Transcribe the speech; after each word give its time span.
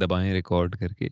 دبائیں 0.00 0.32
record 0.32 0.76
کر 0.76 0.88
کے۔ 0.88 1.08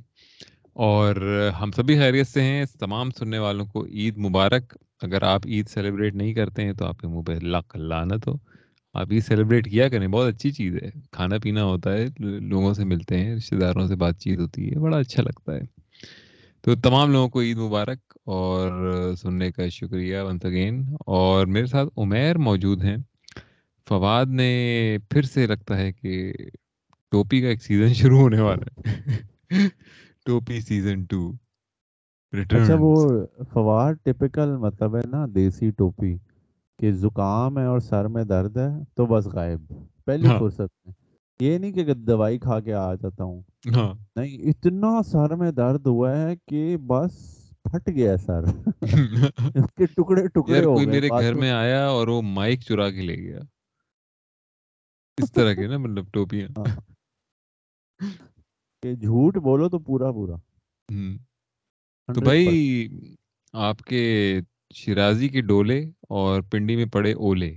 اور 0.73 1.17
ہم 1.61 1.71
سبھی 1.71 1.99
خیریت 1.99 2.27
سے 2.27 2.43
ہیں، 2.43 2.65
تمام 2.81 3.11
سننے 3.11 3.39
والوں 3.39 3.67
کو 3.67 3.87
عید 3.87 4.17
مبارک۔ 4.17 4.77
اگر 5.03 5.23
آپ 5.23 5.47
عید 5.47 5.69
سیلیبریٹ 5.69 6.15
نہیں 6.15 6.35
کرتے 6.35 6.63
ہیں 6.63 6.73
تو 6.73 6.87
آپ 6.87 6.99
کے 6.99 7.07
منہ 7.07 7.23
پہ 7.23 7.33
لاکھ 7.33 7.77
لانت 7.77 8.29
ہو۔ 8.29 8.35
آپ 8.95 9.07
عید 9.11 9.23
سیلیبریٹ 9.25 9.71
کیا 9.71 9.89
کریں؟ 9.89 10.09
بہت 10.09 10.35
اچھی 10.35 10.51
چیز 10.51 10.75
ہے۔ 10.75 10.91
کھانا 11.13 11.39
پینا 11.43 11.65
ہوتا 11.65 11.93
ہے، 11.93 12.07
لوگوں 12.41 12.75
سے 12.75 12.85
ملتے 12.85 13.19
ہیں 13.19 13.35
رشتے 13.37 13.57
داروں 13.57 13.87
سے 13.87 13.97
بات 13.97 14.19
چیت 14.19 14.39
ہوتی 14.39 14.71
ہے، 14.71 14.79
بڑا 14.79 14.99
اچھا 14.99 15.23
لگتا 15.23 15.55
ہے۔ 15.55 15.63
تو 16.61 16.75
تمام 16.75 17.13
لوگوں 17.13 17.29
کو 17.29 17.41
عید 17.41 17.57
مبارک۔ 17.57 17.99
اور 18.25 19.13
سننے 19.21 19.53
کا 19.53 19.69
شکریہ 19.69 20.19
ونس 20.19 20.45
اگین 20.45 20.95
اور 21.07 21.47
میرے 21.47 21.67
ساتھ 21.67 21.89
عمیر 21.97 22.39
موجود 22.39 22.85
ہیں۔ 22.85 22.97
فواد 23.89 24.27
نے 24.27 24.99
پھر 25.11 25.23
سے 25.23 25.47
لگتا 25.47 25.79
ہے 25.79 25.93
کہ 25.93 26.33
ٹوپی 27.15 27.41
کا 27.41 27.49
ایک 27.49 27.63
سیزن 27.63 27.93
شروع 27.95 28.19
ہونے 28.19 28.41
والا 28.41 28.67
ہے 28.71 29.67
ٹوپی 30.27 30.61
سیزن 30.61 31.05
ٹو 31.05 31.21
اچھا 32.33 32.75
وہ 32.79 32.95
ٹپکل 34.05 34.57
مطلب 34.59 34.97
ہے 34.97 35.01
نا 35.07 35.25
دیسی 35.35 35.71
ٹوپی 35.71 36.17
کہ 36.81 36.93
زکام 36.95 37.59
ہے 37.59 37.65
اور 37.65 37.81
سر 37.81 38.09
میں 38.09 38.25
درد 38.25 38.57
ہے 38.57 38.69
تو 38.95 39.07
بس 39.07 39.27
غائب 39.27 39.73
پہلی۔ 40.07 40.29
فرصت 40.31 40.71
میں 40.79 40.93
یہ 41.41 41.59
نہیں 41.59 41.73
کہ 41.73 41.95
دوائی 42.07 42.39
کھا 42.39 42.59
کے 42.61 42.73
آ 42.75 42.93
جاتا 42.95 43.25
ہوں۔ 43.25 43.41
نہیں 44.17 44.49
اتنا 44.51 45.01
سر 45.07 45.35
میں 45.35 45.51
درد 45.53 45.87
ہوا 45.87 46.17
ہے 46.17 46.35
کہ 46.47 46.61
بس 46.87 47.13
پھٹ 47.65 47.89
گیا 47.89 48.17
سر 48.19 48.45
اس 49.55 49.71
کے 49.77 49.87
ٹکڑے 49.87 50.27
ٹکڑے 50.29 50.63
ہو 50.65 50.77
گئے 50.79 50.87
میرے 50.87 51.09
گھر 51.11 51.35
میں 51.35 51.51
آیا 51.53 51.85
اور 51.87 52.09
وہ 52.09 52.21
مائک 52.31 52.61
چرا 52.61 52.89
کے 52.91 53.03
لے 53.03 53.17
گیا 53.19 53.41
اس 55.19 55.33
طرح 55.33 55.53
کے 55.55 55.67
نا 55.67 55.79
مطلب 55.79 56.13
ٹوپیاں۔ 56.13 56.49
کہ 58.83 58.95
جھوٹ 58.97 59.37
بولو 59.39 59.69
تو 59.69 59.79
پورا 59.81 60.09
پورا 60.13 60.37
تو 62.09 62.21
بھائی 62.21 62.47
آپ 63.65 63.83
کے 63.83 64.01
شرازی 64.75 65.29
کے 65.29 65.41
ڈولے 65.43 65.81
اور 66.11 66.43
پنڈی 66.51 66.77
میں 66.77 66.87
پڑے 66.93 67.13
اولے۔ 67.15 67.53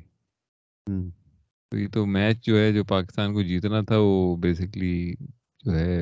تو 1.71 1.77
یہ 1.77 1.87
تو 1.93 2.05
میچ 2.07 2.45
جو 2.45 2.57
ہے 2.57 2.71
جو 2.73 2.83
پاکستان 2.85 3.33
کو 3.33 3.41
جیتنا 3.41 3.81
تھا 3.81 3.97
وہ 3.99 4.15
بیسکلی 4.37 4.95
جو 5.63 5.75
ہے 5.75 5.95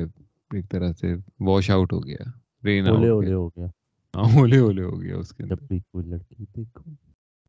ایک 0.50 0.68
طرح 0.70 0.92
سے 0.92 1.14
واش 1.40 1.70
آؤٹ 1.70 1.92
ہو 1.92 2.06
گیا۔ 2.06 2.24
رین 2.64 2.86
اولے 2.86 3.08
اولے 3.08 3.32
ہو 3.34 3.48
گیا۔ 3.48 3.66
ہاں 4.14 4.28
اولے 4.34 4.58
اولے 4.58 4.82
ہو 4.82 5.00
گیا 5.02 5.16
اس 5.16 5.32
کے 5.32 5.42
اندر۔ 5.42 5.64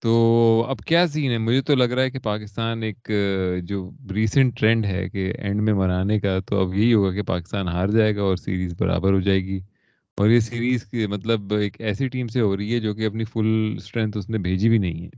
تو 0.01 0.65
اب 0.69 0.79
کیا 0.79 1.07
سین 1.07 1.31
ہے؟ 1.31 1.37
مجھے 1.37 1.61
تو 1.61 1.75
لگ 1.75 1.83
رہا 1.83 2.03
ہے 2.03 2.11
کہ 2.11 2.19
پاکستان 2.19 2.83
ایک، 2.83 3.11
جو 3.63 3.91
ریسنٹ 4.15 4.59
ٹرینڈ 4.59 4.85
ہے 4.85 5.09
کہ 5.09 5.33
اینڈ 5.37 5.61
میں 5.61 5.73
منانے 5.73 6.19
کا، 6.19 6.39
تو 6.39 6.59
اب 6.59 6.75
یہی 6.75 6.93
ہوگا 6.93 7.11
کہ 7.11 7.21
پاکستان 7.21 7.67
ہار 7.67 7.87
جائے 7.87 8.15
گا 8.15 8.21
اور 8.21 8.35
سیریز 8.35 8.73
برابر 8.79 9.13
ہو 9.13 9.19
جائے 9.19 9.43
گی۔ 9.43 9.59
اور 10.17 10.29
یہ 10.29 10.39
سیریز 10.39 10.85
مطلب 11.09 11.53
ایک 11.53 11.81
ایسی 11.81 12.07
ٹیم 12.07 12.27
سے 12.27 12.41
ہو 12.41 12.57
رہی 12.57 12.73
ہے 12.73 12.79
جو 12.79 12.93
کہ 12.93 13.05
اپنی 13.05 13.23
فل 13.23 13.73
اسٹرینتھ 13.77 14.17
اس 14.17 14.29
نے 14.29 14.37
بھیجی 14.37 14.69
بھی 14.69 14.77
نہیں 14.77 15.05
ہے۔ 15.05 15.09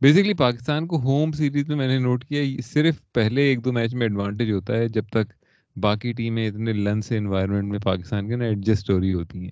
بیسکلی 0.00 0.34
پاکستان 0.34 0.86
کو 0.86 1.00
ہوم 1.00 1.32
سیریز 1.32 1.68
میں 1.68 1.76
میں 1.76 1.88
نے 1.88 1.98
نوٹ 1.98 2.24
کیا 2.24 2.42
صرف 2.64 3.12
پہلے 3.12 3.42
ایک 3.42 3.64
دو 3.64 3.72
میچ 3.72 3.94
میں 3.94 4.02
ایڈوانٹیج 4.02 4.50
ہوتا 4.50 4.76
ہے، 4.76 4.88
جب 4.88 5.04
تک 5.10 5.32
باقی 5.76 6.12
ٹیمیں 6.12 6.48
اتنے 6.48 6.72
لن 6.72 7.00
سے 7.00 7.18
انوائرمنٹ 7.18 7.70
میں 7.70 7.78
پاکستان 7.78 8.28
کے 8.28 8.36
نا 8.36 8.44
ایڈجسٹ 8.44 8.90
ہو 8.90 9.00
رہی 9.00 9.12
ہوتی 9.12 9.38
ہیں۔ 9.40 9.50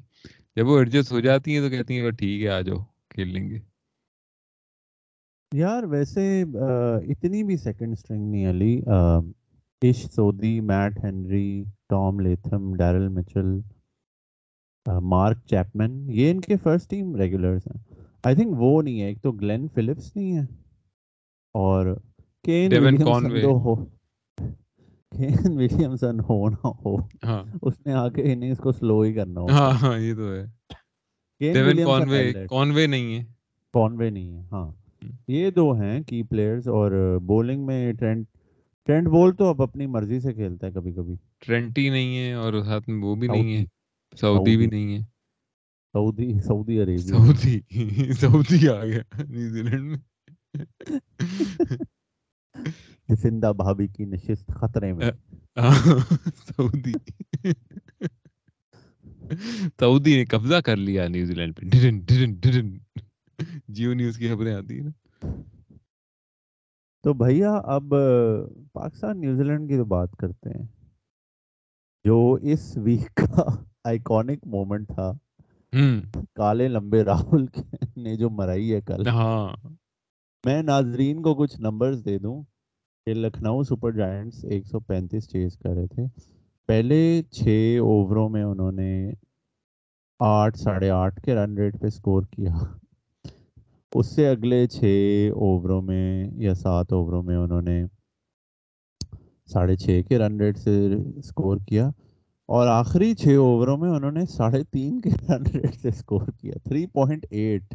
جب 0.56 0.68
وہ 0.68 0.78
ایڈجسٹ 0.78 1.12
ہو 1.12 1.20
جاتی 1.20 1.54
ہیں 1.54 1.60
تو 1.60 1.68
کہتی 1.68 2.00
ہیں 2.00 2.10
ٹھیک 2.10 2.42
ہے، 2.42 2.48
آ 2.48 2.60
جاؤ، 2.60 2.76
کھیل 3.08 3.28
لیں 3.28 3.50
گے۔ 3.50 3.75
یار 5.52 5.82
ویسے 5.82 6.22
اتنی 7.08 7.42
بھی 7.44 7.56
سیکنڈ 7.56 7.92
اسٹرنگ 7.92 8.30
نہیں 8.30 8.50
علی 8.50 8.80
Ish 9.82 10.04
Sodhi 10.10 10.60
Matt 10.60 10.98
Henry 11.04 11.46
Tom 11.88 12.20
Latham 12.20 12.74
Daryl 12.74 13.08
Mitchell 13.08 13.58
Mark 15.04 15.38
Chapman 15.46 16.10
یہ 16.10 16.30
ان 16.30 16.40
کے 16.40 16.56
فرسٹ 16.56 16.90
ٹیم 16.90 17.14
ریگولرز 17.16 17.62
ہیں۔ 17.66 17.80
آئی 18.24 18.36
تھنک 18.36 18.54
وہ 18.58 18.82
نہیں 18.82 19.00
ہے 19.00 19.06
ایک 19.06 19.22
تو 19.22 19.32
گلین 19.32 19.66
فلپس 19.74 20.16
نہیں 20.16 20.36
ہے 20.36 20.44
اور 21.54 21.94
کین 22.44 22.70
کین 25.12 25.56
ولیمسن 25.56 26.20
ہو 26.20 26.48
نہ 26.48 26.68
ہو۔ 26.84 26.96
ہاں۔ 27.24 27.42
اس 27.62 27.74
نے 27.86 27.92
آ 27.92 28.08
کے 28.08 28.32
اننگز 28.32 28.58
کو 28.58 28.72
سلو 28.72 29.00
ہی 29.00 29.12
کرنا 29.14 29.40
ہو 29.40 29.46
ہاں 29.48 29.70
ہاں 29.72 29.98
یہ 29.98 30.14
تو 30.14 30.32
ہے۔ 30.32 30.44
ڈیون 31.40 31.84
کانوے 31.84 32.32
کانوے 32.50 32.86
نہیں 32.86 33.14
ہے۔ 33.14 33.24
کانوے 33.74 34.10
نہیں 34.10 34.34
ہے 34.34 34.42
ہاں۔ 34.52 34.70
یہ 35.28 35.50
دو 35.50 35.72
ہیں 35.72 36.02
کی 36.02 36.22
پلیئرز 36.22 36.68
اور 36.68 37.18
بولنگ 37.22 37.66
میں 37.66 37.92
ٹرینٹ 37.92 38.26
ٹرینٹ 38.86 39.08
بول 39.08 39.36
تو 39.36 39.48
اب 39.48 39.62
اپنی 39.62 39.86
مرضی 39.86 40.20
سے 40.20 40.32
کھیلتا 40.32 40.66
ہے 40.66 40.72
کبھی 40.72 40.92
کبھی۔ 40.92 41.14
ٹرینٹی 41.38 41.88
نہیں 41.88 42.18
ہے 42.18 42.32
اور 42.32 42.54
ساتھ 42.64 42.88
میں 42.88 42.98
وہ 42.98 43.14
بھی 43.14 43.28
نہیں 43.28 43.56
ہے۔ 43.56 43.64
سعودی 44.16 44.56
بھی 44.56 44.66
نہیں 44.66 44.94
ہے۔ 44.94 45.00
سعودی 45.92 46.40
سعودی 46.40 46.80
عربیہ 46.80 46.96
سعودی 46.96 47.60
سعودی 48.12 48.68
آ 48.68 48.84
گیا 48.84 49.22
نیوزی 49.28 49.62
لینڈ 49.62 49.90
میں۔ 49.90 49.98
زندہ 53.08 53.52
بھابی 53.56 53.86
کی 53.86 54.04
نشست 54.04 54.50
خطرے 54.60 54.92
میں۔ 54.92 55.10
سعودی 56.46 56.92
سعودی 59.80 60.16
نے 60.16 60.24
قبضہ 60.24 60.54
کر 60.54 60.76
لیا 60.76 61.08
نیوزی 61.08 61.34
لینڈ 61.34 61.56
پہ۔ 61.56 61.66
ڈرن 61.66 61.98
ڈرن 61.98 62.34
ڈرن 62.34 62.78
جیو 63.76 63.94
نیوز 63.94 64.18
کی 64.18 64.28
خبریں 64.28 64.54
آتی 64.54 64.80
ہیں 64.80 64.90
تو 67.04 67.12
بھیا 67.14 67.52
اب 67.52 67.94
پاکستان 68.72 69.20
نیوزی 69.20 69.42
لینڈ 69.42 69.68
کی 69.68 69.76
تو 69.76 69.84
بات 69.84 70.10
کرتے 70.18 70.50
ہیں۔ 70.50 70.66
جو 72.04 72.36
اس 72.42 72.76
ویک 72.76 73.14
کا 73.14 73.42
آئیکونک 73.84 74.46
مومنٹ 74.46 74.88
تھا۔ 74.88 75.12
کالے 76.34 76.68
لمبے 76.68 77.04
راہل 77.04 77.44
نے 77.96 78.16
جو 78.16 78.30
مرائی 78.30 78.74
ہے 78.74 78.80
کل۔ 78.80 79.06
ہاں۔ 79.08 79.68
میں 80.44 80.62
ناظرین 80.62 81.22
کو 81.22 81.34
کچھ 81.34 81.60
نمبرز 81.60 82.04
دے 82.04 82.18
دوں 82.18 82.42
کہ 83.06 83.14
لکھنؤ 83.14 83.62
سپر 83.62 83.92
جائنٹس 83.92 84.44
ایک 84.44 84.66
سو 84.66 84.80
پینتیس 84.80 85.28
چیز 85.28 85.58
کر 85.58 85.70
رہے 85.70 85.86
تھے۔ 85.86 86.02
پہلے 86.66 87.22
چھ 87.30 87.76
اووروں 87.80 88.28
میں 88.28 88.44
انہوں 88.44 88.72
نے 88.72 89.12
آٹھ 90.20 90.58
ساڑھے 90.58 90.90
آٹھ 90.90 91.20
کے 91.22 91.34
رن 91.34 91.58
ریٹ 91.58 91.80
پہ 91.80 91.88
سکور 91.88 92.22
کیا۔ 92.22 92.54
اس 93.92 94.14
سے 94.14 94.28
اگلے 94.28 94.66
چھ 94.66 94.84
اووروں 95.34 95.82
میں 95.82 96.30
یا 96.36 96.54
سات 96.54 96.92
اووروں 96.92 97.22
میں 97.22 97.36
انہوں 97.36 97.62
نے 97.62 97.84
ساڑھے 99.46 99.76
چھ 99.76 100.00
کے 100.08 100.18
رن 100.18 100.40
ریٹ 100.40 100.58
سے 100.58 100.88
سکور 101.24 101.56
کیا 101.68 101.86
اور 102.48 102.66
آخری 102.66 103.14
چھ 103.14 103.28
اووروں 103.28 103.76
میں 103.76 103.90
انہوں 103.90 104.10
نے 104.10 104.26
ساڑھے 104.26 104.64
تین 104.64 105.00
کے 105.00 105.10
رن 105.28 105.46
ریٹ 105.46 105.74
سے 105.74 105.90
سکور 105.90 106.26
کیا۔ 106.40 106.54
تھری 106.64 106.86
پوائنٹ 106.86 107.26
ایٹ 107.30 107.74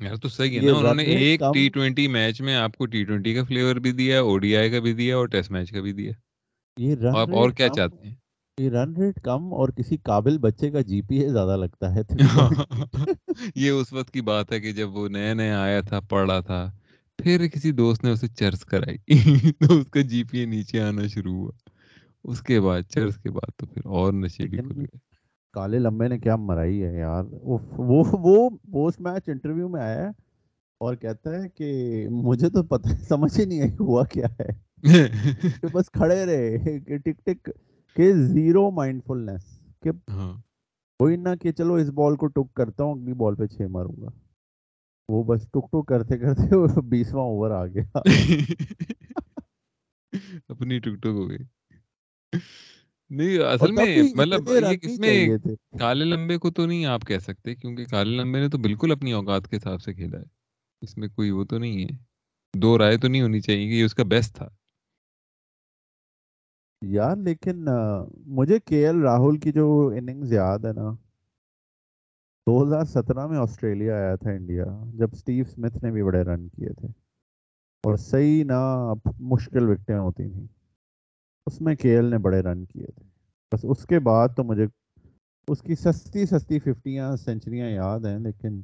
یار 0.00 0.16
تو 0.16 0.28
صحیح 0.28 0.60
ہے 0.60 0.66
نا 0.66 0.78
انہوں 0.78 0.94
نے 0.94 1.02
ایک 1.02 1.40
ٹی 1.54 1.68
ٹوینٹی 1.68 2.08
میچ 2.08 2.40
میں 2.40 2.54
آپ 2.56 2.76
کو 2.76 2.86
ٹی 2.86 3.04
ٹوینٹی 3.04 3.34
کا 3.34 3.44
فلیور 3.44 3.76
بھی 3.76 3.92
دیا 3.92 4.20
او 4.20 4.38
ڈی 4.38 4.56
آئی 4.56 4.70
کا 4.70 4.80
بھی 4.80 4.92
دیا 4.92 5.16
اور 5.16 5.26
ٹیسٹ 5.26 5.50
میچ 5.50 5.72
کا 5.72 5.80
بھی 5.80 5.92
دیا۔ 5.92 6.12
یہ 6.76 6.96
آپ 7.16 7.34
اور 7.34 7.50
کیا 7.50 7.68
چاہتے 7.68 8.08
ہیں؟ 8.08 8.14
رن 8.58 8.96
ریٹ 8.96 9.20
کم 9.20 9.52
اور 9.54 9.68
کسی 9.68 9.96
قابل 9.96 10.38
بچے 10.38 10.70
کا 10.70 10.80
جی 10.80 11.00
پی 11.02 11.16
اے 11.16 11.28
زیادہ 11.28 11.56
لگتا 11.56 11.94
ہے 11.94 12.02
یہ 13.54 13.70
اس 13.70 13.92
وقت 13.92 14.10
کی 14.10 14.20
بات 14.20 14.52
ہے 14.52 14.60
کہ 14.60 14.72
جب 14.72 14.96
وہ 14.96 15.08
نیا 15.08 15.34
نیا 15.34 15.60
آیا 15.60 15.80
تھا 15.80 16.00
پڑھ 16.00 16.30
رہا 16.30 16.40
تھا 16.40 16.70
پھر 17.18 17.46
کسی 17.48 17.72
دوست 17.72 18.04
نے 18.04 18.10
اسے 18.10 18.26
چرس 18.28 18.64
کرائی 18.64 18.96
تو 19.60 19.78
اس 19.78 19.86
کا 19.86 20.00
جی 20.00 20.22
پی 20.24 20.38
اے 20.38 20.44
نیچے 20.44 20.80
آنا 20.80 21.06
شروع 21.06 21.34
ہوا۔ 21.34 21.52
اس 22.24 22.42
کے 22.42 22.60
بعد 22.60 22.82
چرس 22.88 23.16
کے 23.16 23.30
بعد 23.30 23.50
تو 23.56 23.66
پھر 23.66 23.82
اور 23.86 24.12
نشے 24.12 24.46
بھی 24.46 24.58
کھل 24.58 24.78
گئے۔ 24.78 24.98
کالے 25.54 25.78
لمبے 25.78 26.08
نے 26.08 26.18
کیا 26.18 26.36
مرائی 26.36 26.82
ہے 26.82 26.98
یار۔ 26.98 27.24
وہ 27.42 28.04
وہ 28.12 28.50
پوسٹ 28.72 29.00
میچ 29.00 29.28
انٹرویو 29.28 29.68
میں 29.68 29.82
آیا 29.82 30.02
ہے 30.04 30.08
اور 30.80 30.94
کہتا 30.94 31.30
ہے 31.34 31.48
کہ 31.48 31.68
مجھے 32.10 32.50
تو 32.50 32.62
پتہ 32.62 32.88
سمجھ 33.08 33.38
ہی 33.40 33.44
نہیں 33.44 33.60
ہے 33.60 33.68
ہوا 33.80 34.04
کیا 34.04 34.26
ہے۔ 34.40 34.48
بس 35.72 35.90
کھڑے 35.90 36.24
رہے 36.26 36.78
ٹک 36.98 37.24
ٹک 37.24 37.48
کہ 37.96 38.12
زیرو 38.12 38.70
مائنڈ 38.70 39.04
فلنس 39.06 39.42
کہ 39.82 39.90
کوئی 40.98 41.16
نہ 41.16 41.28
کہ 41.42 41.52
چلو 41.52 41.74
اس 41.74 41.88
بال 41.88 42.16
کو 42.16 42.26
ٹک 42.26 42.54
کرتا 42.54 42.84
ہوں 42.84 42.92
اگلی 42.92 43.12
بال 43.12 43.34
پہ 43.34 43.46
چھ 43.46 43.62
ماروں 43.62 44.00
گا۔ 44.00 44.08
وہ 45.08 45.24
بس 45.24 45.42
ٹک 45.42 45.70
ٹک 45.72 45.88
کرتے 45.88 46.18
کرتے 46.18 46.80
بیسواں 46.80 47.24
اوور 47.24 47.50
آ 47.50 47.66
گیا۔ 47.66 47.98
اپنی 50.48 50.78
ٹک 50.78 50.94
ٹک 51.00 51.06
ہو 51.06 51.28
گئی۔ 51.30 51.38
نہیں 53.10 53.38
اصل 53.38 53.72
میں 53.72 54.02
مطلب 54.16 54.48
کس 54.82 54.98
میں 54.98 55.28
کالے 55.78 56.04
لمبے 56.04 56.38
کو 56.38 56.50
تو 56.50 56.66
نہیں 56.66 56.86
آپ 56.86 57.00
کہہ 57.06 57.18
سکتے 57.18 57.54
کیونکہ 57.54 57.84
کالے 57.84 58.16
لمبے 58.16 58.40
نے 58.40 58.48
تو 58.48 58.58
بالکل 58.58 58.92
اپنی 58.92 59.12
اوقات 59.12 59.48
کے 59.48 59.56
حساب 59.56 59.82
سے 59.82 59.94
کھیلا 59.94 60.18
ہے۔ 60.18 60.24
اس 60.82 60.96
میں 60.98 61.08
کوئی 61.08 61.30
وہ 61.30 61.44
تو 61.44 61.58
نہیں 61.58 61.84
ہے۔ 61.84 61.88
دو 62.54 62.78
رائے 62.78 62.96
تو 62.96 63.08
نہیں 63.08 63.22
ہونی 63.22 63.40
چاہیے 63.40 63.68
کہ 63.68 63.74
یہ 63.74 63.84
اس 63.84 63.94
کا 63.94 64.02
بیسٹ 64.02 64.36
تھا۔ 64.36 64.48
یار 66.86 67.16
لیکن 67.16 67.68
مجھے 68.26 68.58
کے 68.58 68.86
ایل 68.86 69.00
راہل 69.02 69.36
کی 69.36 69.52
جو 69.52 69.92
اننگز 69.96 70.32
یاد 70.32 70.58
ہے 70.58 70.72
نا 70.72 70.92
دو 72.46 72.64
ہزار 72.64 72.84
سترہ 72.84 73.26
میں 73.26 73.38
آسٹریلیا 73.38 73.96
آیا 73.96 74.16
تھا 74.16 74.30
انڈیا 74.30 74.64
جب 74.94 75.08
اسٹیو 75.12 75.44
اسمتھ 75.48 75.84
نے 75.84 75.90
بھی 75.90 76.02
بڑے 76.02 76.22
رن 76.22 76.48
کیے 76.48 76.68
تھے۔ 76.68 76.88
اور 77.84 77.96
صحیح 77.96 78.44
نہ 78.44 78.92
مشکل 79.20 79.68
وکٹیں 79.68 79.98
ہوتی 79.98 80.28
تھیں۔ 80.30 80.46
اس 81.46 81.60
میں 81.60 81.74
کے 81.76 81.96
ایل 81.96 82.04
نے 82.04 82.18
بڑے 82.18 82.40
رن 82.40 82.64
کیے 82.64 82.86
تھے۔ 82.86 83.04
بس 83.52 83.64
اس 83.68 83.86
کے 83.86 83.98
بعد 83.98 84.28
تو 84.36 84.44
مجھے 84.44 84.66
اس 85.48 85.62
کی 85.62 85.74
سستی 85.74 86.26
سستی 86.26 86.58
ففٹیاں 86.58 87.16
سینچریاں 87.16 87.70
یاد 87.70 88.00
ہیں 88.00 88.18
لیکن 88.18 88.62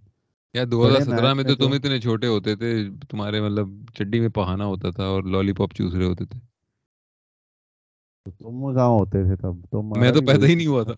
یا 0.54 0.64
دو 0.70 0.88
ہزار 0.88 1.00
سترہ 1.00 1.34
میں 1.34 1.44
تو 1.44 1.56
تم 1.56 1.72
اتنے 1.72 2.00
چھوٹے 2.00 2.26
ہوتے 2.26 2.56
تھے 2.56 2.88
تمہارے 3.10 3.40
مطلب 3.40 3.68
چڈی 3.94 4.20
میں 4.20 4.28
پہانا 4.28 4.64
ہوتا 4.64 4.90
تھا 4.90 5.04
اور 5.04 5.22
لالی 5.22 5.52
پاپ 5.52 5.74
چوس 5.74 5.94
رہے 5.94 6.04
ہوتے 6.04 6.24
تھے۔ 6.24 6.51
تم 8.26 8.74
کہاں 8.74 8.86
ہوتے 8.86 9.22
تھے 9.24 9.36
تب 9.36 9.66
تم 9.70 10.00
میں 10.00 10.12
تو 10.12 10.20
پیدا 10.26 10.46
ہی 10.46 10.54
نہیں 10.54 10.66
ہوا 10.66 10.82
تھا 10.82 10.94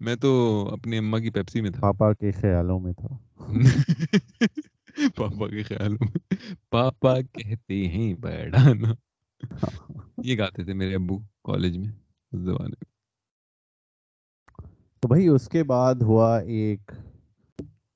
میں 0.00 0.16
تو 0.16 0.30
اپنی 0.72 0.98
اما 0.98 1.18
کی 1.18 1.30
پیپسی 1.30 1.60
میں 1.60 1.70
تھا 1.70 1.80
پاپا 1.80 2.12
کے 2.12 2.30
خیالوں 2.30 2.80
میں 2.80 2.92
تھا 2.92 3.08
پاپا 5.16 5.48
کے 5.48 5.62
خیالوں 5.62 5.98
میں 6.00 6.36
پاپا 6.70 7.14
کہتے 7.20 7.86
ہیں 7.88 8.14
بیڑانا 8.14 8.94
یہ 10.22 10.38
گاتے 10.38 10.64
تھے 10.64 10.72
میرے 10.72 10.94
ابو 10.94 11.18
کالج 11.18 11.78
میں 11.78 11.88
اس 12.32 12.40
زمانے 12.40 12.74
میں 12.80 12.84
تو 15.00 15.08
بھائی 15.08 15.28
اس 15.28 15.48
کے 15.48 15.62
بعد 15.62 15.94
ہوا 15.94 16.38
ایک 16.38 16.92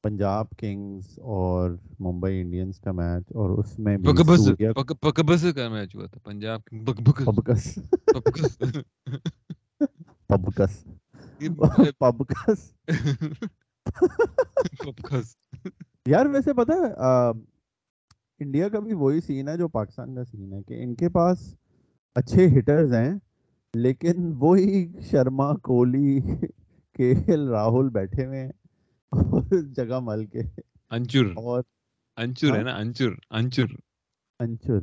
پنجاب 0.02 0.46
کنگز 0.58 1.18
اور 1.18 1.70
ممبئی 2.00 2.40
انڈینز 2.40 2.78
کا 2.78 2.92
میچ 2.92 3.24
اور 3.34 3.50
اس 3.50 3.78
میں 3.78 3.96
بھی 3.96 4.08
کا 5.52 5.68
میچ 5.68 5.96
ہوا 5.96 6.06
تھا 6.06 6.20
پنجاب 6.24 6.60
یار 16.06 16.26
ویسے 16.26 16.52
پتا 16.52 16.74
ہے 16.74 16.92
انڈیا 18.38 18.68
کا 18.68 18.78
بھی 18.78 18.92
وہی 18.92 19.20
سین 19.20 19.48
ہے 19.48 19.56
جو 19.56 19.68
پاکستان 19.68 20.14
کا 20.14 20.24
سین 20.24 20.52
ہے 20.52 20.62
کہ 20.62 20.82
ان 20.82 20.94
کے 20.94 21.08
پاس 21.08 21.54
اچھے 22.14 22.58
ہٹرز 22.58 22.92
ہیں 22.92 23.14
لیکن 23.74 24.32
وہی 24.38 24.92
شرما 25.10 25.54
کوہلی 25.54 26.20
کے 26.92 27.14
راہل 27.50 27.88
بیٹھے 27.88 28.26
ہوئے 28.26 28.40
ہیں۔ 28.40 28.52
اور 29.12 29.42
جگہ 29.74 29.98
مل 30.02 30.26
کے۔ 30.26 30.40
انچر 30.90 31.26
اور 31.36 31.62
انچر 32.18 32.56
ہے 32.56 32.62
نا 32.62 32.76
انچر 32.76 33.10
انچر 33.30 33.74
انچر 34.40 34.78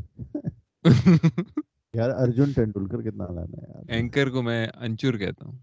یار 1.93 2.09
ارجن 2.09 2.51
ٹینڈولکر 2.51 3.01
کتنا 3.01 3.25
لانا 3.25 3.61
ہے 3.61 3.67
یار۔ 3.69 3.83
اینکر 3.87 4.29
کو 4.29 4.41
میں 4.41 4.67
انچر 4.75 5.17
کہتا 5.17 5.45
ہوں 5.45 5.57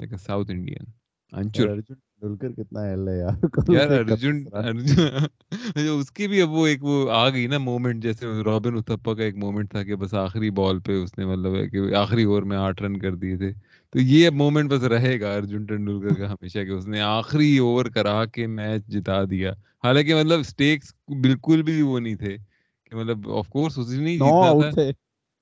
ایک 0.00 0.14
ساؤتھ 0.20 0.50
انڈین 0.50 0.90
انچر 1.32 1.68
ارجن 1.68 1.94
ٹینڈولکر 1.94 2.52
کتنا 2.52 2.80
ایل 2.80 3.08
ہے 3.08 3.18
یار۔ 3.18 3.72
یار 3.72 3.90
ارجن 3.90 4.44
ارجن۔ 4.52 5.08
اس 6.00 6.10
کی 6.10 6.28
بھی 6.28 6.42
اب 6.42 6.50
وہ 6.50 6.66
ایک 6.66 6.84
وہ 6.84 7.10
آ 7.10 7.28
گئی 7.28 7.46
نا 7.46 7.58
مومنٹ 7.58 8.02
جیسے 8.02 8.26
رابن 8.44 8.76
اتھپا 8.76 9.14
کا 9.14 9.22
ایک 9.22 9.36
مومنٹ 9.36 9.70
تھا 9.70 9.82
کہ 9.84 9.96
بس 9.96 10.14
آخری 10.14 10.50
بال 10.50 10.80
پہ 10.80 11.02
اس 11.02 11.18
نے 11.18 11.26
مطلب 11.26 11.54
ہے 11.56 11.68
کہ 11.68 11.94
آخری 11.94 12.24
اوور 12.24 12.42
میں 12.42 12.56
آٹھ 12.56 12.82
رن 12.82 12.98
کر 12.98 13.14
دیے 13.14 13.36
تھے۔ 13.36 13.52
تو 13.94 14.00
یہ 14.00 14.30
مومنٹ 14.30 14.70
بس 14.70 14.82
رہے 14.82 15.20
گا 15.20 15.32
ارجن 15.34 15.64
ٹینڈولکر 15.64 16.14
کا 16.14 16.30
ہمیشہ 16.30 16.58
کہ 16.58 16.70
اس 16.70 16.86
نے 16.86 17.00
آخری 17.00 17.58
اوور 17.58 17.84
کرا 17.84 18.24
کے 18.24 18.46
میچ 18.46 18.86
جتا 18.86 19.24
دیا۔ 19.24 19.52
حالانکہ 19.84 20.14
مطلب 20.14 20.42
سٹیکس 20.42 20.94
بالکل 21.22 21.62
بھی 21.62 21.82
وہ 21.82 22.00
نہیں 22.00 22.14
تھے 22.14 22.36
کہ 22.84 22.96
مطلب 22.96 23.30
آف 23.30 23.48
کورس 23.48 23.78
اس 23.78 23.90
نے 23.90 24.12
جیتنا 24.12 24.70
تھا۔ 24.70 24.80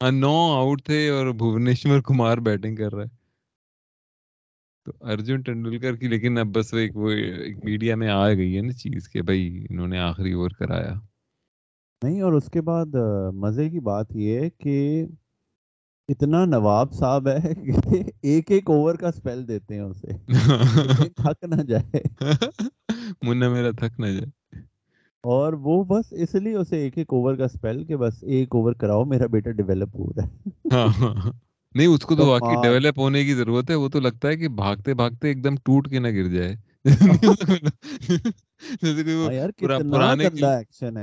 ہاں 0.00 0.12
نو 0.12 0.36
آؤٹ 0.52 0.82
تھے 0.82 1.08
اور 1.08 1.26
بھونیشور 1.32 2.00
کمار 2.00 2.38
بیٹنگ 2.38 2.76
کر 2.76 2.94
رہا 2.94 3.04
ہے۔ 3.04 3.20
تو 4.86 4.92
ارجن 5.00 5.40
ٹینڈولکر 5.40 5.96
کی 5.96 6.08
لیکن 6.08 6.38
اب 6.38 6.46
بس 6.46 6.74
ایک 6.74 6.96
وہ 6.96 7.10
ایک 7.10 7.64
میڈیا 7.64 7.96
میں 7.96 8.08
آ 8.08 8.28
گئی 8.28 8.56
ہے 8.56 8.62
نا 8.62 8.72
چیز 8.72 9.08
کہ 9.08 9.22
بھائی 9.22 9.66
انہوں 9.70 9.88
نے 9.88 9.98
آخری 9.98 10.32
اوور 10.32 10.50
کرایا۔ 10.50 10.94
نہیں 12.02 12.20
اور 12.20 12.32
اس 12.32 12.50
کے 12.52 12.60
بعد 12.60 12.94
مزے 13.34 13.70
کی 13.70 13.80
بات 13.80 14.16
یہ 14.16 14.40
ہے 14.40 14.50
کہ 14.50 15.06
اتنا 16.12 16.44
نواب 16.44 16.92
صاحب 16.92 17.28
ہے 17.28 17.54
کہ 17.54 18.02
ایک 18.22 18.50
ایک 18.50 18.70
اوور 18.70 18.94
کا 18.94 19.12
سپیل 19.12 19.48
دیتے 19.48 19.74
ہیں 19.74 19.82
اسے۔ 19.82 20.12
تھک 21.16 21.44
نہ 21.44 21.62
جائے۔ 21.62 22.00
منا 23.22 23.48
میرا 23.48 23.70
تھک 23.70 24.00
نہ 24.00 24.06
جائے۔ 24.06 24.30
اور 25.24 25.52
وہ 25.52 25.84
بس 25.84 26.12
اس 26.12 26.34
لیے 26.34 26.54
اسے 26.54 26.76
ایک 26.76 26.98
ایک 26.98 27.12
اوور 27.12 27.34
کا 27.34 27.48
سپیل 27.48 27.84
کہ 27.84 27.96
بس 27.96 28.22
ایک 28.22 28.48
اوور 28.50 28.72
کراؤ 28.72 29.04
میرا 29.04 29.26
بیٹا 29.26 29.50
ڈیولپ 29.50 29.96
ہو 29.98 30.10
رہا 30.16 30.24
ہے۔ 30.24 30.50
ہاں، 30.72 30.88
ہاں، 31.00 31.14
ہاں۔ 31.14 31.32
نہیں 31.74 31.86
اس 31.86 32.00
کو 32.00 32.16
تو 32.16 32.26
واقعی 32.26 32.56
ڈیولپ 32.62 32.98
ہونے 32.98 33.24
کی 33.24 33.34
ضرورت 33.34 33.70
ہے۔ 33.70 33.74
وہ 33.74 33.88
تو 33.88 34.00
لگتا 34.00 34.28
ہے 34.28 34.36
کہ 34.36 34.48
بھاگتے 34.48 34.94
بھاگتے 34.94 35.28
ایک 35.28 35.44
دم 35.44 35.56
ٹوٹ 35.56 35.90
کے 35.90 35.98
نہ 35.98 36.08
گر 36.08 36.28
جائے۔ 36.28 36.56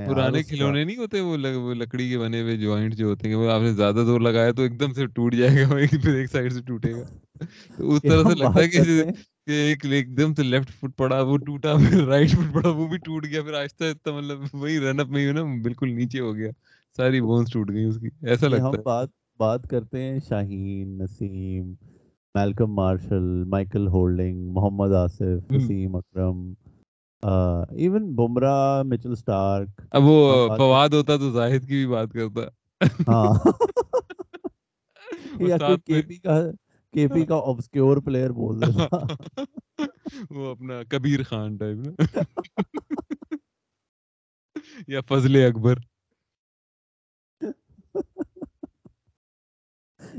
پرانے 0.07 0.43
کھلونے 0.43 0.83
نہیں 0.83 0.97
ہوتے 0.97 1.21
وہ 1.21 1.73
لکڑی 1.73 2.09
کے 2.09 2.17
بنے 2.17 2.41
ہوئے 2.41 2.55
جوائنٹ 2.57 2.95
جو 2.95 3.05
ہوتے 3.05 3.27
ہیں 3.27 3.35
وہ 3.35 3.51
آپ 3.51 3.61
نے 3.61 3.71
زیادہ 3.73 4.03
زور 4.05 4.19
لگایا 4.21 4.51
تو 4.51 4.61
ایک 4.61 4.79
دم 4.79 4.93
سے 4.93 5.05
ٹوٹ 5.05 5.35
جائے 5.35 5.61
گا 5.61 5.67
پھر 6.01 6.13
ایک 6.13 6.31
سائڈ 6.31 6.53
سے 6.53 6.61
ٹوٹے 6.61 6.93
گا 6.93 7.03
تو 7.77 7.93
اس 7.93 8.01
طرح 8.01 8.23
سے 8.29 8.35
لگتا 8.35 8.61
ہے 8.61 8.67
کہ 8.67 9.51
ایک 9.51 9.85
ایک 9.85 10.17
دم 10.17 10.33
سے 10.33 10.43
لیفٹ 10.43 10.71
فٹ 10.71 10.97
پڑا 10.97 11.21
وہ 11.21 11.37
ٹوٹا 11.37 11.73
پھر 11.75 12.03
رائٹ 12.05 12.29
فٹ 12.29 12.53
پڑا 12.53 12.69
وہ 12.69 12.87
بھی 12.87 12.97
ٹوٹ 12.97 13.25
گیا 13.25 13.41
پھر 13.41 13.53
آہستہ 13.53 13.83
آہستہ 13.83 14.09
مطلب 14.09 14.39
وہی 14.53 14.79
رن 14.79 14.99
اپ 14.99 15.07
میں 15.07 15.31
نا 15.33 15.43
بالکل 15.63 15.89
نیچے 15.89 16.19
ہو 16.19 16.35
گیا 16.35 16.51
ساری 16.97 17.21
بونس 17.21 17.51
ٹوٹ 17.51 17.69
گئی 17.69 17.83
اس 17.83 17.97
کی 17.99 18.09
ایسا 18.21 18.47
لگتا 18.47 18.67
ہے 18.67 18.81
بات 18.81 19.09
بات 19.39 19.69
کرتے 19.69 20.03
ہیں 20.03 20.19
Shaheen 20.29 20.97
Naseem 20.97 21.73
Malcolm 22.39 22.73
Marshall 22.73 23.43
Michael 23.43 23.87
Holding 23.87 24.51
Mohammad 24.51 24.93
Asif 24.93 25.51
Naseem 25.51 25.95
Akram 25.95 26.53
even 27.23 28.15
Bumrah 28.15 28.83
Mitchell 28.83 29.15
Starc 29.15 29.81
اب 29.91 30.03
وہ 30.03 30.47
فواد 30.57 30.89
ہوتا 30.89 31.17
تو 31.17 31.31
زاہد 31.31 31.61
کی 31.61 31.75
بھی 31.75 31.87
بات 31.87 32.13
کرتا۔ 32.13 32.41
ہاں۔ 33.07 33.33
یا 35.39 35.57
کوئی 35.57 35.77
کے 35.77 36.01
پی 36.01 36.15
کا 36.15 36.39
کے 36.93 37.07
پی 37.07 37.25
کا 37.25 37.39
پلیئر 38.05 38.29
بول 38.29 38.63
وہ 40.31 40.51
اپنا 40.51 40.83
کبیر 40.89 41.23
خان 41.23 41.57
ٹائپ 41.57 41.77
نا۔ 41.77 41.91
یا 44.87 45.01
فضل 45.01 45.35
اکبر۔ 45.35 45.75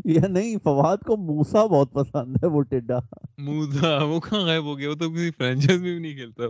یا 0.04 0.26
نہیں 0.28 0.56
فواد 0.64 0.96
کو 0.96 1.16
موسا 1.16 1.66
بہت 1.66 1.92
پسند 1.92 2.36
ہے 2.36 2.48
وہ 2.48 2.62
ٹڈا۔ 2.62 2.98
موسا 3.38 4.04
وہ 4.04 4.20
کہاں 4.20 4.40
غائب 4.40 4.64
ہو 4.64 4.78
گیا؟ 4.78 4.90
وہ 4.90 4.94
تو 4.94 5.10
کسی 5.10 5.30
فرینچائز 5.30 5.82
میں 5.82 5.98
بھی 5.98 5.98
نہیں 5.98 6.14
کھیلتا۔ 6.14 6.44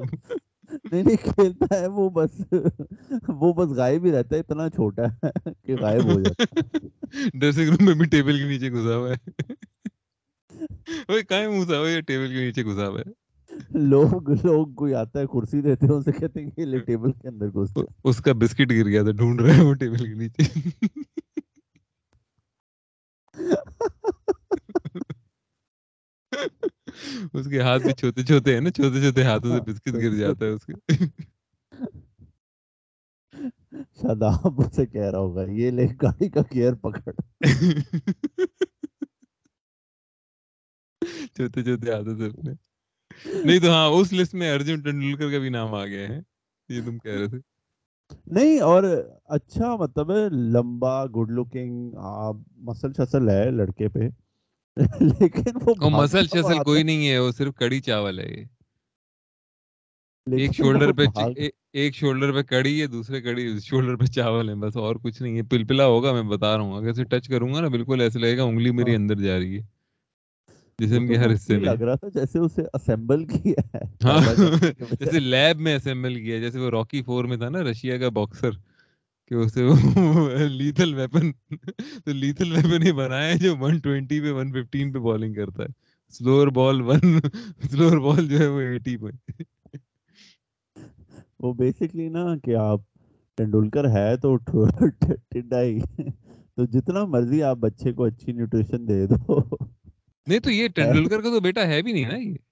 نہیں 0.92 1.02
نہیں 1.02 1.16
کھیلتا 1.16 1.80
ہے 1.80 1.86
وہ 1.86 2.10
بس۔ 2.10 2.54
وہ 3.28 3.52
بس 3.52 3.68
غائب 3.68 4.04
ہی 4.04 4.12
رہتا 4.12 4.34
ہے 4.34 4.40
اتنا 4.40 4.68
چھوٹا 4.68 5.02
ہے 5.04 5.30
کہ 5.66 5.76
غائب 5.80 6.04
ہو 6.04 6.20
جاتا 6.20 6.58
ڈریسنگ 7.34 7.68
روم 7.68 7.84
میں 7.84 7.94
بھی 7.94 8.06
ٹیبل 8.06 8.38
کے 8.38 8.44
نیچے 8.44 8.72
گھسا 8.72 8.96
ہوا 8.96 9.10
ہے۔ 9.10 9.52
وہ 11.08 11.20
کہیں 11.28 11.48
موسا؟ 11.48 11.80
وہ 11.80 12.00
ٹیبل 12.06 12.28
کے 12.28 12.34
نیچے 12.34 12.64
گھسا 12.64 12.88
ہوا 12.88 13.00
ہے۔ 13.00 13.20
لوگ 13.70 14.30
لوگ 14.30 14.66
کوئی 14.66 14.94
آتا 14.94 15.20
ہے 15.20 15.26
کرسی 15.26 15.60
دیتے 15.60 15.86
ہیں 15.86 15.92
اسے 15.92 16.12
کہتے 16.12 16.42
ہیں 16.42 16.50
کہ 16.50 16.64
لے 16.64 16.78
ٹیبل 16.78 17.12
کے 17.12 17.28
اندر 17.28 17.48
گھس 17.48 17.78
اس 18.04 18.16
کا 18.16 18.32
بسکٹ 18.32 18.70
گر 18.70 18.86
گیا 18.86 19.02
تھا 19.02 19.10
ڈھونڈ 19.10 19.40
رہا 19.40 19.56
ہے 19.56 19.62
وہ 19.62 19.74
ٹیبل 19.74 20.06
کے 20.06 20.14
نیچے۔ 20.14 20.42
اس 27.34 27.46
کے 27.46 27.60
ہاتھ 27.60 27.82
بھی 27.82 27.92
چھوٹے 27.92 28.22
چھوٹے 28.22 28.54
ہیں 28.54 28.60
نا 28.60 28.70
چھوٹے 28.70 29.00
چھوٹے 29.00 29.22
ہاتھوں 29.22 29.56
سے 29.56 29.72
بسکٹ 29.72 29.94
گر 29.94 30.14
جاتا 30.14 30.44
ہے 30.44 30.50
اس 30.50 30.66
کے۔ 30.66 30.72
شاداب 34.02 34.60
سے 34.74 34.86
کہہ 34.86 35.10
رہا 35.10 35.18
ہوگا 35.18 35.44
یہ 35.50 35.70
لے 35.70 35.86
گاڑی 36.02 36.28
کا 36.28 36.40
گیئر 36.54 36.74
پکڑ۔ 36.74 37.12
چھوٹے 41.34 41.62
چھوٹے 41.62 41.92
ہاتھوں 41.92 42.16
سے 42.16 42.26
اپنے۔ 42.26 42.52
نہیں 43.44 43.58
تو 43.58 43.70
ہاں 43.70 43.88
اس 43.88 44.12
لسٹ 44.12 44.34
میں 44.34 44.54
ارجن 44.54 44.80
ٹینڈولکر 44.80 45.30
کا 45.30 45.38
بھی 45.38 45.48
نام 45.48 45.74
آ 45.74 45.86
گیا 45.86 46.08
ہے۔ 46.08 46.20
یہ 46.68 46.80
تم 46.84 46.98
کہہ 46.98 47.12
رہے 47.12 47.26
تھے۔ 47.26 47.38
نہیں 48.26 48.60
اور 48.60 48.82
اچھا 49.24 49.76
مطلب 49.76 50.10
لمبا 50.32 51.06
گڈ 51.06 51.30
لکنگ 51.30 51.94
مسل 52.56 52.92
شسل 52.92 53.28
ہے 53.28 53.50
لڑکے 53.50 53.88
پہ۔ 53.88 54.08
لیکن 54.76 55.58
وہ 55.78 55.90
مسل 55.92 56.26
شسل 56.28 56.58
کوئی 56.62 56.82
نہیں 56.82 57.08
ہے 57.08 57.18
وہ 57.18 57.30
صرف 57.32 57.54
کڑی 57.56 57.80
چاول 57.82 58.18
ہے 58.18 58.26
یہ 58.26 58.44
ایک 60.26 60.54
شولڈر 60.54 60.92
پہ 60.92 61.04
ایک 61.74 61.94
شولڈر 61.96 62.32
پہ 62.32 62.42
کڑی 62.44 62.80
ہے 62.80 62.86
دوسرے 62.86 63.20
کڑی 63.22 63.48
شولڈر 63.60 63.96
پہ 63.96 64.04
چاول 64.12 64.48
ہے 64.48 64.54
بس 64.56 64.76
اور 64.76 64.96
کچھ 65.02 65.20
نہیں 65.22 65.36
ہے 65.36 65.42
پلپلا 65.50 65.86
ہوگا 65.86 66.12
میں 66.12 66.22
بتا 66.30 66.56
رہا 66.56 66.64
ہوں 66.64 66.76
اگر 66.76 66.90
اسے 66.90 67.04
ٹچ 67.06 67.28
کروں 67.28 67.52
گا 67.54 67.60
نا 67.60 67.68
بالکل 67.68 68.00
ایسے 68.00 68.18
لگے 68.18 68.36
گا 68.36 68.42
انگلی 68.44 68.70
میری۔ 68.72 68.94
اندر 68.94 69.20
جا 69.20 69.38
رہی 69.38 69.58
ہے 69.58 69.62
جسم 70.78 71.06
کے 71.06 71.16
ہر 71.16 71.34
حصے 71.34 71.58
میں 71.58 71.66
لگ 71.66 71.82
رہا 71.82 71.94
تھا 71.96 72.08
جیسے 72.10 72.38
اسے 72.40 72.62
اسمبل 72.74 73.24
کیا 73.26 73.62
ہے 73.74 73.84
جیسے 74.96 75.20
لیب 75.20 75.60
میں 75.60 75.74
اسمبل 75.76 76.14
کیا 76.16 76.38
جیسے 76.38 76.58
وہ 76.58 76.70
راکی 76.70 77.02
فور 77.02 77.24
میں 77.24 77.36
تھا 77.36 77.48
نا 77.48 77.62
رشیا 77.62 77.98
کا 77.98 78.08
باکسر 78.12 78.50
کہ 79.30 79.34
اسے 79.34 79.60
لیتھل 80.48 80.94
ویپن 80.94 81.32
تو 82.04 82.12
لیتھل 82.12 82.52
ویپن 82.52 82.82
ہی 82.82 82.92
بنایا 82.92 83.34
جو 83.34 83.54
120 83.54 84.20
پہ 84.20 84.32
115 84.32 84.92
پہ 84.92 84.98
بالنگ 84.98 85.34
کرتا 85.34 85.62
ہے۔ 85.62 85.68
سلور 86.08 86.48
بال 86.48 86.80
سلور 87.70 87.98
بال 87.98 88.28
جو 88.28 88.38
ہے 88.38 88.46
وہ 88.46 88.60
80 88.60 88.96
پہ۔ 88.96 89.42
وہ 91.40 91.54
نا 91.94 92.36
کہ 92.44 92.56
آپ 92.56 92.80
ٹنڈولکر 93.36 93.90
ہے 93.90 94.16
تو 94.16 94.36
ٹڈا 95.30 95.62
ہی۔ 95.62 95.80
تو 96.56 96.64
جتنا 96.64 97.04
مرضی 97.04 97.42
آپ 97.42 97.56
بچے 97.56 97.92
کو 97.92 98.04
اچھی 98.04 98.32
نیوٹریشن 98.32 98.88
دے 98.88 99.06
دو۔ 99.06 99.40
نہیں 100.26 100.38
تو 100.38 100.50
یہ 100.50 100.68
ٹینڈولکر 100.74 101.16
کا 101.16 101.28
تو 101.28 101.40
بیٹا 101.40 101.66
ہے 101.66 101.82
بھی 101.82 101.92
نہیں 101.92 102.08
نا 102.08 102.16
یہ۔ 102.16 102.49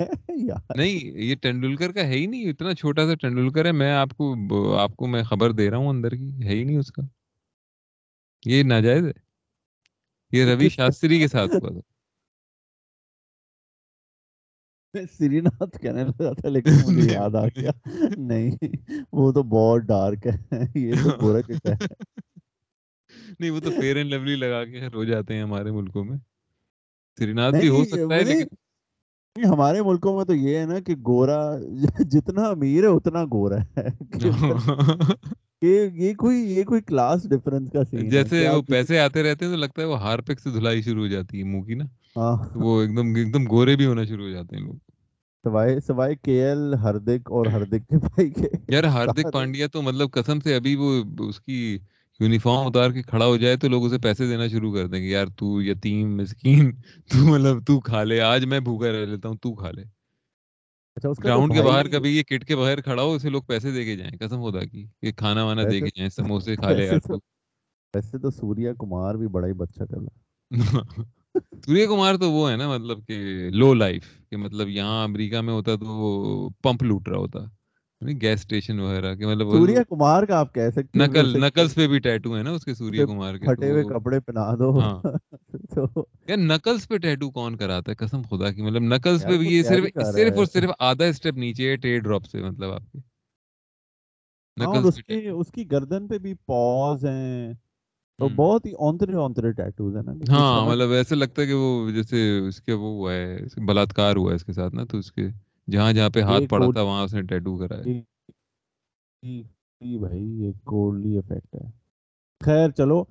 نہیں 0.00 1.18
یہ 1.18 1.34
ٹینڈولکر 1.34 1.92
کا 1.92 2.00
ہے 2.00 2.14
ہی 2.14 2.26
نہیں 2.26 2.50
اتنا 2.50 2.74
چھوٹا 2.74 3.06
سا 3.06 3.14
ٹینڈولکر 3.14 3.64
ہے 3.64 3.72
میں 3.72 3.92
آپ 3.92 4.16
کو 4.16 4.76
آپ 4.78 4.96
کو 4.96 5.06
میں 5.06 5.22
خبر 5.22 5.52
دے 5.52 5.70
رہا 5.70 5.76
ہوں 5.76 5.88
اندر 5.88 6.10
کی 6.10 6.30
ہے 6.44 6.54
ہی 6.54 6.64
نہیں 6.64 6.78
اس 6.78 6.92
کا 6.92 7.02
یہ 8.46 8.62
ناجائز 8.62 9.06
ہے 9.06 9.12
یہ 10.32 10.52
روی 10.52 10.68
شاستری 10.68 11.18
کے 11.18 11.28
ساتھ 11.28 11.54
ہوا 11.54 11.70
تھا 11.70 11.80
سری 15.12 15.40
ناتھ 15.40 15.78
کہنے 15.78 16.04
لگا 16.04 16.32
تھا 16.32 16.48
لیکن 16.48 16.70
مجھے 16.86 17.12
یاد 17.12 17.34
آ 17.34 17.46
گیا 17.46 17.70
نہیں 18.18 18.76
وہ 19.12 19.32
تو 19.32 19.42
بہت 19.42 19.82
ڈارک 19.82 20.26
ہے 20.26 20.62
یہ 20.74 20.94
تو 21.04 21.18
پورا 21.20 21.42
چٹا 21.42 21.72
ہے 21.72 21.86
نہیں 23.40 23.50
وہ 23.50 23.60
تو 23.60 23.70
فیئر 23.70 23.96
اینڈ 23.96 24.10
لولی 24.10 24.36
لگا 24.36 24.64
کے 24.64 24.86
رو 24.88 25.04
جاتے 25.04 25.34
ہیں 25.34 25.42
ہمارے 25.42 25.70
ملکوں 25.70 26.04
میں 26.04 26.16
سری 27.18 27.32
ناتھ 27.32 27.56
بھی 27.56 27.68
ہو 27.68 27.84
سکتا 27.84 28.14
ہے 28.14 28.24
لیکن 28.24 28.54
ہمارے 29.44 29.82
ملکوں 29.82 30.16
میں 30.16 30.24
تو 30.24 30.34
یہ 30.34 30.56
ہے 30.58 30.64
نا 30.64 30.80
کہ 30.80 30.94
گورا 31.06 31.38
جتنا 32.10 32.48
امیر 32.48 32.82
ہے 32.82 32.88
اتنا 32.88 33.24
گورا 33.24 33.56
ہے۔ 33.76 33.86
یہ 35.62 36.14
کوئی 36.14 36.36
یہ 36.52 36.64
کوئی 36.64 36.80
کلاس 36.80 37.28
ڈیفرنس 37.30 37.70
کا 37.72 37.84
سین 37.84 38.08
جیسے 38.08 38.48
وہ 38.48 38.62
پیسے 38.62 38.98
آتے 38.98 39.22
رہتے 39.22 39.44
ہیں 39.44 39.52
تو 39.52 39.58
لگتا 39.58 39.82
ہے 39.82 39.86
وہ 39.86 40.00
ہار 40.00 40.18
پک 40.18 40.40
سے 40.40 40.50
دھلائی 40.50 40.82
شروع 40.82 41.02
ہو 41.02 41.06
جاتی 41.06 41.38
ہے 41.38 41.44
منہ 41.44 41.62
کی 41.62 41.74
نا۔ 41.74 41.84
ہاں۔ 42.16 42.36
وہ 42.54 42.80
ایک 42.80 42.96
دم 42.96 43.14
ایک 43.14 43.34
دم 43.34 43.44
گورے 43.50 43.76
بھی 43.76 43.86
ہونا 43.86 44.04
شروع 44.04 44.24
ہو 44.24 44.30
جاتے 44.30 44.56
ہیں 44.56 44.64
لوگ۔ 44.64 44.74
سوائے 45.44 45.80
سوائے 45.80 46.14
کے 46.14 46.44
ایل 46.44 46.74
ہردک 46.74 47.30
اور 47.30 47.46
ہردک 47.46 47.88
کے 47.88 47.98
بھائی 47.98 48.30
کے 48.30 48.48
یار 48.68 48.84
ہردک 48.84 49.32
پانڈیا 49.32 49.66
تو 49.66 49.82
مطلب 49.82 50.10
قسم 50.10 50.40
سے 50.40 50.54
ابھی 50.54 50.74
وہ 50.76 50.92
اس 51.18 51.40
کی 51.40 51.78
یونیفارم 52.20 52.66
اتار 52.66 52.90
کے 52.90 53.02
کھڑا 53.02 53.26
ہو 53.26 53.36
جائے 53.36 53.56
تو 53.56 53.68
لوگ 53.68 53.84
اسے 53.86 53.98
پیسے 53.98 54.26
دینا 54.26 54.46
شروع 54.48 54.72
کر 54.74 54.86
دیں 54.86 55.02
گے 55.02 55.08
یار 55.08 55.26
تو 55.36 55.62
یتیم 55.62 56.16
مسکین 56.16 56.70
تو 57.10 57.26
مطلب 57.26 57.66
تو 57.66 57.80
کھا 57.80 58.02
لے 58.04 58.20
آج 58.22 58.44
میں 58.44 58.60
بھوکا 58.60 58.92
رہ 58.92 59.04
لیتا 59.06 59.28
ہوں 59.28 59.36
تو 59.36 59.54
کھا 59.54 59.70
لے۔ 59.70 59.84
گراؤنڈ 61.24 61.52
اچھا، 61.52 61.54
کے 61.54 61.62
باہر 61.62 61.88
کبھی 61.88 62.16
یہ 62.16 62.22
کٹ 62.22 62.44
کے 62.46 62.56
باہر 62.56 62.80
کھڑا 62.80 63.02
ہو 63.02 63.12
اسے 63.12 63.30
لوگ 63.30 63.42
پیسے 63.42 63.70
دے 63.72 63.84
کے 63.84 63.96
جائیں 63.96 64.18
قسم 64.20 64.50
خدا 64.50 64.64
کی 64.64 64.86
کہ 65.02 65.12
کھانا 65.12 65.44
وانا 65.44 65.62
دے 65.70 65.80
کے 65.80 65.90
جائیں 65.96 66.10
سموسے 66.10 66.56
کھا 66.56 66.72
لے 66.72 66.86
یار 66.86 67.00
ویسے 67.94 68.18
تو 68.18 68.30
سوریا 68.30 68.72
کمار 68.80 69.14
بھی 69.14 69.28
بڑا 69.28 69.48
ہی 69.48 69.52
بچہ 69.54 69.84
کر 69.84 69.98
رہا۔ 69.98 70.16
سوریہ 71.66 71.86
کمار 71.86 72.14
تو 72.16 72.30
وہ 72.32 72.50
ہے 72.50 72.56
نا 72.56 72.68
مطلب 72.68 73.06
کہ 73.06 73.16
لو 73.52 73.74
لائف 73.74 74.04
کہ 74.30 74.36
مطلب 74.36 74.68
یہاں 74.68 75.04
امریکہ 75.04 75.40
میں 75.40 75.54
ہوتا 75.54 75.76
تو 75.76 75.86
وہ 75.86 76.10
پمپ 76.62 76.82
لوٹ 76.82 77.08
رہا 77.08 77.18
ہوتا۔ 77.18 77.40
گیس 78.02 78.40
اسٹیشن 78.40 78.80
وغیرہ 78.80 79.14
کہ 79.14 79.26
مطلب 79.26 79.50
سوریہ 79.50 79.82
کمار 79.88 80.22
کا 80.22 80.38
آپ 80.38 80.52
کہہ 80.54 80.70
سکتے 80.70 80.98
نکلز 81.38 81.74
پہ 81.74 81.86
بھی 81.86 81.98
ٹیٹو 81.98 82.36
ہے 82.36 82.42
نا 82.42 82.50
اس 82.50 82.64
کے 82.64 82.74
سوریہ 82.74 83.04
کمار 83.04 83.36
کے 83.36 83.46
پھٹے 83.46 83.70
ہوئے 83.70 83.82
کپڑے 83.84 84.20
پہنا 84.20 84.54
دو۔ 84.54 84.70
ہاں۔ 84.80 85.00
یار 86.28 86.58
پہ 86.88 86.96
ٹیٹو 86.96 87.30
کون 87.30 87.56
کراتا 87.56 87.90
ہے؟ 87.90 87.96
قسم 87.96 88.22
خدا 88.22 88.50
کی 88.52 88.62
مطلب 88.62 88.82
پہ 89.22 89.36
بھی 89.38 89.48
یہ 89.48 89.62
صرف 89.62 89.84
صرف 90.12 90.36
اور 90.36 90.46
صرف 90.46 90.70
آدھا 90.78 91.04
اسٹیپ 91.04 91.36
نیچے 91.36 91.70
ہے 91.70 91.76
ٹیڈ 91.76 92.02
ڈراپ 92.02 92.24
سے 92.24 92.42
مطلب 92.42 92.72
آپ 92.72 92.92
کے۔ 92.92 92.98
پہ 95.08 95.28
اس 95.30 95.50
کی 95.52 95.70
گردن 95.70 96.08
پہ 96.08 96.18
بھی 96.18 96.34
پاز 96.46 97.04
ہیں۔ 97.04 97.52
تو 98.18 98.28
بہت 98.28 98.66
ہی 98.66 98.72
اونترے 98.78 99.12
اونترے 99.12 99.52
ٹیٹوز 99.52 99.96
ہیں 99.96 100.02
نا 100.02 100.12
ہاں 100.28 100.66
مطلب 100.66 100.90
ایسے 100.90 101.14
لگتا 101.14 101.42
ہے 101.42 101.46
کہ 101.46 101.54
وہ 101.54 101.90
جیسے 101.90 102.38
اس 102.38 102.60
کے 102.60 102.72
وہ 102.72 102.90
ہوا 102.90 103.12
ہے 103.12 103.36
بلاತ್کار 103.66 104.16
ہوا 104.16 104.30
ہے 104.30 104.36
اس 104.36 104.44
کے 104.44 104.52
ساتھ 104.52 104.74
نا 104.74 104.84
تو 104.84 104.98
اس 104.98 105.12
کے۔ 105.12 105.28
جہاں 105.68 105.92
جہاں 105.92 106.10
پہ 106.10 106.20
ہاتھ 106.20 106.44
پڑا 106.48 106.66
تھا 106.72 106.82
وہاں 106.82 107.04
اس 107.04 107.14
نے 107.14 107.22
ٹیٹو 107.22 107.56
کرا 107.56 107.76
ہے 107.76 108.00
بھائی 109.98 110.22
یہ 110.42 110.52
کوہلی 110.64 111.18
افیکٹ 111.18 111.54
ہے۔ 111.54 111.70
خیر 112.44 112.70
چلو 112.70 113.04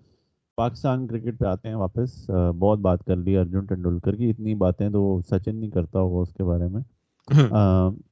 پاکستان 0.57 1.07
کرکٹ 1.07 1.39
پہ 1.39 1.45
آتے 1.45 1.67
ہیں 1.67 1.75
واپس۔ 1.75 2.29
بہت 2.59 2.79
بات 2.79 3.03
کر 3.05 3.15
لی 3.15 3.37
ارجن 3.37 3.65
ٹنڈولکر 3.65 4.15
کی۔ 4.15 4.29
اتنی 4.29 4.55
باتیں 4.55 4.89
تو 4.89 5.21
سچن 5.29 5.55
نہیں 5.55 5.69
کرتا 5.69 5.99
ہوگا 5.99 6.21
اس 6.21 6.33
کے 6.33 6.43
بارے 6.43 6.67
میں۔ 6.67 6.81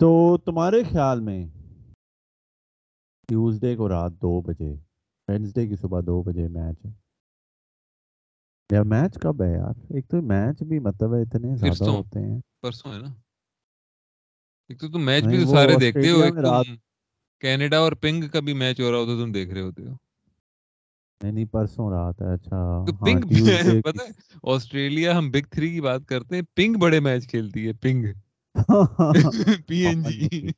تو 0.00 0.38
تمہارے 0.44 0.82
خیال 0.82 1.20
میں 1.20 1.46
ٹیوزڈے 3.28 3.76
کو 3.76 3.88
رات 3.88 4.12
دو 4.12 4.40
بجے 4.40 4.74
وینسڈے 5.28 5.66
کی 5.66 5.76
صبح 5.76 6.00
دو 6.00 6.22
بجے 6.22 6.48
میچ 6.48 6.86
ہے؟ 6.86 6.90
یا 8.72 8.82
میچ 8.82 9.18
کب 9.18 9.42
ہے 9.42 9.52
یار؟ 9.52 9.74
ایک 9.90 10.08
تو 10.08 10.22
میچ 10.22 10.62
بھی 10.62 10.78
مطلب 10.78 11.14
ہے 11.14 11.22
اتنے 11.22 11.56
زیادہ 11.56 11.90
ہوتے 11.90 12.20
ہیں۔ 12.20 12.40
پرسوں 12.66 12.92
ہے 12.92 12.98
نا۔ 12.98 13.10
ایک 14.70 14.80
تو 14.80 14.88
تم 14.88 15.04
میچ 15.04 15.24
بھی 15.26 15.38
تو 15.38 15.46
سارے 15.46 15.76
دیکھتے 15.76 16.10
ہو 16.10 16.20
ایک 16.20 16.34
کینیڈا 17.42 17.78
اور 17.78 17.92
پنگ 18.00 18.28
کا 18.28 18.40
بھی 18.40 18.52
میچ 18.54 18.80
ہو 18.80 18.90
رہا 18.90 18.98
ہوتا 18.98 19.22
تم 19.22 19.32
دیکھ 19.32 19.50
رہے 19.50 19.62
ہوتے 19.62 19.82
ہو۔ 19.82 19.94
نہیں 21.20 21.32
نہیں 21.32 21.44
پرسوں 21.46 21.90
رات 21.90 22.22
ہے 22.22 22.32
اچھا 22.34 22.58
تو 22.84 22.92
پنگ 22.96 23.24
پتہ 23.82 24.02
ہے 24.02 24.10
آسٹریلیا 24.54 25.16
ہم 25.18 25.30
بگ 25.30 25.46
تھری 25.50 25.70
کی 25.70 25.80
بات 25.80 26.06
کرتے 26.08 26.34
ہیں 26.36 26.42
پنگ 26.54 26.76
بڑے 26.76 27.00
میچ 27.00 27.28
کھیلتی 27.28 27.66
ہے 27.66 27.72
پنگ۔ 27.82 28.04
پی 29.66 29.76
این 29.78 30.02
جی۔ 30.02 30.50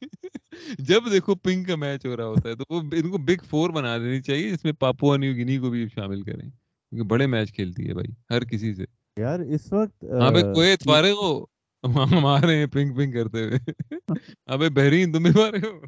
جب 0.81 1.11
دیکھو 1.13 1.35
پنک 1.37 1.67
کا 1.69 1.77
میچ 1.77 2.07
ہو 2.07 2.17
رہا 2.17 2.27
ہوتا 2.27 2.49
ہے 2.49 2.55
تو 2.55 2.65
وہ 2.71 2.81
ان 2.93 3.11
کو 3.11 3.19
بگ 3.21 3.45
فور 3.47 3.71
بنا 3.71 3.97
دینی 3.99 4.21
چاہیے 4.23 4.51
جس 4.51 4.65
میں 4.65 4.73
پاپوا 4.81 5.17
نیو 5.17 5.35
گنی 5.35 5.59
کو 5.59 5.71
بھی 5.71 5.87
شامل 5.89 6.23
کریں 6.23 6.49
کیونکہ 6.49 7.09
بڑے 7.09 7.27
میچ 7.27 7.53
کھیلتی 7.53 7.89
ہے 7.89 7.95
بھائی 7.95 8.13
ہر 8.31 8.45
کسی 8.45 8.75
سے۔ 8.75 8.85
یار 9.17 9.41
اس 9.49 9.73
وقت 9.73 10.05
ہاں 10.13 10.31
بھائی 10.31 10.45
کویت 10.47 10.85
فارغ 10.85 11.15
ہو 11.19 11.33
ہم 11.85 12.27
آ 12.27 12.41
رہے 12.41 12.57
ہیں 12.57 12.67
پنک 12.67 12.97
پنک 12.97 13.15
کرتے 13.15 13.45
ہوئے۔ 13.45 13.59
ابے 14.47 14.69
بحرین 14.69 15.13
تم 15.13 15.23
بھی 15.23 15.31
مارے 15.31 15.59
ہو۔ 15.59 15.81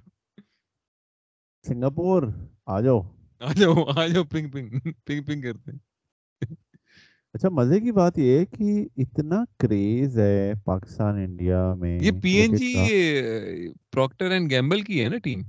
سنگاپور 1.65 2.23
آ 2.67 2.81
جاؤ۔ 2.81 3.01
آ 3.41 3.53
جاؤ 3.53 3.85
آ 3.97 4.07
جاؤ 4.07 4.25
پنک 4.25 4.53
پنک 4.53 4.73
پنک 5.05 5.27
پنک 5.27 5.43
کرتے 5.43 5.71
ہیں۔ 5.71 5.79
اچھا 7.35 7.49
مزے 7.49 7.81
کی 7.81 7.93
بات 7.93 8.19
یہ 8.19 8.39
ہے 8.39 8.47
کہ 8.47 8.71
اتنا 8.97 9.45
کریز 9.59 10.19
ہے 10.19 10.53
پاکستان 10.65 11.15
انڈیا 11.17 11.75
میں 11.75 11.99
یہ 12.01 12.11
P 12.23 12.31
N 12.37 12.55
G 12.55 12.73
Procter 13.93 14.31
and 14.31 14.51
Gamble 14.51 14.83
کی 14.83 15.05
ہے 15.05 15.09
نا 15.09 15.19
ٹیم 15.19 15.43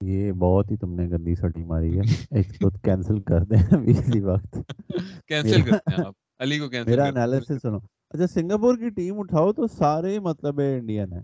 یہ 0.00 0.32
بہت 0.32 0.70
ہی 0.70 0.76
تم 0.76 0.94
نے 0.94 1.08
گندی 1.08 1.34
سا 1.34 1.48
ٹیم 1.48 1.66
ماری 1.66 1.98
ہے۔ 1.98 2.02
اس 2.40 2.58
کو 2.58 2.70
کینسل 2.84 3.20
کر 3.20 3.44
دیں 3.44 3.62
ابھی 3.76 3.92
اسی 3.98 4.20
وقت۔ 4.20 4.56
کینسل 5.26 5.62
کرتے 5.62 5.94
ہیں 5.94 6.04
آپ۔ 6.06 6.14
علی 6.38 6.58
کو 6.58 6.68
کینسل 6.68 6.90
میرا 6.90 7.04
انالیسس 7.04 7.62
سنو۔ 7.62 7.78
اچھا 8.10 8.26
سنگاپور 8.26 8.76
کی 8.76 8.88
ٹیم 8.90 9.18
اٹھاؤ 9.20 9.52
تو 9.52 9.66
سارے 9.66 10.18
مطلب 10.20 10.60
انڈین 10.60 11.12
ہیں۔ 11.12 11.22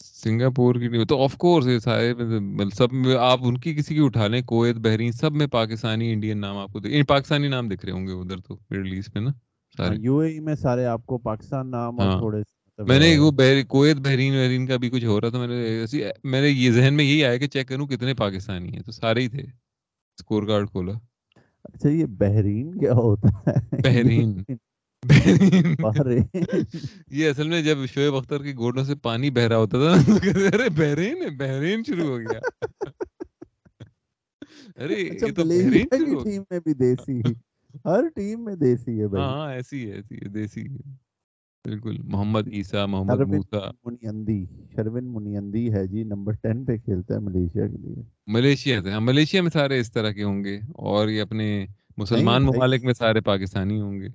سنگاپور 0.00 0.74
کی 0.74 0.88
ٹیم 0.88 1.04
تو 1.04 1.22
آف 1.24 1.36
کورس 1.36 1.66
یہ 1.66 1.78
سارے 1.78 2.12
سب 2.74 2.88
آپ 3.20 3.38
ان 3.42 3.58
کی 3.58 3.74
کسی 3.74 3.94
کی 3.94 4.00
اٹھا 4.04 4.26
لیں 4.26 4.42
کویت 4.42 4.76
بحرین 4.76 5.12
سب 5.12 5.32
میں 5.32 5.46
پاکستانی 5.46 6.12
انڈین 6.12 6.40
نام 6.40 6.56
آپ 6.56 6.72
کو 6.72 6.80
پاکستانی 7.08 7.48
نام 7.48 7.68
دکھ 7.68 7.84
رہے 7.84 7.92
ہوں 7.92 8.06
گے 8.06 8.12
ادھر 8.12 8.38
تو 8.38 8.56
مڈل 8.70 8.92
ایسٹ 8.92 9.10
میں 9.14 9.22
نا 9.22 9.30
سارے۔ 9.76 9.96
یو 10.00 10.18
اے 10.18 10.40
میں 10.40 10.54
سارے 10.54 10.84
آپ 10.84 11.06
کو 11.06 11.18
پاکستان 11.18 11.70
نام 11.70 12.00
اور 12.00 12.08
ہاں۔ 12.08 12.18
تھوڑے 12.18 12.38
مطلب 12.38 12.88
میں 12.88 12.98
نے 12.98 13.18
وہ 13.18 13.30
کویت 13.68 13.96
بحرین 13.96 14.32
بحرین 14.32 14.66
کا 14.66 14.76
بھی 14.76 14.90
کچھ 14.90 15.04
ہو 15.04 15.20
رہا 15.20 15.28
تھا 15.28 15.38
میں 15.38 15.48
نے 15.48 15.86
میرے 16.24 16.48
یہ 16.48 16.70
ذہن 16.70 16.94
میں 16.94 17.04
یہی 17.04 17.24
آیا 17.24 17.36
کہ 17.36 17.46
چیک 17.48 17.68
کروں 17.68 17.86
کتنے 17.86 18.14
پاکستانی 18.14 18.72
ہیں 18.72 18.82
تو 18.82 18.92
سارے 18.92 19.20
ہی 19.20 19.28
تھے۔ 19.28 19.42
اسکور 20.18 20.42
کارڈ 20.42 20.70
کھولا۔ 20.70 20.92
اچھا 21.64 21.88
یہ 21.88 22.06
بحرین 22.06 22.78
کیا 22.78 22.92
ہوتا 22.92 23.28
ہے؟ 23.46 23.82
بحرین۔ 23.82 24.38
یہ 27.10 27.30
اصل 27.30 27.48
میں 27.48 27.62
جب 27.62 27.78
شعیب 27.86 28.14
اختر 28.14 28.42
کی 28.42 28.54
گوڈوں 28.56 28.84
سے 28.84 28.94
پانی 28.94 29.30
بہ 29.30 29.40
رہا 29.40 29.56
ہوتا 29.56 29.78
تھا 29.78 30.12
ارے 30.54 30.68
بحرین 30.76 31.36
بحرین 31.36 31.82
شروع 31.86 32.08
ہو 32.08 32.18
گیا۔ 32.18 32.40
ارے 34.76 34.94
اچھا، 34.94 35.26
یہ 35.26 35.32
تو 35.32 35.44
بحرین 35.44 35.86
شروع 35.98 36.22
ٹیم 36.24 36.42
میں 36.50 36.60
بھی 36.60 36.74
دیسی 36.74 37.20
ہر 37.84 38.08
ٹیم 38.14 38.44
میں 38.44 38.54
دیسی 38.56 39.00
ہے 39.00 39.08
بھائی۔ 39.08 39.24
ہاں 39.24 39.52
ایسی 39.52 39.90
ہے 39.90 39.96
ایسی 39.96 40.16
ہے 40.16 40.28
دیسی 40.28 40.60
ہے۔ 40.60 40.76
بالکل 41.64 41.96
محمد 42.04 42.48
عیسیٰ 42.48 42.86
محمد 42.86 43.20
موسیٰ۔ 43.20 43.70
منیندی 43.84 44.44
شروین 44.76 45.12
منیندی 45.14 45.72
ہے 45.72 45.86
جی 45.86 46.02
نمبر 46.02 46.32
ٹین 46.32 46.64
پہ 46.64 46.76
کھیلتا 46.76 47.14
ہے 47.14 47.18
ملیشیا 47.18 47.66
کے 47.66 47.76
لیے۔ 47.76 48.02
ملیشیا 48.26 48.82
سے 48.82 48.90
ہاں 48.90 49.00
ملیشیا 49.00 49.42
میں 49.42 49.50
سارے 49.50 49.80
اس 49.80 49.92
طرح 49.92 50.10
کے 50.10 50.24
ہوں 50.24 50.44
گے 50.44 50.56
اور 50.88 51.08
یہ 51.08 51.22
اپنے 51.22 51.66
مسلمان 51.96 52.42
ممالک 52.42 52.84
میں 52.84 52.94
سارے 52.94 53.20
پاکستانی 53.20 53.80
ہوں 53.80 54.00
گے۔ 54.00 54.08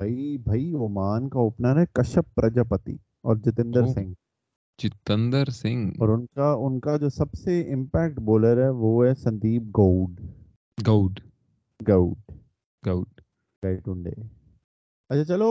بھائی 0.00 0.38
بھائی 0.38 0.72
اومان 0.72 1.28
کا 1.28 1.38
اوپنر 1.38 1.80
ہے 1.80 1.84
کشپ 1.92 2.34
پرجاپتی 2.34 2.96
اور 3.22 3.36
جتندر 3.36 3.86
سنگھ۔ 3.86 4.12
جتندر 4.78 5.50
سنگھ۔ 5.50 5.88
اور 5.98 6.08
ان 6.08 6.26
کا 6.26 6.52
ان 6.52 6.80
کا 6.80 6.96
جو 6.96 7.08
سب 7.08 7.32
سے 7.32 7.72
امپیکٹ 7.72 8.18
بولر 8.18 8.62
ہے 8.64 8.68
وہ 8.68 9.06
ہے 9.06 9.14
سندیپ 9.14 9.62
گوڈ 9.62 10.20
گوڈ 10.86 11.20
گوڈ 11.88 12.30
گوڈ 12.86 13.20
اچھا 15.10 15.24
چلو 15.24 15.50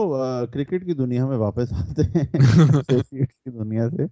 کرکٹ 0.52 0.86
کی 0.86 0.92
دنیا 0.92 1.26
میں 1.26 1.36
واپس 1.36 1.72
آتے 1.72 2.02
ہیں۔ 2.02 2.26
کی 3.10 3.50
دنیا 3.50 3.90
سے۔ 3.90 4.06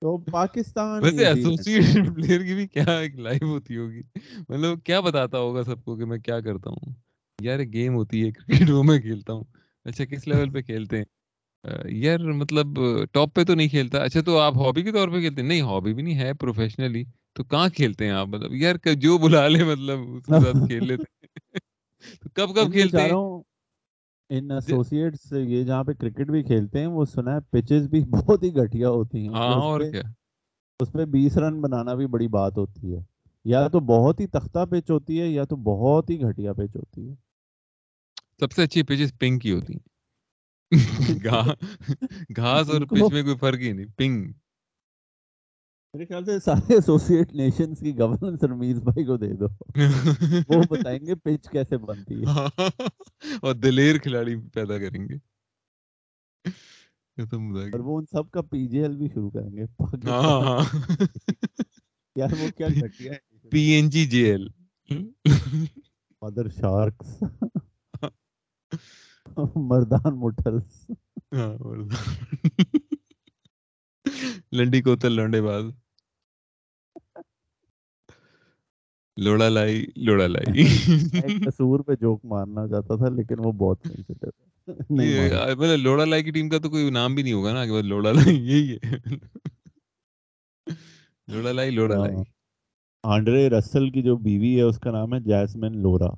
تو 0.00 0.16
پاکستان 0.18 1.02
ویسے 1.02 1.26
ایسوسیٹ 1.26 2.14
پلیئر 2.14 2.40
کی 2.46 2.54
بھی 2.54 2.66
کیا 2.68 2.98
ایک 2.98 3.16
لائف 3.16 3.42
ہوتی 3.42 3.76
ہوگی۔ 3.76 4.02
مطلب 4.48 4.82
کیا 4.84 5.00
بتاتا 5.00 5.38
ہوگا 5.38 5.62
سب 5.62 5.84
کو 5.84 5.96
کہ 5.96 6.04
میں 6.04 6.18
کیا 6.18 6.40
کرتا 6.40 6.70
ہوں؟ 6.70 6.92
یار 7.40 7.58
گیم 7.72 7.94
ہوتی 7.94 8.26
ہے 8.26 8.30
کرکٹ 8.30 8.70
وہ 8.70 8.82
میں 8.82 8.98
کھیلتا 9.00 9.32
ہوں۔ 9.32 9.44
اچھا 9.84 10.04
کس 10.04 10.28
لیول 10.28 10.50
پہ 10.50 10.60
کھیلتے 10.62 10.96
ہیں؟ 10.98 11.04
یار 11.84 12.18
مطلب 12.18 12.78
ٹاپ 13.12 13.34
پہ 13.34 13.44
تو 13.44 13.54
نہیں 13.54 13.68
کھیلتا۔ 13.68 13.98
اچھا 13.98 14.20
تو 14.20 14.38
آپ 14.38 14.56
ہابی 14.56 14.82
کے 14.82 14.92
طور 14.92 15.08
پہ 15.08 15.20
کھیلتے 15.20 15.40
ہیں؟ 15.40 15.48
نہیں 15.48 15.60
ہابی 15.60 15.94
بھی 15.94 16.02
نہیں 16.02 16.18
ہے 16.18 16.32
پروفیشنلی 16.34 17.04
تو 17.34 17.44
کہاں 17.44 17.68
کھیلتے 17.68 18.04
ہیں 18.04 18.12
آپ؟ 18.12 18.28
مطلب 18.28 18.54
یار 18.54 18.74
جو 18.94 19.18
بلا 19.18 19.48
لے 19.48 19.64
مطلب 19.64 19.98
اس 20.16 20.26
کے 20.26 20.40
ساتھ 20.40 20.66
کھیل 20.66 20.86
لیتے 20.86 21.28
کب 22.34 22.48
کب 22.56 22.72
کھیلتے 22.72 23.02
ہیں؟ 23.02 23.10
ان 24.30 24.50
ایسوسیٹس 24.50 25.32
یہ 25.32 25.64
جہاں 25.64 25.84
پہ 25.84 25.92
کرکٹ 25.92 26.30
بھی 26.30 26.42
کھیلتے 26.42 26.78
ہیں 26.78 26.86
وہ 26.86 27.04
سنا 27.04 27.34
ہے 27.34 27.40
پچز 27.50 27.88
بھی 27.88 28.00
بہت 28.10 28.42
ہی 28.42 28.56
گھٹیا 28.56 28.88
ہوتی 28.88 29.18
ہیں۔ 29.18 29.28
ہاں 29.28 29.60
اور 29.60 29.80
کیا؟ 29.80 30.02
اس 30.80 30.94
میں 30.94 31.04
بیس 31.04 31.38
رن 31.38 31.60
بنانا 31.60 31.94
بھی 31.94 32.06
بڑی 32.06 32.28
بات 32.28 32.58
ہوتی 32.58 32.94
ہے۔ 32.94 33.00
یا 33.44 33.68
تو 33.68 33.80
بہت 33.80 34.20
ہی 34.20 34.26
تختہ 34.26 34.64
پچ 34.66 34.90
ہوتی 34.90 35.20
ہے 35.20 35.28
یا 35.28 35.44
تو 35.44 35.56
بہت 35.56 36.10
ہی 36.10 36.20
گھٹیا 36.22 36.52
پچ 36.52 36.76
ہوتی 36.76 37.08
ہے۔ 37.08 37.14
سب 38.40 38.52
سے 38.52 38.62
اچھی 38.62 38.82
پچز 38.82 39.12
پنک 39.18 39.42
کی 39.42 39.52
ہوتی 39.52 39.72
ہیں۔ 39.72 39.88
گھاس 42.36 42.70
اور 42.70 42.80
پچ 42.80 43.12
میں 43.12 43.22
کوئی 43.22 43.36
فرق 43.36 43.58
ہی 43.58 43.72
نہیں 43.72 43.86
پنک۔ 43.96 44.36
میرے 45.94 46.04
خیال 46.06 46.24
سے 46.24 46.38
سارے 46.40 46.74
ایسوسیٹ 46.74 47.32
نیشنز 47.32 47.80
کی 47.80 47.98
گورننس 47.98 48.44
رمیز 48.44 48.82
بھائی 48.82 49.04
کو 49.04 49.16
دے 49.16 49.32
دو۔ 49.32 49.46
وہ 50.48 50.62
بتائیں 50.70 51.06
گے 51.06 51.14
پچ 51.14 51.50
کیسے 51.50 51.78
بنتی 51.78 52.20
ہے۔ 52.20 52.24
اور 53.42 53.54
دلیر 53.54 53.98
کھلاڑی 53.98 54.36
پیدا 54.54 54.78
کریں 54.78 55.08
گے۔ 55.08 55.14
اور 57.72 57.80
وہ 57.80 57.98
ان 57.98 58.04
سب 58.06 58.30
کا 58.30 58.40
پی 58.42 58.68
جی 58.68 58.78
ایل 58.78 58.96
بھی 58.96 59.08
شروع 59.08 59.30
کریں 59.30 59.56
گے۔ 59.56 59.64
ہاں 60.08 60.40
ہاں۔ 60.40 60.62
یار 62.16 62.32
وہ 62.40 62.48
کیا 62.56 62.68
گھٹیا 62.68 63.12
ہے۔ 63.12 63.48
پی 63.50 63.60
این 63.60 63.90
جی 63.90 64.06
جی 64.06 64.18
ایل 64.18 64.48
مدر 66.22 66.48
شارکس 66.48 67.22
مردان 69.68 70.18
موٹلس 70.18 70.90
ہاں 71.32 71.52
لنڈی 74.52 74.80
کوتل 74.82 75.12
لونڈے 75.12 75.40
باز 75.42 75.64
لوڑا 79.16 79.48
لائی 79.48 79.84
لوڑا 79.96 80.26
لائی۔ 80.26 80.64
قصور 81.44 81.80
پہ 81.80 81.94
جوک 82.00 82.24
مارنا 82.24 82.66
چاہتا 82.68 82.96
تھا 82.96 83.08
لیکن 83.08 83.38
وہ 83.38 83.52
بہت 83.52 83.86
مطلب 84.90 85.78
لوڑا 85.78 86.04
لائی 86.04 86.22
کی 86.22 86.30
ٹیم 86.30 86.48
کا 86.48 86.58
تو 86.58 86.70
کوئی 86.70 86.90
نام 86.90 87.14
بھی 87.14 87.22
نہیں 87.22 87.32
ہوگا 87.32 87.52
نا 87.52 87.64
کہ 87.66 87.82
لوڑا 87.82 88.12
لائی 88.12 88.36
یہی 88.48 88.74
ہے۔ 88.74 88.98
لوڑا 91.28 91.52
لائی 91.52 91.70
لوڑا 91.70 91.96
لائی۔ 91.96 92.16
ہاں۔ 92.16 92.24
آنڈرے 93.04 93.48
رسل 93.50 93.90
کی 93.90 94.02
جو 94.02 94.16
بیوی 94.16 94.56
ہے 94.56 94.62
اس 94.62 94.78
کا 94.78 94.90
نام 94.90 95.14
ہے 95.14 95.20
جیسمن 95.20 95.78
لورا۔ 95.82 96.10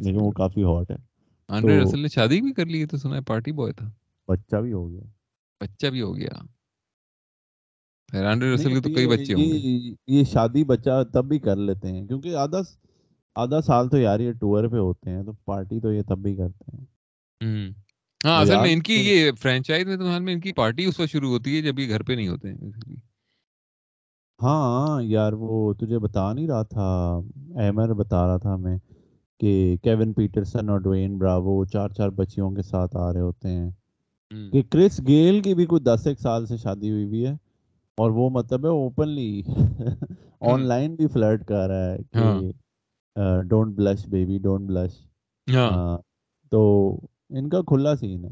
لیکن 0.00 0.20
وہ 0.20 0.30
کافی 0.30 0.62
ہاٹ 0.62 0.90
ہے۔ 0.90 0.96
آنڈرے 1.48 1.80
رسل 1.80 2.00
نے 2.00 2.08
شادی 2.08 2.40
بھی 2.40 2.52
کر 2.52 2.66
لی 2.66 2.80
ہے 2.80 2.86
تو 2.86 2.96
سنا 2.96 3.16
ہے 3.16 3.20
پارٹی 3.20 3.52
بوائے 3.52 3.72
تھا۔ 3.72 3.90
بچہ 4.28 4.56
بھی 4.56 4.72
ہو 4.72 4.90
گیا۔ 4.90 5.02
بچہ 5.60 5.86
بھی 5.86 6.00
ہو 6.00 6.16
گیا۔ 6.16 6.42
رسل 8.54 8.74
کے 8.74 8.80
تو 8.80 8.94
کئی 8.94 9.06
بچے 9.06 9.34
ہوں 9.34 9.42
گے۔ 9.42 9.94
یہ 10.06 10.24
شادی 10.24 10.64
بچہ 10.64 11.02
تب 11.12 11.24
بھی 11.24 11.38
کر 11.38 11.56
لیتے 11.56 11.92
ہیں 11.92 12.06
کیونکہ 12.06 12.36
آدھا 12.36 12.58
آدھا 13.36 13.60
سال 13.60 13.88
تو 13.88 13.98
یار 13.98 14.20
یہ 14.20 14.32
ٹور 14.32 14.68
پہ 14.68 14.76
ہوتے 14.76 15.10
ہیں 15.10 15.22
تو 15.22 15.32
پارٹی 15.32 15.80
تو 15.80 15.92
یہ 15.92 16.02
تب 16.02 16.18
بھی 16.18 16.36
کرتے 16.36 16.76
ہیں۔ 16.76 16.84
ہاں 18.26 18.42
اصل 18.42 18.56
میں 18.56 18.72
ان 18.72 18.80
کی 18.80 18.94
یہ 18.94 19.32
فرینچائز 19.32 19.86
میں 19.86 19.96
تو 19.96 20.08
حال 20.08 20.22
میں 20.22 20.32
ان 20.32 20.40
کی 20.40 20.52
پارٹی 20.52 20.84
اس 20.84 21.00
وقت 21.00 21.10
شروع 21.10 21.30
ہوتی 21.30 21.56
ہے 21.56 21.62
جب 21.62 21.78
یہ 21.78 21.88
گھر 21.88 22.02
پہ 22.02 22.12
نہیں 22.12 22.28
ہوتے 22.28 22.52
ہیں۔ 22.52 22.94
ہاں 24.42 25.02
یار 25.02 25.32
وہ 25.32 25.74
تجھے 25.74 25.98
بتا 25.98 26.32
نہیں 26.32 26.48
رہا 26.48 26.62
تھا 26.62 27.20
ایمر 27.60 27.94
بتا 27.94 28.26
رہا 28.26 28.36
تھا 28.36 28.56
میں 28.56 28.78
کہ 29.40 29.76
کیون 29.82 30.12
پیٹرسن 30.12 30.68
اور 30.68 30.78
ڈوین 30.78 31.18
براوو 31.18 31.64
چار 31.64 31.88
چار 31.88 32.08
بچیوں 32.08 32.50
کے 32.50 32.62
ساتھ 32.62 32.96
آ 32.96 33.12
رہے 33.12 33.20
ہوتے 33.20 33.48
ہیں۔ 33.48 33.70
کہ 34.52 34.62
کرس 34.70 35.00
گیل 35.06 35.40
کی 35.42 35.54
بھی 35.54 35.66
کوئی 35.66 35.82
دس 35.82 36.06
ایک 36.06 36.20
سال 36.20 36.46
سے 36.46 36.56
شادی 36.56 36.90
ہوئی 36.90 37.04
ہوئی 37.04 37.26
ہے 37.26 37.32
اور 37.98 38.10
وہ 38.10 38.30
مطلب 38.30 38.64
ہے 38.64 38.70
اوپنلی 38.70 39.42
آن 40.40 40.60
لائن 40.60 40.94
بھی 40.94 41.06
فلرٹ 41.06 41.44
کر 41.46 41.68
رہا 41.68 41.90
ہے 41.92 41.98
کہ 42.12 42.52
don't 43.48 43.74
blush 43.76 44.06
baby 44.06 44.38
don't 44.38 44.68
blush 44.68 44.92
تو 46.52 46.62
ان 47.30 47.48
کا 47.48 47.60
کھلا 47.62 47.96
سین 47.96 48.24
ہے۔ 48.24 48.30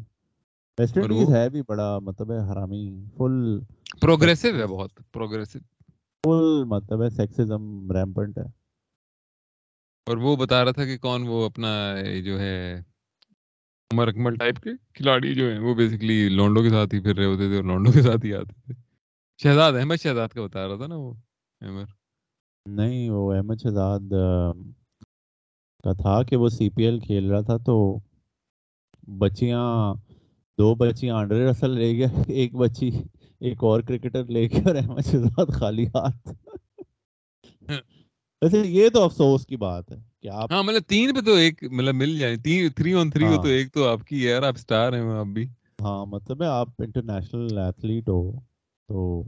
ویسٹ 0.79 0.99
انڈیز 0.99 1.35
ہے 1.35 1.49
بھی 1.49 1.62
بڑا 1.69 1.99
مطلب 1.99 2.33
ہے 2.33 2.38
حرامی 2.38 2.85
فل 3.17 3.59
پروگریسو 4.01 4.49
ہے 4.59 4.67
بہت 4.67 4.91
پروگریسو 5.12 5.59
فل 6.25 6.65
مطلب 6.65 7.03
ہے 7.03 7.11
سیکسزم 7.11 7.93
ریمپنٹ 7.93 8.38
ہے۔ 8.38 8.62
اور 10.07 10.17
وہ 10.17 10.37
بتا 10.37 10.65
رہا 10.65 10.73
تھا 10.73 10.85
کہ 10.85 10.97
کون 10.99 11.27
وہ 11.29 11.45
اپنا 11.47 11.69
جو 12.25 12.38
ہے 12.41 12.55
عمر 13.91 14.09
اکمل 14.09 14.37
ٹائپ 14.37 14.59
کے 14.61 14.71
کھلاڑی 14.95 15.35
جو 15.35 15.51
ہیں 15.51 15.59
وہ 15.59 15.75
بیسکلی 15.75 16.29
لونڈو 16.29 16.62
کے 16.62 16.71
ساتھ 16.71 16.95
ہی 16.95 17.01
پھر 17.01 17.17
رہے 17.17 17.25
ہوتے 17.25 17.49
تھے 17.49 17.57
اور 17.57 17.65
لونڈو 17.65 17.93
کے 17.93 18.03
ساتھ 18.03 18.25
ہی 18.27 18.35
آتے 18.35 18.61
تھے۔ 18.61 18.75
شہزاد 19.41 19.73
احمد 19.73 20.03
شہزاد 20.03 20.29
کا 20.29 20.43
بتا 20.43 20.67
رہا 20.69 20.77
تھا 20.77 20.87
نا 20.87 20.97
وہ 20.97 21.12
احمد 21.61 21.91
نہیں 22.67 23.11
وہ 23.11 23.33
احمد 23.33 23.62
شہزاد 23.62 24.12
کا 25.85 25.93
تھا 25.93 26.23
کہ 26.23 26.37
وہ 26.37 26.49
سی 26.49 26.69
پی 26.71 26.85
ایل 26.85 26.99
کھیل 27.01 27.31
رہا 27.31 27.41
تھا 27.41 27.57
تو 27.57 27.77
بچیاں 29.19 29.95
دو 30.59 30.75
بچیاں 30.75 31.17
آنڈر 31.17 31.47
رسل 31.49 31.71
لے 31.71 31.93
گیا 31.93 32.09
ایک 32.29 32.55
بچی 32.55 32.91
ایک 33.41 33.65
اور 33.65 33.81
کرکٹر 33.81 34.25
لے 34.25 34.47
گیا 34.47 34.62
اور 34.67 34.75
احمد 34.75 35.11
شہزاد 35.11 35.55
خالی 35.55 35.87
ہاتھ۔ 35.87 36.29
ویسے 38.43 38.63
یہ 38.65 38.89
تو 38.89 39.05
افسوس 39.05 39.47
کی 39.47 39.57
بات 39.57 39.93
ہے 39.93 39.97
کہ 40.23 40.29
آپ 40.29 40.53
ہاں 40.53 40.63
مطلب 40.63 40.83
تین 40.83 41.15
پہ 41.15 41.21
تو 41.21 41.35
ایک 41.35 41.65
مطلب 41.73 41.95
مل 41.95 42.19
جائے 42.19 42.37
تین 42.37 42.69
تھری 42.71 42.95
آن 42.95 43.11
تھری 43.11 43.25
ہو 43.25 43.43
تو 43.43 43.49
ایک 43.49 43.73
تو 43.73 43.89
آپ 43.89 44.05
کی 44.05 44.23
یار 44.23 44.43
آپ 44.43 44.57
سٹار 44.57 44.93
ہیں 44.93 45.11
آپ 45.11 45.27
بھی۔ 45.27 45.47
ہاں 45.83 46.07
مطلب 46.07 46.43
ہے 46.43 46.47
آپ 46.47 46.69
انٹرنیشنل 46.79 47.59
ایتھلیٹ 47.59 48.09
ہو 48.09 48.33
تو 48.89 49.23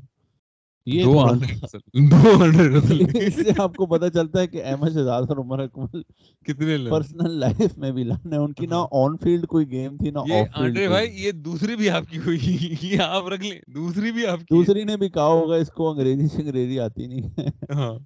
یہ 0.86 1.04
دو 1.04 1.12
اس 3.14 3.34
سے 3.34 3.50
آپ 3.58 3.76
کو 3.76 3.98
چلتا 4.08 4.40
ہے 4.40 4.46
کہ 4.46 4.64
احمد 4.64 4.88
شہزاد 4.88 5.22
اور 5.28 5.36
عمر 5.36 5.58
اکمل 5.58 6.02
کتنے 6.46 6.76
پرسنل 6.90 7.30
لائف 7.30 7.78
میں 7.78 7.92
بھی 7.92 8.04
لانے 8.04 8.36
ان 8.36 8.52
کی 8.52 8.66
نہ 8.66 8.84
آن 8.92 9.16
فیلڈ 9.22 9.46
کوئی 9.46 9.70
گیم 9.70 9.96
تھی 9.96 10.10
نہ 10.10 10.18
آف 10.18 10.58
فیلڈ 10.58 10.78
بھائی 10.88 11.10
یہ 11.14 11.32
دوسری 11.32 11.76
بھی 11.76 11.90
آپ 11.90 12.04
کی 12.10 12.18
ہوئی۔ 12.18 12.38
یہ 12.82 13.00
آپ 13.00 13.28
رکھ 13.28 13.40
لیں۔ 13.40 13.60
دوسری 13.74 14.12
بھی 14.12 14.26
آپ 14.26 14.38
کی 14.38 14.54
دوسری 14.54 14.84
نے 14.84 14.96
بھی 14.96 15.08
کہا 15.08 15.26
ہوگا 15.26 15.56
اس 15.56 15.68
کو 15.68 15.90
انگریزی 15.90 16.28
سے 16.28 16.42
انگریزی 16.42 16.80
آتی 16.80 17.06
نہیں 17.06 17.30
ہے۔ 17.38 17.48
ہاں۔ 17.74 17.98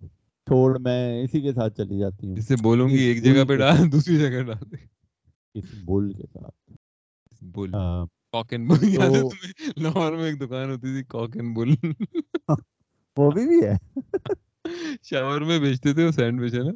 چھوڑ 0.49 0.79
میں 0.79 1.23
اسی 1.23 1.41
کے 1.41 1.53
ساتھ 1.53 1.77
چلی 1.77 1.99
جاتی 1.99 2.27
ہوں۔ 2.27 2.37
اس 2.37 2.49
سے 2.49 2.55
بولوں 2.63 2.89
گی 2.89 2.99
ایک 2.99 3.25
جگہ 3.25 3.45
پہ 3.45 3.57
ڈال 3.57 3.93
دوسری 3.93 4.17
جگہ 4.19 4.43
ڈال۔ 4.43 4.71
دے 4.73 4.77
اس 5.55 5.65
بل 5.85 6.13
کے 6.13 6.27
ساتھ۔ 6.33 6.73
بل 7.43 7.71
کاک 8.33 8.53
اینڈ 8.53 8.71
بل 8.71 8.89
یاد 8.89 9.11
ہے 9.11 9.21
تمہیں؟ 9.21 9.53
لاہور 9.77 10.13
میں 10.13 10.25
ایک 10.25 10.41
دکان 10.41 10.71
ہوتی 10.71 10.95
تھی 10.95 11.03
کاک 11.05 11.37
اینڈ 11.37 11.57
بل 11.57 11.69
وہ 13.17 13.31
بھی 13.31 13.47
بھی 13.47 13.67
ہے۔ 13.67 13.77
شاور 15.03 15.41
میں 15.41 15.59
بیچتے 15.59 15.93
تھے 15.93 16.05
وہ 16.07 16.11
سینڈوچ 16.11 16.55
ہے 16.55 16.63
نا؟ 16.63 16.73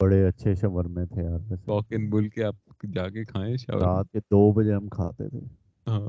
بڑے 0.00 0.26
اچھے 0.26 0.54
شاور 0.54 0.84
میں 0.84 1.06
تھے 1.06 1.22
یار 1.22 1.56
کاک 1.66 1.86
اینڈ 1.90 2.12
بل 2.12 2.28
کے 2.28 2.44
آپ 2.44 2.54
جا 2.94 3.08
کے 3.08 3.24
کھائیں 3.24 3.56
شاور 3.56 3.80
رات 3.80 4.12
کے 4.12 4.18
دو 4.18 4.52
بجے 4.52 4.74
ہم 4.74 4.88
کھاتے 4.88 5.28
تھے۔ 5.28 5.40
ہاں۔ 5.86 6.08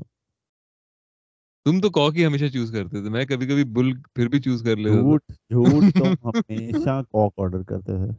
تم 1.67 1.79
تو 1.79 1.89
کوک 1.89 2.17
ہی 2.17 2.25
ہمیشہ 2.25 2.45
چوز 2.53 2.71
کرتے 2.71 3.01
تھے 3.01 3.09
میں 3.09 3.25
کبھی 3.25 3.47
کبھی 3.47 3.63
بل 3.63 3.93
پھر 4.15 4.27
بھی 4.27 4.39
چوز 4.39 4.63
کر 4.63 4.75
لیتا 4.75 4.95
جھوٹ 4.95 5.21
جھوٹ 5.51 5.93
تم 5.93 6.29
ہمیشہ 6.29 7.01
کوک 7.11 7.33
آرڈر 7.37 7.63
کرتے 7.63 7.97
تھے۔ 7.97 8.11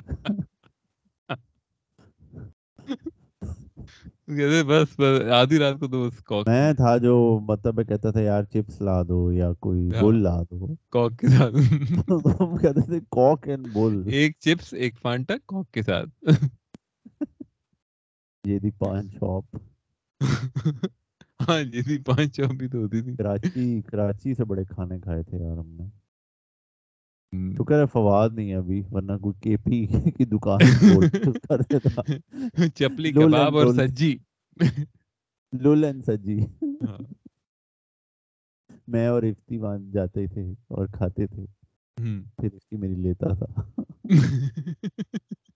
کہتے 4.29 4.63
بس 4.63 5.01
آدھی 5.33 5.59
رات 5.59 5.81
کو 5.81 5.87
تو 5.87 6.07
بس 6.07 6.23
کوک۔ 6.25 6.49
میں 6.49 6.73
تھا 6.73 6.97
جو 6.97 7.15
مطلب 7.49 7.89
کہتا 7.89 8.11
تھا 8.11 8.21
یار 8.21 8.45
چپس 8.45 8.81
لا 8.81 9.03
دو 9.03 9.33
یا 9.33 9.53
کوئی 9.61 9.89
بل 10.03 10.23
لا 10.23 10.43
دو۔ 10.43 10.67
کوک 10.91 11.19
کے 11.19 11.29
ساتھ۔ 11.29 11.55
تم 12.07 12.57
کہتے 12.57 12.81
تھے 12.81 13.01
کوک 13.11 13.49
اینڈ 13.49 13.77
ایک 14.13 14.33
چپس 14.39 14.73
ایک 14.75 14.99
فانٹا 15.03 15.35
کوک 15.47 15.71
کے 15.71 15.83
ساتھ۔ 15.83 16.09
یہ 18.45 18.59
دی 18.59 18.71
پان 18.79 19.09
شاپ۔ 19.11 19.57
ہاں 21.41 21.63
جی 21.65 21.83
تھی 21.83 21.97
پانچ 22.05 22.37
چوب 22.37 22.53
بھی 22.59 22.69
تو 22.69 22.79
ہوتی 22.79 23.01
تھی۔ 23.03 23.17
کراچی 23.17 23.65
کراچی 23.83 24.35
سے 24.35 24.45
بڑے 24.45 24.65
کھانے 24.65 24.99
کھائے 25.01 25.23
تھے 25.23 25.39
یار 25.39 25.57
ہم 25.59 25.69
نے۔ 25.73 25.85
شکر 27.53 27.81
ہے 27.81 27.87
فواد 27.87 28.31
نہیں 28.33 28.55
ابھی 28.55 28.81
ورنہ 28.91 29.17
کوئی 29.19 29.35
کے 29.41 29.57
پی 29.65 29.79
کی 30.13 30.25
دکان 30.27 30.63
کر 31.43 31.61
دیتا 31.71 32.01
چپلی 32.77 33.13
کباب 33.13 33.57
اور 33.57 33.67
سجی۔ 33.69 34.13
لول 35.53 35.85
اینڈ 35.85 36.05
سجی 36.05 36.39
میں 38.89 39.07
اور 39.09 39.23
افتی 39.23 39.59
وہاں 39.59 39.79
جاتے 39.93 40.27
تھے 40.27 40.43
اور 40.69 40.87
کھاتے 40.93 41.27
تھے۔ 41.27 41.45
پھر 42.37 42.53
اس 42.53 42.67
کی 42.67 42.77
میری 42.77 42.95
لیتا 42.97 43.35
تھا۔ 43.35 43.47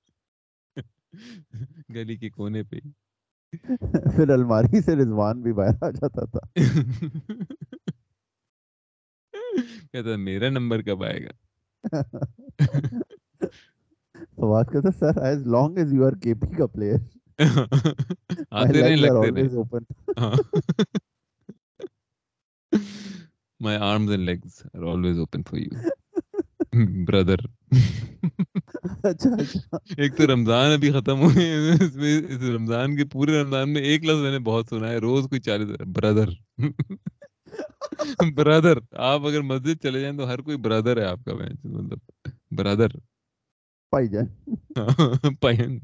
گلی 1.95 2.17
کے 2.17 2.31
کونے 2.31 2.63
پہ۔ 2.63 2.79
پھر 4.17 4.29
الماری 4.29 4.81
سے 4.81 4.97
رضوان 4.97 5.43
بھی 5.43 5.53
باہر 5.53 5.85
آ 5.85 5.91
جاتا 5.91 6.25
تھا۔ 6.25 6.41
کہتا 9.93 10.17
میرا 10.17 10.49
نمبر 10.51 10.83
کب 10.83 11.05
آئے 11.05 11.25
گا؟ 11.25 11.33
فواد 14.37 14.65
کہتا 14.73 14.91
sir 14.91 15.23
as 15.23 15.47
long 15.47 15.79
as 15.79 15.93
you 15.93 16.07
are 16.07 16.13
K 16.13 16.35
P 16.35 16.57
کا 16.57 16.67
پلیئر 16.67 16.99
آتے 18.51 18.83
رہے 18.83 18.97
لگتے 18.97 19.31
رہے۔ 19.31 19.47
my 23.61 23.77
arms 23.79 24.11
and 24.11 24.27
legs 24.27 24.63
are 24.75 24.85
always 24.85 25.19
open 25.19 25.45
for 25.45 25.59
you. 25.59 25.71
اچھا 29.05 29.33
اچھا 29.33 29.73
ایک 29.99 30.17
تو 30.17 30.27
رمضان 30.27 30.73
ابھی 30.73 30.93
ختم 30.93 31.21
ہوئے 31.21 31.73
اس 31.73 31.97
رمضان 32.51 32.97
کے 32.97 33.05
پورے 33.05 33.43
رمضان 33.43 33.73
میں 33.73 33.83
ایک 33.83 34.05
لفظ 34.05 34.23
میں 34.23 34.31
نے 34.31 34.39
بہت 34.45 34.69
سنا 34.69 34.89
ہے 34.89 34.99
روز 34.99 35.25
کوئی 35.25 35.41
چالیس 35.41 35.69
بردر 35.95 36.29
برادر. 38.37 38.79
آپ 39.03 39.27
اگر 39.27 39.41
مسجد 39.43 39.83
چلے 39.83 40.01
جائیں 40.01 40.17
تو 40.19 40.29
ہر 40.29 40.39
کوئی 40.43 40.57
برادر 40.59 40.97
ہے 40.97 41.05
آپ 41.05 41.19
کا 41.25 41.35
مطلب 41.35 41.99
برادر. 42.53 42.89
پائی 43.93 44.09
جان. 44.09 44.27
پائن 45.41 45.79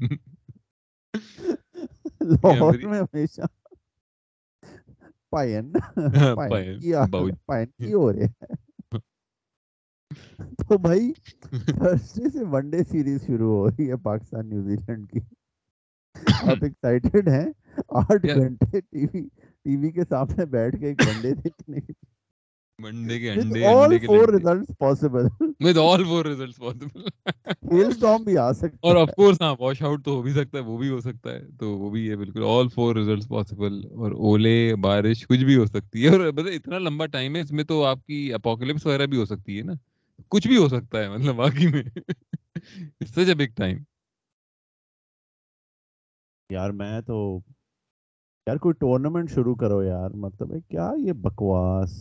لاہور 2.33 2.73
میں 2.83 2.99
ہمیشہ. 2.99 3.41
پائن 5.31 5.71
پائن 7.45 7.67
کی 7.79 7.93
ہو 7.93 8.11
رہے 8.13 8.25
ہیں 8.25 8.68
تو 10.59 10.77
بھائی 10.77 11.11
تھرسڈے 11.67 12.29
سے 12.29 12.43
ون 12.51 12.69
ڈے 12.69 12.83
سیریز 12.83 13.25
شروع 13.25 13.51
ہو 13.51 13.69
رہی 13.69 13.89
ہے 13.89 13.95
پاکستان 14.03 14.49
نیوزی 14.49 14.75
لینڈ 14.77 15.09
کی۔ 15.09 15.19
آپ 16.43 16.63
ایکسائٹیڈ 16.63 17.27
ہیں؟ 17.27 17.45
آٹھ 17.99 18.25
گھنٹے 18.33 18.79
ٹی 18.81 19.05
وی 19.05 19.21
ٹی 19.65 19.75
وی 19.75 19.91
کے 19.91 20.03
سامنے 20.09 20.45
بیٹھ 20.47 20.75
کے 20.79 20.87
ایک 20.87 21.01
ون 21.01 21.21
ڈے 21.21 21.33
دیکھنے 21.35 21.81
کی 21.81 21.93
منڈے 22.79 23.19
کے 23.19 23.31
انڈے 23.31 23.65
بھی 28.25 28.37
آ 28.37 28.51
سکتا 28.53 28.93
اور 29.19 29.35
ہاں 29.41 29.55
واش 29.59 29.81
آؤٹ 29.81 30.03
تو 30.05 30.11
ہو 30.11 30.21
بھی 30.21 30.33
سکتا 30.33 30.57
ہے 30.57 30.63
وہ 30.63 30.77
بھی 30.77 30.89
ہو 30.89 30.99
سکتا 30.99 31.31
ہے۔ 31.31 31.41
تو 31.59 31.69
وہ 31.71 31.89
بھی 31.89 32.09
ہے 32.09 32.15
بالکل۔ 32.15 32.43
اور 32.43 32.65
اولے 34.11 34.55
بارش 34.81 35.27
کچھ 35.27 35.43
بھی 35.45 35.55
ہو 35.55 35.65
سکتی 35.65 36.03
ہے۔ 36.03 36.09
اور 36.09 36.19
اتنا 36.47 36.77
لمبا 36.79 37.05
ٹائم 37.07 37.35
ہے 37.35 37.41
اس 37.41 37.51
میں 37.51 37.63
تو 37.63 37.83
آپ 37.83 38.05
کی 38.05 38.33
اپوکلپس 38.33 38.85
وغیرہ 38.85 39.05
بھی 39.05 39.17
ہو 39.17 39.25
سکتی 39.25 39.57
ہے 39.57 39.63
نا۔ 39.63 39.73
کچھ 40.31 40.47
بھی 40.47 40.57
ہو 40.57 40.67
سکتا 40.69 41.03
ہے 41.03 41.09
مطلب 41.09 41.35
باقی 41.35 41.67
میں۔ 41.67 41.83
سچ 43.07 43.27
اے 43.27 43.33
بگ 43.33 43.53
ٹائم 43.55 43.77
یار 46.49 46.69
میں 46.69 47.01
تو 47.01 47.39
یار 48.47 48.57
کوئی 48.57 48.73
ٹورنامنٹ 48.73 49.31
شروع 49.31 49.55
کرو 49.55 49.83
یار 49.83 50.09
مطلب 50.11 50.51
کیا 50.69 50.91
یہ 50.97 51.13
بکواس 51.13 51.91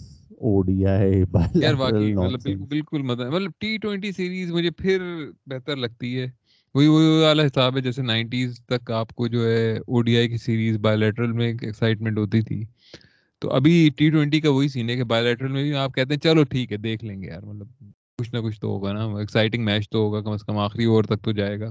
یار 1.54 1.74
واقعی 1.74 2.14
مطلب 2.14 2.68
بالکل 2.68 3.02
مطلب 3.02 3.50
ٹی 3.58 3.76
ٹوینٹی 3.78 4.12
سیریز 4.12 4.52
مجھے 4.52 4.70
پھر 4.70 5.02
بہتر 5.46 5.76
لگتی 5.76 6.20
ہے۔ 6.20 6.26
وہی 6.74 6.86
وہی 6.86 7.20
والا 7.22 7.46
حساب 7.46 7.76
ہے 7.76 7.80
جیسے 7.80 8.02
نائنٹیز 8.02 8.60
تک 8.66 8.90
آپ 8.90 9.12
کو 9.12 9.26
جو 9.26 9.46
ہے 9.46 9.76
او 9.78 10.02
ڈی 10.02 10.16
آئی 10.16 10.28
کی 10.28 10.36
سیریز 10.36 10.76
بائی 10.78 10.98
لیٹرل 10.98 11.32
میں 11.32 11.46
ایک 11.46 11.64
ایکسائٹمنٹ 11.64 12.18
ہوتی 12.18 12.40
تھی۔ 12.42 12.64
تو 13.42 13.50
ابھی 13.50 13.90
ٹی 13.96 14.10
ٹوینٹی 14.10 14.40
کا 14.40 14.50
وہی 14.50 14.68
سین 14.68 14.90
ہے 14.90 14.96
کہ 14.96 15.04
بائی 15.04 15.24
لیٹرل 15.24 15.52
میں 15.52 15.62
بھی 15.62 15.74
آپ 15.74 15.94
کہتے 15.94 16.14
ہیں 16.14 16.20
چلو 16.20 16.44
ٹھیک 16.44 16.72
ہے 16.72 16.76
دیکھ 16.76 17.04
لیں 17.04 17.22
گے 17.22 17.26
یار 17.26 17.42
مطلب۔ 17.42 17.90
کچھ 18.18 18.34
نہ 18.34 18.38
کچھ 18.38 18.60
تو 18.60 18.68
ہوگا 18.68 18.92
نا 18.92 19.04
ایکسائٹنگ 19.18 19.64
میچ 19.64 19.90
تو 19.90 19.98
ہوگا 19.98 20.20
کم 20.20 20.30
از 20.30 20.42
کم 20.42 20.58
آخری 20.58 20.84
اوور 20.84 21.04
تک 21.04 21.22
تو 21.24 21.32
جائے 21.32 21.60
گا۔ 21.60 21.68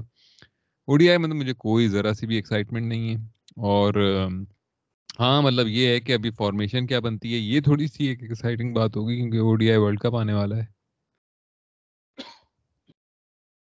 او 0.88 0.96
ڈی 0.96 1.08
آئی 1.08 1.18
مطلب 1.18 1.36
مجھے 1.36 1.52
کوئی 1.54 1.88
ذرا 1.88 2.14
سی 2.14 2.26
بھی 2.26 2.36
ایکسائٹمنٹ 2.36 2.86
نہیں 2.86 3.08
ہے۔ 3.10 3.16
اور 3.66 3.94
ہاں 5.20 5.42
مطلب 5.42 5.66
یہ 5.66 5.88
ہے 5.88 6.00
کہ 6.00 6.12
ابھی 6.12 6.30
فارمیشن 6.30 6.86
کیا 6.86 7.00
بنتی 7.00 7.32
ہے 7.34 7.38
یہ 7.38 7.60
تھوڑی 7.60 7.86
سی 7.86 8.06
ایک 8.06 8.22
ایکسائٹنگ 8.22 8.74
بات 8.74 8.96
ہوگی 8.96 9.16
کیونکہ 9.16 9.38
O 9.38 9.54
D 9.56 9.70
I 9.70 9.78
World 9.78 10.00
Cup 10.00 10.16
آنے 10.16 10.32
والا 10.32 10.56
ہے۔ 10.56 10.64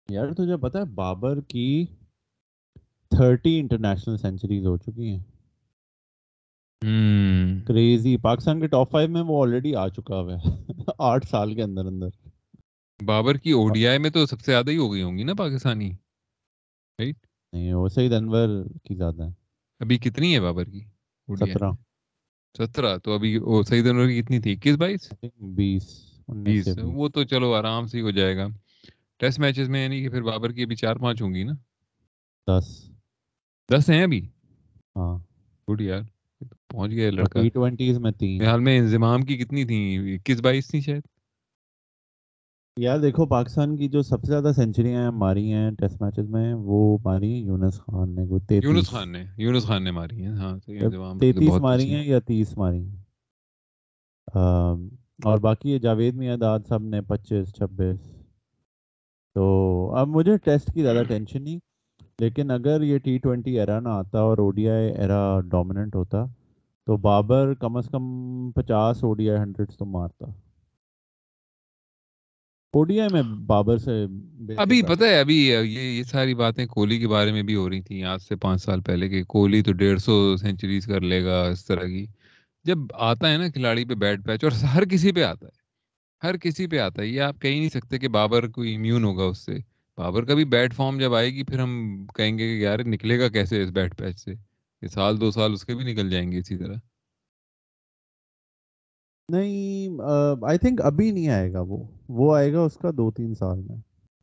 یار 0.09 0.31
تجھے 0.33 0.57
پتا 0.57 0.79
ہے 0.79 0.85
بابر 0.85 1.41
کی 1.41 1.85
تھرٹی 3.11 3.59
انٹرنیشنل 3.59 4.17
سینچریز 4.17 4.65
ہو 4.65 4.77
چکی 4.77 5.09
ہیں۔ 5.09 5.23
کریزی 7.67 8.17
پاکستان 8.17 8.59
کے 8.59 8.67
ٹاپ 8.67 8.91
فائیو 8.91 9.09
میں 9.09 9.21
وہ 9.21 9.43
آلریڈی 9.43 9.75
آ 9.75 9.87
چکا 9.87 10.19
ہوا 10.19 10.35
ہے۔ 10.35 10.55
آٹھ 10.99 11.27
سال 11.27 11.55
کے 11.55 11.63
اندر 11.63 11.85
اندر۔ 11.85 12.26
بابر 13.05 13.37
کی 13.37 13.51
او 13.51 13.69
ڈی 13.69 13.87
آئی 13.87 13.97
میں 13.99 14.09
تو 14.09 14.25
سب 14.25 14.39
سے 14.39 14.51
زیادہ 14.51 14.71
ہی 14.71 14.77
ہو 14.77 14.93
گئی 14.93 15.01
ہوں 15.01 15.17
گی 15.17 15.23
نا 15.23 15.33
پاکستانی 15.33 15.91
نہیں 16.99 17.73
وہ 17.73 17.89
سعید 17.89 18.13
انور 18.13 18.47
کی 18.83 18.95
زیادہ 18.95 19.23
ہے 19.23 19.29
ابھی 19.79 19.97
کتنی 19.97 20.35
ہے 20.35 20.39
بابر 20.39 20.63
کی 20.63 20.79
سترہ۔ 21.35 21.71
سترہ 22.57 22.97
تو 22.97 23.13
ابھی 23.13 23.39
سعید 23.67 23.87
انور 23.87 24.07
کی 24.07 24.21
کتنی 24.21 24.39
تھی؟ 24.39 24.53
اکیس 24.53 24.75
بائیس؟ 24.75 25.13
بیس 25.39 26.09
بیس 26.27 26.67
وہ 26.83 27.09
تو 27.09 27.23
چلو 27.23 27.53
آرام 27.53 27.87
سے 27.87 28.01
ہو 28.01 28.11
جائے 28.11 28.37
گا۔ 28.37 28.47
ٹیسٹ 29.17 29.39
میچز 29.39 29.69
میں 29.69 29.83
یعنی 29.83 30.01
کہ 30.01 30.09
پھر 30.09 30.21
بابر 30.21 30.51
کی 30.51 30.63
ابھی 30.63 30.75
چار 30.75 30.95
پانچ 30.95 31.21
ہوں 31.21 31.33
گی 31.33 31.43
نا؟ 31.43 31.53
دس۔ 32.47 32.91
دس 33.69 33.89
ہیں 33.89 34.03
ابھی؟ 34.03 34.27
ہاں۔ 34.95 35.17
گڈ 35.71 35.81
یار 35.81 36.01
پہنچ 36.67 36.91
گیا 36.91 37.11
لڑکا۔ 37.11 37.41
ٹی 37.41 37.49
ٹوینٹیز 37.49 37.97
میں 37.97 38.45
حال 38.45 38.59
میں 38.59 38.77
انضمام 38.77 39.21
کی 39.21 39.37
کتنی 39.37 39.65
تھی 39.65 40.13
اکیس 40.15 40.41
بائیس 40.41 40.67
تھی 40.67 40.81
شاید؟ 40.81 41.16
یار 42.77 42.99
دیکھو 42.99 43.25
پاکستان 43.25 43.77
کی 43.77 43.87
جو 43.87 44.01
سب 44.01 44.21
سے 44.21 44.27
زیادہ 44.27 44.51
سینچریاں 44.55 45.11
ماری 45.11 45.53
ہیں 45.53 45.71
ٹیسٹ 45.71 46.01
میچز 46.01 46.29
میں 46.29 46.53
وہ 46.53 46.97
ماری 47.03 47.31
یونس 47.37 47.79
خان 47.79 48.15
نے 48.15 48.25
کوئی 48.27 48.41
تیتیس 48.41 48.63
یونس 48.63 48.89
خان 48.89 49.11
نے 49.11 49.23
یونس 49.37 49.65
خان 49.65 49.83
نے 49.83 49.91
ماری 49.91 50.21
ہیں 50.21 50.33
ہاں 50.33 50.57
تیتیس 51.19 51.57
ماری 51.61 51.93
ہیں 51.93 52.05
یا 52.05 52.19
تیس 52.19 52.57
ماری 52.57 52.81
ہیں۔ 52.81 53.01
اور 55.23 55.37
باقی 55.37 55.69
یہ 55.69 55.79
جاوید 55.79 56.15
میاں 56.15 56.37
داد 56.37 56.59
سب 56.67 56.81
نے 56.81 57.01
پچیس 57.01 57.53
چھبیس۔ 57.53 57.99
تو 59.35 59.45
اب 59.95 60.07
مجھے 60.07 60.37
ٹیسٹ 60.37 60.73
کی 60.73 60.81
زیادہ 60.83 61.03
ٹینشن 61.07 61.43
نہیں 61.43 61.59
لیکن 62.19 62.51
اگر 62.51 62.81
یہ 62.81 62.97
ٹی 62.97 63.17
ٹوینٹی 63.17 63.59
ایرا 63.59 63.79
نہ 63.79 63.89
آتا 63.89 64.19
اور 64.19 64.37
او 64.37 64.49
ڈی 64.51 64.69
آئی 64.69 64.91
ایرا 64.91 65.39
ڈومیننٹ 65.51 65.95
ہوتا 65.95 66.25
تو 66.87 66.97
بابر 66.97 67.53
کم 67.53 67.77
از 67.77 67.89
کم 67.91 68.03
پچاس 68.51 69.03
او 69.03 69.13
ڈی 69.13 69.29
آئی 69.29 69.39
ہنڈریڈ 69.39 69.71
تو 69.79 69.85
مارتا۔ 69.85 70.25
میں 73.11 73.21
بابر 73.21 73.77
سے 73.77 74.05
ابھی 74.57 74.81
پتہ 74.81 75.03
ہے 75.03 75.19
ابھی 75.19 75.47
یہ 75.47 75.57
یہ 75.59 76.03
ساری 76.03 76.35
باتیں 76.35 76.65
کوہلی 76.65 76.99
کے 76.99 77.07
بارے 77.07 77.31
میں 77.31 77.43
بھی 77.43 77.55
ہو 77.55 77.69
رہی 77.69 77.81
تھیں۔ 77.81 78.03
آج 78.03 78.21
سے 78.21 78.35
پانچ 78.35 78.63
سال 78.63 78.81
پہلے 78.81 79.09
کہ 79.09 79.23
کوہلی 79.23 79.61
تو 79.61 79.73
ڈیڑھ 79.73 79.99
سو 79.99 80.37
سینچریز 80.37 80.85
کر 80.85 81.01
لے 81.01 81.25
گا 81.25 81.43
اس 81.43 81.65
طرح 81.65 81.83
کی۔ 81.83 82.05
جب 82.63 82.77
آتا 82.93 83.31
ہے 83.31 83.37
نا 83.37 83.49
کھلاڑی 83.49 83.85
پہ 83.85 83.93
بیٹ 83.93 84.25
پیچ 84.25 84.43
اور 84.43 84.51
ہر 84.51 84.85
کسی 84.85 85.11
پہ 85.11 85.23
آتا 85.23 85.45
ہے۔ 85.45 85.67
ہر 86.23 86.37
کسی 86.37 86.67
پہ 86.67 86.77
آتا 86.77 87.01
ہے۔ 87.01 87.07
یہ 87.07 87.21
آپ 87.21 87.41
کہہ 87.41 87.49
نہیں 87.49 87.69
سکتے 87.69 87.99
کہ 87.99 88.07
بابر 88.07 88.47
کوئی 88.47 88.75
امیون 88.75 89.03
ہوگا 89.03 89.23
اس 89.23 89.37
سے۔ 89.45 89.57
بابر 89.97 90.25
کا 90.25 90.33
بھی 90.33 90.45
بیٹ 90.45 90.73
فارم 90.73 90.99
جب 90.99 91.15
آئے 91.15 91.33
گی 91.33 91.43
پھر 91.43 91.59
ہم 91.59 92.05
کہیں 92.15 92.37
گے 92.37 92.57
کہ 92.57 92.63
یار 92.63 92.79
نکلے 92.79 93.19
گا 93.19 93.27
کیسے 93.29 93.61
اس 93.61 93.69
بیٹ 93.69 93.97
پیچ 93.97 94.19
سے؟ 94.19 94.31
یہ 94.81 94.87
سال 94.87 95.21
دو 95.21 95.31
سال 95.31 95.53
اس 95.53 95.65
کے 95.65 95.75
بھی 95.75 95.93
نکل 95.93 96.09
جائیں 96.09 96.31
گے 96.31 96.37
اسی 96.37 96.57
طرح۔ 96.57 96.75
نہیں 99.31 99.89
آئی 100.47 100.57
تھنک 100.57 100.81
ابھی 100.81 101.11
نہیں 101.11 101.29
آئے 101.29 101.53
گا 101.53 101.59
وہ۔ 101.61 101.83
وہ 102.09 102.35
آئے 102.35 102.53
گا 102.53 102.59
اس 102.59 102.77
کا 102.77 102.89
دو 102.97 103.11
تین 103.11 103.35
سال 103.35 103.59
میں۔ 103.59 103.75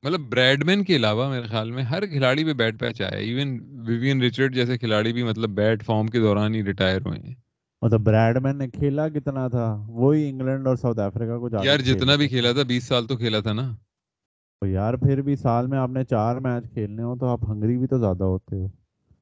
مطلب 0.02 0.20
بریڈ 0.20 0.64
مین 0.64 0.84
کے 0.84 0.96
علاوہ 0.96 1.28
میرے 1.28 1.42
خیال 1.42 1.70
میں 1.70 1.82
ہر 1.82 2.06
کھلاڑی 2.06 2.44
پہ 2.44 2.52
بیٹ 2.52 2.80
پیچ 2.80 3.02
آیا 3.02 3.18
ایون 3.18 3.58
ویوین 3.86 4.22
ریچرڈ 4.22 4.54
جیسے 4.54 4.78
کھلاڑی 4.78 5.12
بھی 5.12 5.22
مطلب 5.22 5.50
بیٹ 5.50 5.84
فارم 5.84 6.06
کے 6.06 6.20
دوران 6.20 6.54
ہی 6.54 6.64
ریٹائر 6.64 7.00
ہوئے 7.00 7.18
ہیں۔ 7.18 7.34
مطلب 7.82 8.00
بریڈ 8.00 8.36
مین 8.36 8.58
نے 8.58 8.68
کھیلا 8.68 9.08
کتنا 9.08 9.48
تھا؟ 9.48 9.84
وہی 9.88 10.28
انگلینڈ 10.28 10.66
اور 10.66 10.76
ساؤتھ 10.76 10.98
افریقہ 10.98 11.38
کو 11.38 11.48
یار 11.64 11.78
جتنا 11.78 12.16
بھی 12.16 12.28
کھیلا 12.28 12.52
تھا 12.52 12.62
بیس 12.62 12.84
سال 12.84 13.06
تو 13.06 13.16
کھیلا 13.16 13.40
تھا 13.40 13.52
نا۔ 13.52 13.74
یار 14.66 14.94
پھر 14.94 15.22
بھی 15.22 15.36
سال 15.36 15.66
میں 15.66 15.78
آپ 15.78 15.90
نے 15.90 16.04
چار 16.04 16.36
میچ 16.36 16.72
کھیلنے 16.72 17.02
ہو 17.02 17.16
تو 17.16 17.26
آپ 17.26 17.50
ہنگری 17.50 17.78
بھی 17.78 17.86
تو 17.86 17.98
زیادہ 17.98 18.24
ہوتے 18.24 18.56
ہو۔ 18.56 18.66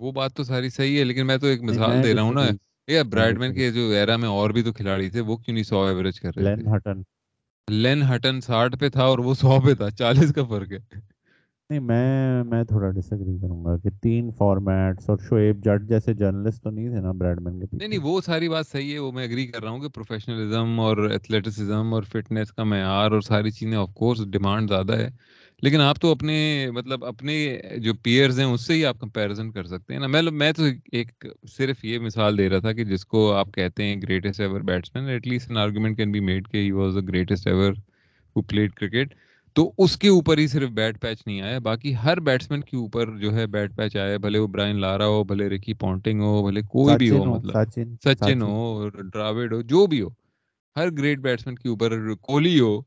وہ 0.00 0.12
بات 0.12 0.34
تو 0.34 0.44
ساری 0.44 0.68
صحیح 0.68 0.98
ہے 0.98 1.04
لیکن 1.04 1.26
میں 1.26 1.36
تو 1.36 1.46
ایک 1.46 1.62
مثال 1.62 2.02
دے 2.02 2.14
رہا 2.14 2.22
ہوں 2.22 2.34
نا۔ 2.34 2.42
یا 2.88 3.02
برائڈ 3.02 3.38
مین 3.38 3.54
کے 3.54 3.70
جو 3.70 3.88
ایرا 3.90 4.16
میں 4.16 4.28
اور 4.28 4.50
بھی 4.50 4.62
تو 4.62 4.72
کھلاڑی 4.72 5.10
تھے 5.10 5.20
وہ 5.20 5.36
کیوں 5.36 5.54
نہیں 5.54 5.64
سو 5.64 5.82
ایوریج 5.84 6.20
کر 6.20 6.30
رہے 6.36 6.44
لین 6.44 6.66
ہٹن۔ 6.74 7.02
لین 7.68 8.02
ہٹن 8.02 8.40
ساٹھ 8.40 8.76
پہ 8.78 8.88
تھا 8.88 9.04
اور 9.04 9.18
وہ 9.18 9.34
سو 9.34 9.60
پہ 9.60 9.74
تھا 9.74 9.90
چالیس 9.90 10.32
کا 10.34 10.44
فرق 10.44 10.72
ہے۔ 10.72 10.78
نہیں 11.70 11.80
میں 11.80 12.44
میں 12.44 12.64
تھوڑا 12.64 12.90
ڈس 12.90 13.12
ایگری 13.12 13.38
کروں 13.38 13.64
گا 13.64 13.76
کہ 13.76 13.90
تین 14.02 14.30
فارمیٹس 14.38 15.10
اور 15.10 15.18
شعیب 15.28 15.64
جٹ 15.64 15.88
جیسے 15.88 16.14
جرنلسٹ 16.14 16.62
تو 16.62 16.70
نہیں 16.70 16.88
تھے 16.88 17.00
نا 17.00 17.12
برائڈ 17.12 17.40
مین 17.40 17.60
کے 17.60 17.76
نہیں 17.76 17.88
نہیں 17.88 18.00
وہ 18.02 18.20
ساری 18.20 18.48
بات 18.48 18.66
صحیح 18.66 18.92
ہے 18.92 18.98
وہ 18.98 19.12
میں 19.12 19.24
اگری 19.24 19.46
کر 19.46 19.62
رہا 19.62 19.70
ہوں 19.70 19.80
کہ 19.80 19.88
پروفیشنلزم 19.88 20.80
اور 20.80 20.96
ایتھلیٹسزم 21.10 21.94
اور 21.94 22.02
فٹنس 22.02 22.52
کا 22.52 22.64
معیار 22.64 23.10
اور 23.10 23.20
ساری 23.20 23.50
چیزیں 23.50 23.78
آف 23.78 23.94
کورس 23.94 24.26
ڈیمانڈ 24.30 24.68
زیادہ 24.68 24.92
ہے۔ 24.92 25.08
لیکن 25.62 25.80
آپ 25.80 26.00
تو 26.00 26.10
اپنے 26.10 26.36
مطلب 26.74 27.04
اپنے 27.04 27.34
جو 27.78 27.92
پیئرز 28.02 28.38
ہیں 28.38 28.46
اس 28.46 28.66
سے 28.66 28.74
ہی 28.74 28.84
آپ 28.86 28.98
کمپیریزن 29.00 29.50
کر 29.52 29.64
سکتے 29.64 29.92
ہیں 29.94 30.00
نا۔ 30.00 30.06
میں 30.08 30.22
میں 30.32 30.50
تو 30.52 30.64
ایک 30.92 31.24
صرف 31.48 31.84
یہ 31.84 31.98
مثال 32.00 32.38
دے 32.38 32.48
رہا 32.48 32.58
تھا 32.58 32.72
کہ 32.72 32.84
جس 32.84 33.04
کو 33.06 33.30
آپ 33.32 33.52
کہتے 33.54 33.84
ہیں 33.84 33.96
greatest 34.02 34.40
ever 34.40 34.60
batsman 34.62 35.08
at 35.08 35.26
least 35.26 35.50
an 35.50 35.58
argument 35.58 35.96
can 35.96 36.12
be 36.12 36.20
made 36.22 36.48
کہ 36.48 36.56
he 36.56 36.70
was 36.72 36.94
the 36.94 37.06
greatest 37.08 37.46
ever 37.46 37.72
who 38.36 38.42
played 38.42 38.72
cricket 38.74 39.14
تو 39.56 39.70
اس 39.78 39.96
کے 39.96 40.08
اوپر 40.08 40.38
ہی 40.38 40.46
صرف 40.48 40.70
بیٹ 40.72 41.00
پیچ 41.00 41.22
نہیں 41.26 41.40
آیا 41.40 41.58
باقی 41.60 41.94
ہر 42.04 42.20
بیٹسمین 42.20 42.60
کے 42.62 42.76
اوپر 42.76 43.16
جو 43.18 43.34
ہے 43.34 43.46
بیٹ 43.46 43.76
پیچ 43.76 43.96
آیا 43.96 44.16
بھلے 44.18 44.38
وہ 44.38 44.46
برائن 44.48 44.80
لارا 44.80 45.06
ہو 45.06 45.22
بھلے 45.24 45.48
رکی 45.48 45.74
پونٹنگ 45.80 46.20
ہو 46.20 46.42
بھلے 46.42 46.62
کوئی 46.68 46.96
بھی 46.96 47.10
ہو 47.10 47.24
مطلب 47.26 47.56
سچن 48.04 48.42
ہو 48.42 48.88
ڈراوڈ 48.88 49.52
ہو 49.52 49.60
جو 49.64 49.86
بھی 49.86 50.00
ہو۔ 50.00 50.08
ہر 50.76 50.90
گریٹ 50.90 51.18
بیٹسمین 51.20 51.56
کے 51.56 51.68
اوپر 51.68 51.92
کوہلی 52.22 52.58
ہو۔ 52.60 52.80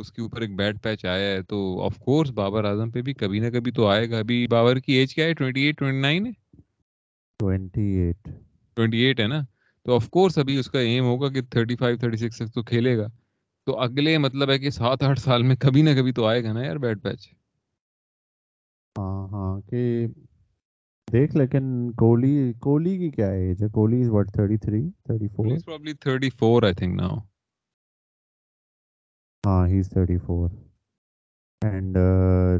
اس 0.00 0.12
کے 0.12 0.22
اوپر 0.22 0.40
ایک 0.40 0.56
بیٹ 0.56 0.82
پیچ 0.82 1.04
آیا 1.04 1.30
ہے 1.30 1.42
تو 1.42 1.80
آف 1.84 1.98
کورس 1.98 2.30
بابر 2.30 2.64
اعظم 2.64 2.90
پہ 2.90 3.02
بھی 3.02 3.12
کبھی 3.12 3.38
نہ 3.38 3.50
کبھی 3.50 3.72
تو 3.72 3.86
آئے 3.86 4.10
گا۔ 4.10 4.18
ابھی 4.18 4.46
بابر 4.46 4.78
کی 4.78 4.92
ایج 4.92 5.14
کیا 5.14 5.24
ہے؟ 5.24 5.34
ٹوئنٹی 5.34 5.62
ایٹ 5.62 5.78
ٹوئنٹی 5.78 6.00
نائن 6.00 6.26
ہے؟ 6.26 6.32
ٹوئنٹی 7.40 7.82
ایٹ 7.82 8.28
ٹوئنٹی 8.76 8.98
ایٹ 8.98 9.20
ہے 9.20 9.26
نا؟ 9.26 9.40
تو 9.84 9.94
آف 9.94 10.08
کورس 10.10 10.38
ابھی 10.38 10.56
اس 10.56 10.70
کا 10.70 10.78
ایم 10.78 11.04
ہوگا 11.04 11.28
کہ 11.28 11.40
تھرٹی 11.42 11.76
فائیو 11.76 11.96
تھرٹی 11.96 12.16
سکس 12.16 12.36
تک 12.36 12.54
تو 12.54 12.62
کھیلے 12.62 12.96
گا۔ 12.96 13.06
تو 13.66 13.78
اگلے 13.78 14.18
مطلب 14.18 14.50
ہے 14.50 14.58
کہ 14.58 14.70
سات 14.70 15.02
آٹھ 15.02 15.20
سال 15.20 15.42
میں 15.42 15.56
کبھی 15.56 15.82
نہ 15.82 15.90
کبھی 15.90 16.12
تو 16.12 16.24
آئے 16.24 16.44
گا 16.44 16.52
نا 16.52 16.64
یار 16.64 16.76
بیٹ 16.76 17.02
پیچ۔ 17.02 17.28
ہاں 18.98 19.28
ہاں 19.28 19.60
کہ 19.60 20.06
دیکھ 21.08 21.36
لیکن 21.36 21.92
کوہلی 21.92 22.52
کوہلی 22.52 22.98
کی 22.98 23.10
کیا 23.10 23.30
ایج 23.30 23.62
ہے؟ 23.62 23.68
Kohli 23.68 24.02
is 24.02 24.08
what 24.08 24.30
33 24.36 24.88
34 25.10 25.50
he's 25.50 25.64
probably 25.64 25.94
34 26.08 26.64
i 26.70 26.72
think 26.72 27.00
now. 27.02 27.14
ہاں 29.44 29.66
he 29.68 29.78
is 29.78 29.88
34 29.90 30.48
and 31.62 31.96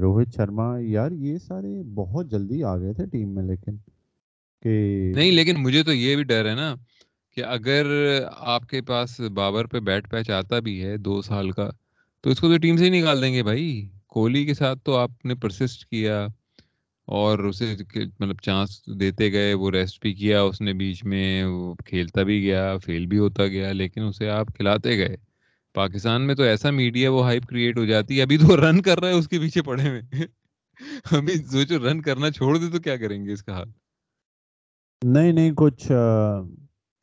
Rohit 0.01 0.35
Sharma, 0.37 0.67
یار 0.81 1.11
یہ 1.13 1.39
سارے 1.39 1.83
بہت 1.95 2.31
جلدی 2.31 2.63
آ 2.65 2.77
گئے 2.79 2.93
تھے 2.93 3.07
ٹیم 3.07 3.35
میں، 3.35 3.43
لیکن 3.43 3.77
کہ 4.65 5.13
نہیں، 5.17 5.31
لیکن 5.33 5.63
مجھے 5.63 5.83
تو 5.83 5.93
یہ 5.93 6.17
بھی 6.17 6.25
ڈر 6.25 6.49
ہے 6.49 6.55
نا 6.55 6.75
کہ 7.37 7.45
اگر 7.45 7.87
آپ 8.53 8.67
کے 8.69 8.81
پاس 8.83 9.19
بابر 9.35 9.67
پہ 9.67 9.81
بیٹ 9.81 10.11
پیچ 10.11 10.31
آتا 10.31 10.59
بھی 10.59 10.83
ہے 10.83 10.97
دو 10.99 11.21
سال 11.23 11.51
کا، 11.51 11.71
تو 12.25 12.31
اس 12.31 12.41
کو 12.41 12.49
تو 12.49 12.59
ٹیم 12.59 12.77
سے 12.77 12.85
ہی 12.85 13.01
نکال 13.01 13.23
دیں 13.23 13.33
گے 13.35 13.43
بھائی۔ 13.43 13.69
کوہلی 14.07 14.45
کے 14.47 14.55
ساتھ 14.55 14.79
تو 14.85 14.97
آپ 14.97 15.25
نے 15.25 15.35
پرسسٹ 15.35 15.85
کیا 15.85 16.27
اور 17.09 17.39
اسے 17.39 17.75
مطلب 17.95 18.41
چانس 18.43 18.81
دیتے 19.01 19.33
گئے، 19.33 19.55
وہ 19.55 19.71
ریسٹ 19.71 20.01
بھی 20.03 20.15
کیا 20.15 20.43
اس 20.43 20.61
نے 20.61 20.73
بیچ 20.73 21.05
میں، 21.05 21.45
وہ 21.45 21.75
کھیلتا 21.87 22.23
بھی 22.23 22.43
گیا 22.43 22.77
فیل 22.79 23.07
بھی 23.07 23.19
ہوتا 23.19 23.47
گیا، 23.47 23.73
لیکن 23.73 24.03
اسے 24.03 24.29
آپ 24.31 24.55
کھلاتے 24.57 24.97
گئے۔ 24.99 25.17
پاکستان 25.79 26.27
میں 26.27 26.35
تو 26.35 26.43
ایسا 26.43 26.71
میڈیا 26.71 27.11
وہ 27.13 27.25
ہائپ 27.25 27.47
کریٹ 27.47 27.79
ہو 27.79 27.85
جاتی 27.85 28.17
ہے، 28.17 28.23
ابھی 28.23 28.39
تو 28.39 28.57
رن 28.57 28.83
کر 28.83 29.01
رہا 29.01 29.09
ہے 29.09 29.13
اس 29.13 29.29
کے 29.29 29.39
پیچھے 29.39 29.63
پڑے 29.63 29.89
ہوئے۔ 29.89 30.03
ابھی 31.19 31.35
سوچو 31.45 31.79
رن 31.79 32.01
کرنا 32.03 32.31
چھوڑ 32.31 32.57
دے 32.59 32.71
تو 32.71 32.79
کیا 32.79 32.97
کریں 32.97 33.25
گے 33.25 33.33
اس 33.33 33.43
کا 33.43 33.53
حال؟ 33.53 33.71
نہیں 35.03 35.33
نہیں، 35.33 35.53
کچھ 35.57 35.93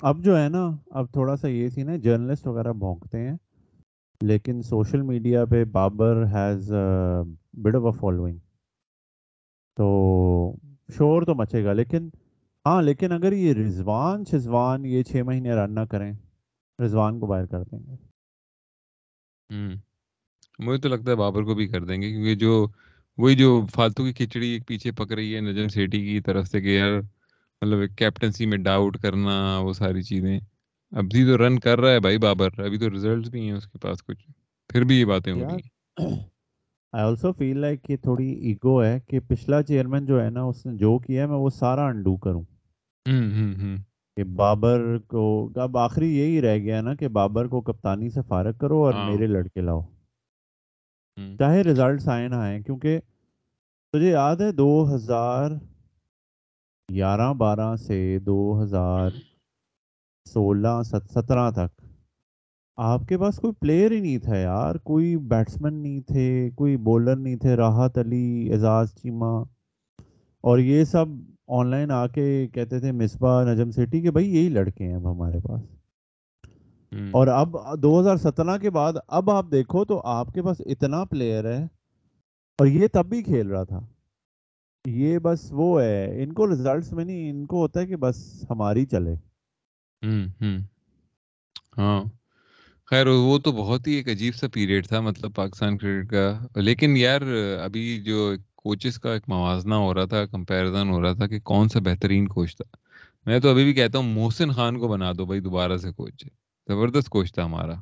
اب 0.02 0.24
جو 0.24 0.38
ہے 0.38 0.50
نا، 0.50 0.72
اب 0.92 1.06
تھوڑا 1.14 1.36
سا 1.36 1.48
یہ 1.48 1.70
سی 1.70 1.84
نا 1.84 1.96
جرنلسٹ 1.96 2.48
وغیرہ 2.48 2.74
بھونکتے 2.74 3.20
ہیں۔ 3.20 3.38
لیکن 4.22 4.62
سوشل 4.62 5.02
میڈیا 5.02 5.46
پہ 5.46 5.64
Babar 5.64 6.24
has 6.26 6.72
bit 7.54 7.76
of 7.76 7.82
a 7.86 8.00
following 8.00 8.38
تو 9.78 9.88
شور 10.98 11.24
تو 11.24 11.36
مچے 11.36 11.64
گا، 11.64 11.74
لیکن 11.74 12.10
ہاں 12.66 12.82
لیکن 12.82 13.12
اگر 13.12 13.32
یہ 13.34 13.54
رضوان 13.54 14.24
شزوان 14.32 14.86
یہ 14.86 15.04
چھ 15.04 15.22
مہینے 15.26 15.54
رن 15.56 15.76
نہ 15.76 15.80
کریں، 15.80 16.14
رضوان 16.86 17.20
کو 17.20 17.28
باہر 17.28 17.46
کر 17.46 17.64
دیں 17.64 17.80
گے۔ 17.80 18.15
مجھے 20.60 20.78
تو 20.78 20.90
لگتا 20.90 21.12
ہے 21.12 21.16
بابر 21.16 21.44
کو 21.44 21.56
بھی 21.56 21.68
کر 21.68 21.84
دیں 21.84 22.02
گے 22.02 22.10
کیونکہ 22.10 22.36
جو 22.36 22.52
وہی 23.18 23.36
جو 23.36 23.50
فالتو 23.76 24.04
کی 24.04 24.14
کھچڑی 24.14 24.60
پیچھے 24.68 24.92
پک 24.92 25.12
رہی 25.12 25.36
ہے 25.36 25.42
نجم 25.42 25.68
سیٹی 25.68 26.00
کی 26.06 26.20
طرف 26.22 26.48
سے 26.48 26.62
کہ 26.62 26.68
یار 26.68 27.00
مطلب 27.62 27.98
کیپٹنسی 27.98 28.46
میں 28.46 28.58
ڈاؤٹ 28.58 28.98
کرنا 29.02 29.36
وہ 29.60 29.74
ساری 29.74 30.02
چیزیں۔ 30.02 30.40
ابھی 30.92 31.24
تو 31.26 31.38
رن 31.38 31.60
کر 31.60 31.80
رہا 31.80 31.92
ہے 31.92 32.00
بھائی 32.00 32.18
بابر 32.18 32.60
ابھی 32.60 32.78
تو 32.78 32.90
ریزلٹس 32.90 33.30
بھی 33.30 33.42
ہیں 33.42 33.52
اس 33.52 33.68
کے 33.68 33.78
پاس 33.78 34.04
کچھ۔ 34.04 34.26
پھر 34.70 34.84
بھی 34.84 35.00
یہ 35.00 35.06
باتیں 35.06 35.32
ہو 35.34 35.40
رہی 35.40 35.46
ہیں۔ 35.46 35.70
آئی 36.94 37.04
آلسو 37.04 37.32
فیل 37.32 37.58
لائک 37.58 37.84
کہ 37.84 37.98
تھوڑی 37.98 38.30
ایگو 38.48 38.84
ہے 38.84 39.00
کہ 39.00 39.20
پچھلا 39.20 39.62
چیئرمین 39.64 40.06
جو 40.06 40.24
ہے 40.24 40.30
نا 40.30 40.42
اس 40.42 40.66
نے 40.66 40.78
جو 40.78 40.98
کیا 41.00 41.22
ہے 41.22 41.28
میں 41.28 41.38
وہ 41.38 41.50
سارا 41.50 41.86
انڈو 41.86 42.16
کروں۔ 42.18 42.44
کہ 44.18 44.24
بابر 44.24 44.98
کو 45.08 45.24
اب 45.56 45.78
آخری 45.78 46.18
یہی 46.18 46.42
رہ 46.42 46.58
گیا 46.58 46.82
نا 46.82 46.94
کہ 46.96 47.08
بابر 47.08 47.48
کو 47.48 47.62
کپتانی 47.62 48.10
سے 48.10 48.22
فارغ 48.28 48.54
کرو 48.58 48.84
اور 48.86 48.94
ہاں۔ 48.94 49.10
میرے 49.12 49.28
لڑکے 49.28 49.62
لاؤ۔ 49.62 49.82
چاہے 51.40 51.62
ریزلٹس 51.64 52.08
آئے 52.08 52.28
نہ 52.28 52.36
آئے 52.36 52.62
کیونکہ 52.62 53.00
تجھے 53.94 54.10
یاد 54.10 54.36
ہے 54.36 54.52
دو 54.52 54.96
ہزار 54.96 55.52
گیارہ 56.90 57.34
بارہ 57.34 57.76
سے 57.76 58.20
دو 58.20 58.64
ہزار 58.64 59.10
سولہ 60.26 60.82
سترہ 60.84 61.50
تک۔ 61.52 61.82
آپ 62.78 63.02
کے 63.10 63.18
پاس 63.18 63.36
کوئی 63.38 63.54
پلیئر 63.54 63.92
ہی 63.92 64.00
نہیں 64.00 64.18
تھا 64.18 64.38
یار 64.38 64.76
کوئی 64.84 65.16
بیٹسمین 65.28 65.74
نہیں 65.74 66.02
تھے 66.02 66.50
کوئی 66.56 66.78
بولر 66.78 67.16
نہیں 67.16 67.36
تھے 67.36 67.56
راحت 67.56 67.98
علی 67.98 68.50
اعزاز 68.54 68.94
چیما 68.96 69.32
اور 70.44 70.60
یہ 70.60 70.84
سب 70.84 71.06
آن 71.48 71.68
لائن 71.68 71.92
آ 71.92 72.08
کے 72.08 72.48
کہتے 72.48 72.80
تھے 72.80 72.92
مصباح 72.92 73.44
نجم 73.46 73.72
سیٹی 73.72 74.02
کہ 74.02 74.12
بھائی 74.12 74.36
یہی 74.36 74.50
لڑکے 74.50 74.84
ہیں 74.84 74.96
اب 74.96 75.12
ہمارے 75.12 75.40
پاس۔ 75.40 75.62
اور 77.12 77.28
اب 77.28 77.56
دو 77.82 78.00
ہزار 78.00 78.16
سترہ 78.18 78.58
کے 78.58 78.70
بعد 78.70 78.94
اب 79.08 79.30
آپ 79.30 79.46
دیکھو 79.52 79.86
تو 79.86 80.02
آپ 80.06 80.28
کے 80.34 80.42
پاس 80.42 80.58
اتنا 80.66 81.06
پلیئر 81.06 81.46
ہے 81.46 81.64
اور 82.58 82.68
یہ 82.68 82.88
تب 82.94 83.06
بھی 83.06 83.24
کھیل 83.24 83.48
رہا 83.48 83.64
تھا۔ 83.64 83.80
یہ 84.86 85.20
بس 85.20 85.48
وہ 85.52 85.82
ہے 85.82 86.24
ان 86.24 86.34
کو 86.34 86.50
ریزلٹس 86.50 86.94
میں 86.94 87.06
نہیں 87.06 87.30
ان 87.30 87.46
کو 87.46 87.58
ہوتا 87.62 87.80
ہے 87.80 87.88
کہ 87.88 87.96
بس 87.96 88.46
ہماری 88.50 88.86
چلے۔ 88.86 89.14
ہاں۔ 91.78 92.04
خیر 92.86 93.08
وہ 93.08 93.40
تو 93.40 93.52
بہت 93.52 93.88
ہی 93.88 93.94
ایک 93.94 94.08
عجیب 94.10 94.36
سا 94.36 94.48
پیریڈ 94.54 94.88
تھا 94.88 95.00
مطلب 95.00 95.36
پاکستان 95.36 95.78
کرکٹ 95.78 96.10
کا۔ 96.10 96.40
لیکن 96.56 96.98
یار 96.98 97.22
ابھی 97.64 98.04
جو 98.04 98.34
کوچز 98.66 99.00
کا 99.00 99.14
ایک 99.14 99.24
موازنہ 99.28 99.76
ہو 99.76 99.94
رہا 99.94 100.06
تھا 100.06 100.26
کمپیرزن 100.26 100.90
ہو 100.90 101.02
رہا 101.02 101.14
تھا 101.14 101.28
کہ 101.28 101.40
کون 101.44 101.70
سا 101.70 101.80
بہترین 101.80 102.28
کوچ 102.28 102.56
تھا۔ 102.58 102.66
میں 103.26 103.40
تو 103.40 103.50
ابھی 103.50 103.64
بھی 103.64 103.74
کہتا 103.74 103.98
ہوں 103.98 104.14
محسن 104.14 104.52
خان 104.52 104.80
کو 104.80 104.88
بنا 104.88 105.12
دو 105.18 105.26
بھائی 105.26 105.42
دوبارہ 105.42 105.78
سے 105.78 105.92
کوچ 105.92 106.26
زبردست 106.68 107.10
کوچ 107.10 107.34
تھا 107.34 107.46
ہمارا۔ 107.46 107.76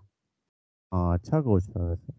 ہاں 0.91 1.13
اچھا 1.13 1.41
کوچ 1.41 1.63
تھا 1.65 1.81
ویسے۔ 1.83 2.11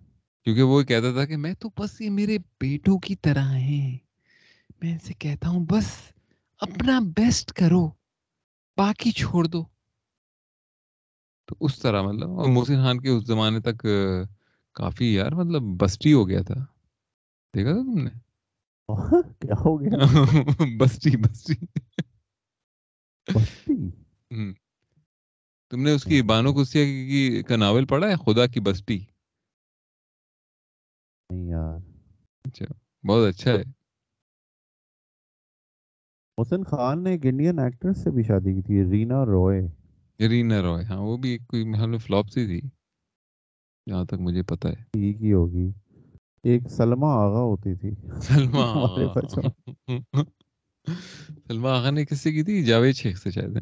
کیونکہ 0.46 0.62
وہ 0.62 0.82
کہتا 0.82 1.12
تھا 1.12 1.24
کہ 1.26 1.36
میں 1.36 1.54
تو 1.54 1.68
بس 1.78 2.00
یہ 2.00 2.10
میرے 2.10 2.38
بیٹوں 2.60 2.98
کی 2.98 3.16
طرح 3.16 3.52
ہیں۔ 3.58 3.98
میں 4.82 4.92
ان 4.92 4.98
سے 4.98 5.14
کہتا 5.14 5.48
ہوں 5.48 5.66
بس 5.70 5.88
اپنا 6.60 6.98
بیسٹ 7.16 7.52
کرو 7.52 7.84
باقی 8.78 9.10
چھوڑ 9.12 9.44
دو۔ 9.46 9.64
تو 11.48 11.56
اس 11.60 11.78
طرح 11.78 12.02
مطلب 12.02 12.30
اور 12.30 12.48
محسن 12.48 12.76
خان 12.76 13.00
کے 13.00 13.08
اس 13.08 13.26
زمانے 13.26 13.60
تک 13.60 13.86
کافی 14.76 15.14
یار 15.14 15.32
مطلب 15.32 15.62
بسٹی 15.80 16.12
ہو 16.12 16.28
گیا 16.28 16.42
تھا۔ 16.42 16.54
دیکھا 17.54 17.72
تھا 17.72 17.82
تم 17.82 17.98
نے؟ 17.98 18.10
کیا 19.40 19.54
ہو 19.64 19.80
گیا؟ 19.80 19.98
بسٹی 20.78 21.16
بسٹی 21.16 21.54
تم 25.72 25.82
نے 25.82 25.92
اس 25.92 26.04
کی 26.04 26.20
بانو 26.22 26.52
کسیا 26.54 26.84
کی 26.84 27.42
کا 27.42 27.56
ناول 27.56 27.86
پڑھا 27.86 28.08
ہے؟ 28.08 28.16
خدا 28.24 28.46
کی 28.46 28.60
بستی۔ 28.60 28.98
نہیں 31.30 31.48
یار۔ 31.48 31.78
اچھا 32.44 32.66
بہت 33.04 33.28
اچھا 33.28 33.50
ہے۔ 33.50 33.62
محسن 36.38 36.62
خان 36.64 37.02
نے 37.04 37.10
ایک 37.10 37.26
انڈین 37.26 37.58
ایکٹریس 37.58 38.02
سے 38.04 38.10
بھی 38.10 38.22
شادی 38.22 38.54
کی 38.54 38.62
تھی 38.62 38.82
رینا 38.90 39.24
روئے 39.26 39.60
رینا 40.20 40.60
روئے 40.62 40.84
ہاں 40.84 41.00
وہ 41.00 41.16
بھی 41.16 41.36
کوئی 41.48 41.64
محل 41.64 41.96
فلوپ 41.98 42.26
سی 42.28 42.46
تھی۔ 42.46 42.60
جہاں 43.86 44.04
تک 44.04 44.18
مجھے 44.20 44.42
پتا 44.42 44.68
ہے۔ 44.68 44.84
ٹھیک 44.92 45.22
ہی 45.22 45.32
ہوگی۔ 45.32 45.66
ایک 46.44 46.62
سلمہ 46.70 47.06
آغا 47.06 47.40
ہوتی 47.40 47.74
تھی۔ 47.74 47.90
سلمہ 48.22 48.64
سلمہ 51.48 51.68
آغا 51.68 51.90
نے 51.90 52.04
کس 52.04 52.20
سے 52.20 52.32
کی 52.32 52.42
تھی؟ 52.42 52.64
جاوید 52.64 52.94
شیخ 52.94 53.22
سے 53.22 53.30
شاید 53.30 53.56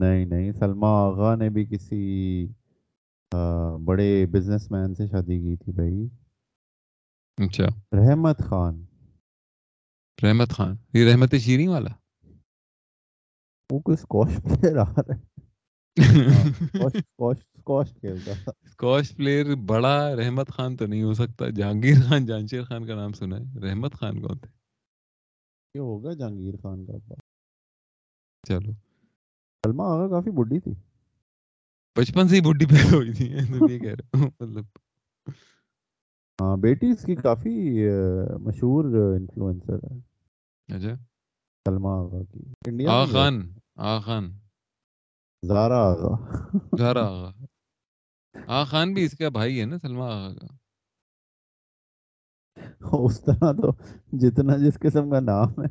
نہیں 0.00 0.24
نہیں 0.24 0.52
سلمہ 0.52 0.86
آغا 0.86 1.34
نے 1.34 1.50
بھی 1.50 1.64
کسی 1.64 2.46
بڑے 3.84 4.26
بزنس 4.26 4.70
مین 4.70 4.94
سے 4.94 5.06
شادی 5.06 5.38
کی 5.38 5.56
تھی 5.56 5.72
بھائی۔ 5.72 6.08
اچھا۔ 7.36 7.64
رحمت 7.92 8.38
خان۔ 8.38 8.84
رحمت 10.22 10.50
خان 10.50 10.76
یہ 10.92 11.12
رحمت 11.12 11.34
شیریں 11.34 11.68
والا؟ 11.68 11.90
وہ 13.72 13.80
کوئی 13.80 13.96
اسکواش 14.00 14.36
پلیئر 14.44 14.76
آ 14.76 14.84
رہا 14.84 15.14
ہے۔ 15.16 15.35
پلیئر 19.16 19.54
بڑا 19.54 20.16
رحمت 20.16 20.48
خان 20.48 20.76
تو 20.76 20.86
نہیں 20.86 21.02
ہو 21.02 21.14
سکتا۔ 21.14 21.50
جہانگیر 21.50 21.94
خان 22.08 22.26
جانشیر 22.26 22.62
خان 22.62 22.86
کا 22.86 22.94
نام 22.94 23.12
سنا 23.12 23.36
ہے۔ 23.36 23.58
رحمت 23.58 23.94
خان 23.94 24.20
کون 24.20 24.38
تھے؟ 24.38 24.48
یہ 25.74 25.80
ہوگا 25.80 26.12
جہانگیر 26.12 26.54
خان 26.62 26.86
کا۔ 26.86 27.14
چلو۔ 28.48 28.72
سلمہ 29.66 29.82
آغا 29.82 30.08
کافی 30.08 30.30
بڈی 30.30 30.60
تھی۔ 30.60 30.74
بچپن 31.96 32.28
سے 32.28 32.36
ہی 32.36 32.40
بڈی 32.40 32.66
پیدا 32.66 32.96
ہوئی 32.96 33.12
تھی۔ 33.12 33.32
یہ 33.74 33.78
کہہ 33.78 33.94
رہا 33.94 34.20
ہوں۔ 34.20 34.30
مطلب 34.40 34.64
ہاں 36.40 36.56
بیٹی 36.56 36.90
اس 36.90 37.02
کی 37.04 37.14
کافی 37.16 37.84
مشہور 38.40 38.84
انفلوئنسر 39.16 39.74
ہے۔ 39.74 39.96
اچھا۔ 40.76 40.94
سلمہ 41.68 41.88
آغا 41.88 42.22
کی۔ 42.32 42.40
انڈیا 42.66 42.90
آغا 42.90 43.04
خان 43.06 43.54
آغا 43.76 44.00
خان۔ 44.00 44.38
زارا 45.48 45.78
آغا 45.90 46.12
زارا 46.78 47.04
آغا 47.06 47.30
آغا 48.34 48.64
خان 48.64 48.94
بھی 48.94 49.04
اس 49.04 49.18
کا 49.18 49.28
بھائی 49.28 49.60
ہے 49.60 49.64
نا 49.64 49.78
سلمہ 49.78 50.04
آغا 50.04 50.34
کا 50.34 50.54
اس 53.04 53.20
طرح 53.24 53.52
تو 53.52 53.70
جتنا 54.18 54.56
جس 54.56 54.78
قسم 54.80 55.10
کا 55.10 55.20
نام 55.20 55.48
ہے۔ 55.62 55.68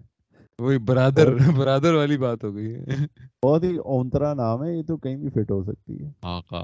وہی 0.59 0.77
برادر 0.77 1.27
برادر 1.57 1.93
والی 1.93 2.17
بات 2.17 2.43
ہو 2.43 2.55
گئی 2.55 2.75
ہے۔ 2.75 2.85
بہت 3.45 3.63
ہی 3.63 3.77
اونترا 3.77 4.33
نام 4.33 4.63
ہے 4.63 4.77
یہ 4.77 4.83
تو 4.83 4.97
کہیں 4.97 5.15
بھی 5.15 5.29
فٹ 5.29 5.51
ہو 5.51 5.63
سکتی 5.63 6.03
ہے۔ 6.05 6.11
آقا۔ 6.21 6.63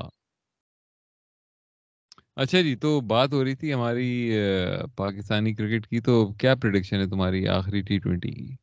اچھا 2.35 2.61
جی 2.61 2.75
تو 2.75 3.01
بات 3.01 3.33
ہو 3.33 3.43
رہی 3.43 3.55
تھی 3.55 3.73
ہماری 3.73 4.09
پاکستانی 4.95 5.53
کرکٹ 5.53 5.87
کی 5.87 5.99
تو 5.99 6.33
کیا 6.33 6.55
پریڈکشن 6.55 6.99
ہے 6.99 7.05
تمہاری 7.05 7.47
آخری 7.47 7.81
ٹی 7.81 7.97
ٹوینٹی 7.99 8.31
کی؟ 8.31 8.55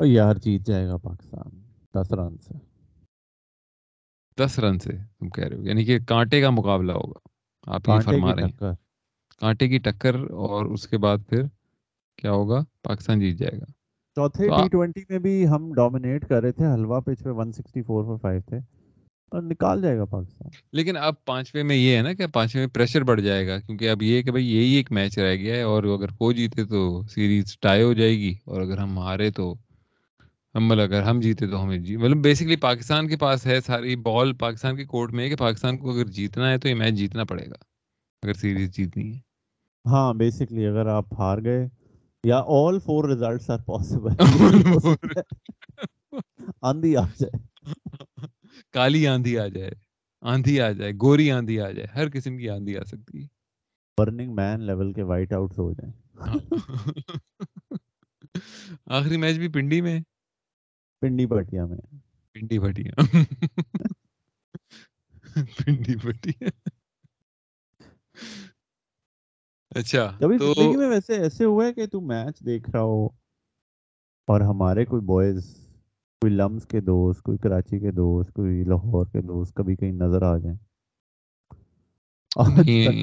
یار 0.00 0.34
جیت 0.34 0.66
جائے 0.66 0.86
گا 0.88 0.96
پاکستان۔ 0.96 1.65
دس 1.96 2.12
رن 2.12 2.38
سے۔ 2.38 2.54
دس 4.38 4.58
رن 4.58 4.78
سے 4.78 4.92
تم 4.92 5.28
کہہ 5.28 5.44
رہے 5.44 5.56
ہو 5.56 5.62
یعنی 5.62 5.84
کہ 5.84 5.98
کانٹے 5.98 6.40
کا 6.40 6.50
مقابلہ 6.50 6.92
ہوگا۔ 6.92 7.28
آپ 7.66 7.88
یہ 7.88 8.00
فرما 8.00 8.34
رہے 8.34 8.42
ہیں۔ 8.42 8.72
کانٹے 9.40 9.68
کی 9.68 9.78
ٹکر 9.78 10.14
اور 10.14 10.64
اس 10.64 10.88
کے 10.88 10.98
بعد 10.98 11.18
پھر 11.28 11.42
کیا 12.16 12.30
ہوگا؟ 12.30 12.60
پاکستان 12.82 13.20
جیت 13.20 13.38
جائے 13.38 13.60
گا۔ 13.60 13.64
چوتھے 14.14 14.48
ٹی 14.48 14.68
ٹوینٹی 14.68 15.00
میں 15.08 15.18
بھی 15.18 15.48
ہم 15.48 15.72
ڈومینیٹ 15.72 16.28
کر 16.28 16.42
رہے 16.42 16.52
تھے 16.52 16.74
حلوا 16.74 17.00
پچ 17.00 17.22
پہ 17.24 17.30
ون 17.30 17.52
سکسٹی 17.52 17.82
فور 17.82 18.04
پر 18.04 18.22
فائیو 18.22 18.40
تھے۔ 18.40 18.56
اور 19.30 19.42
نکال 19.42 19.82
جائے 19.82 19.98
گا 19.98 20.04
پاکستان۔ 20.04 20.48
لیکن 20.72 20.96
اب 20.96 21.24
پانچویں 21.24 21.64
میں 21.64 21.76
یہ 21.76 21.96
ہے 21.96 22.02
نا 22.02 22.12
کہ 22.12 22.26
پانچویں 22.26 22.66
میں 22.66 22.74
پریشر 22.74 23.02
بڑھ 23.02 23.20
جائے 23.20 23.48
گا 23.48 23.58
کیونکہ 23.58 23.90
اب 23.90 24.02
یہ 24.02 24.22
کہ 24.22 24.30
بھائی 24.30 24.56
یہی 24.56 24.72
ایک 24.74 24.92
میچ 24.92 25.18
رہ 25.18 25.36
گیا 25.36 25.54
ہے 25.54 25.62
اور 25.62 25.84
اگر 25.84 26.06
وہ 26.20 26.32
جیتے 26.32 26.64
تو 26.64 27.02
سیریز 27.02 27.58
ٹائی 27.58 27.82
ہو 27.82 27.92
جائے 27.92 28.18
گی 28.18 28.34
اور 28.44 28.60
اگر 28.60 28.78
ہم 28.78 28.98
ہارے 28.98 29.30
تو 29.30 29.54
مطلب 30.56 30.80
اگر 30.80 31.02
ہم 31.02 31.20
جیتے 31.20 31.46
تو 31.46 31.62
ہمیں 31.64 31.78
جی 31.78 31.96
مطلب 31.96 32.16
بیسکلی 32.16 32.56
پاکستان 32.56 33.08
کے 33.08 33.16
پاس 33.16 33.46
ہے 33.46 33.60
ساری 33.60 33.96
بال 33.96 34.32
پاکستان 34.34 34.76
کے 34.76 34.84
کورٹ 34.84 35.12
میں 35.12 35.24
ہے 35.24 35.28
کہ 35.28 35.36
پاکستان 35.36 35.78
کو 35.78 35.90
اگر 35.90 36.06
جیتنا 36.08 36.50
ہے 36.50 36.58
تو 36.58 36.68
یہ 36.68 36.74
میچ 36.74 36.94
جیتنا 36.94 37.24
پڑے 37.24 37.46
گا 37.46 37.56
اگر 38.22 38.34
سیریز 38.34 38.70
جیتنی 38.72 39.14
ہے۔ 39.14 39.20
ہاں 39.84 40.14
بیسکلی 40.14 40.66
اگر 40.66 40.86
آپ 40.86 41.12
ہار 41.18 41.38
گئے 41.44 41.66
یا 42.24 42.38
all 42.56 42.78
four 42.78 43.08
results 43.08 43.50
are 43.50 43.58
possible 43.58 44.14
آندھی 46.62 46.96
آ 46.96 47.02
جائے۔ 47.20 47.38
کالی 48.72 49.06
آندھی 49.06 49.38
آ 49.38 49.46
جائے 49.46 49.70
آندھی 50.22 50.60
آ 50.60 50.70
جائے 50.72 50.92
گوری 51.02 51.30
آندھی 51.30 51.60
آ 51.60 51.70
جائے 51.70 51.86
ہر 51.94 52.10
قسم 52.12 52.38
کی 52.38 52.48
آندھی 52.50 52.76
آ 52.76 52.82
سکتی 52.86 53.22
ہے۔ 53.22 53.26
برننگ 53.98 54.34
مین 54.34 54.60
لیول 54.60 54.92
کے 54.92 55.02
وائٹ 55.02 55.32
آؤٹس 55.32 55.58
ہو 55.58 55.72
جائیں۔ 55.72 55.92
آخری 58.86 59.16
میچ 59.16 59.38
بھی 59.38 59.48
پنڈی 59.48 59.80
میں 59.80 59.98
پنڈی 61.02 61.26
بٹیا 61.26 61.66
میں۔ 61.66 61.78
پنڈی 62.36 62.58
بٹیا 62.58 62.92
پنڈی 65.58 65.96
بٹیا 65.96 66.48
اچھا 69.70 70.16
کبھی 70.20 70.38
زندگی 70.38 70.76
میں 70.76 70.88
ویسے 70.88 71.14
ایسے 71.14 71.44
ہوا 71.44 71.66
ہے 71.66 71.74
کہ 71.74 71.86
تو 71.86 72.00
میچ 72.00 72.40
دیکھ 72.40 72.70
رہا 72.70 72.80
ہو 72.80 73.06
اور 74.28 74.40
ہمارے 74.40 74.84
کوئی 74.84 75.02
بوائز 75.02 75.54
کوئی 76.22 76.32
لمس 76.32 76.66
کے 76.66 76.80
دوست 76.80 77.22
کوئی 77.22 77.38
کراچی 77.38 77.78
کے 77.78 77.90
دوست 77.90 78.32
کوئی 78.32 78.64
لاہور 78.64 79.06
کے 79.06 79.20
دوست 79.20 79.54
کبھی 79.54 79.76
کہیں 79.76 79.92
نظر 79.92 80.22
آ 80.22 80.38
جائیں؟ 80.38 80.56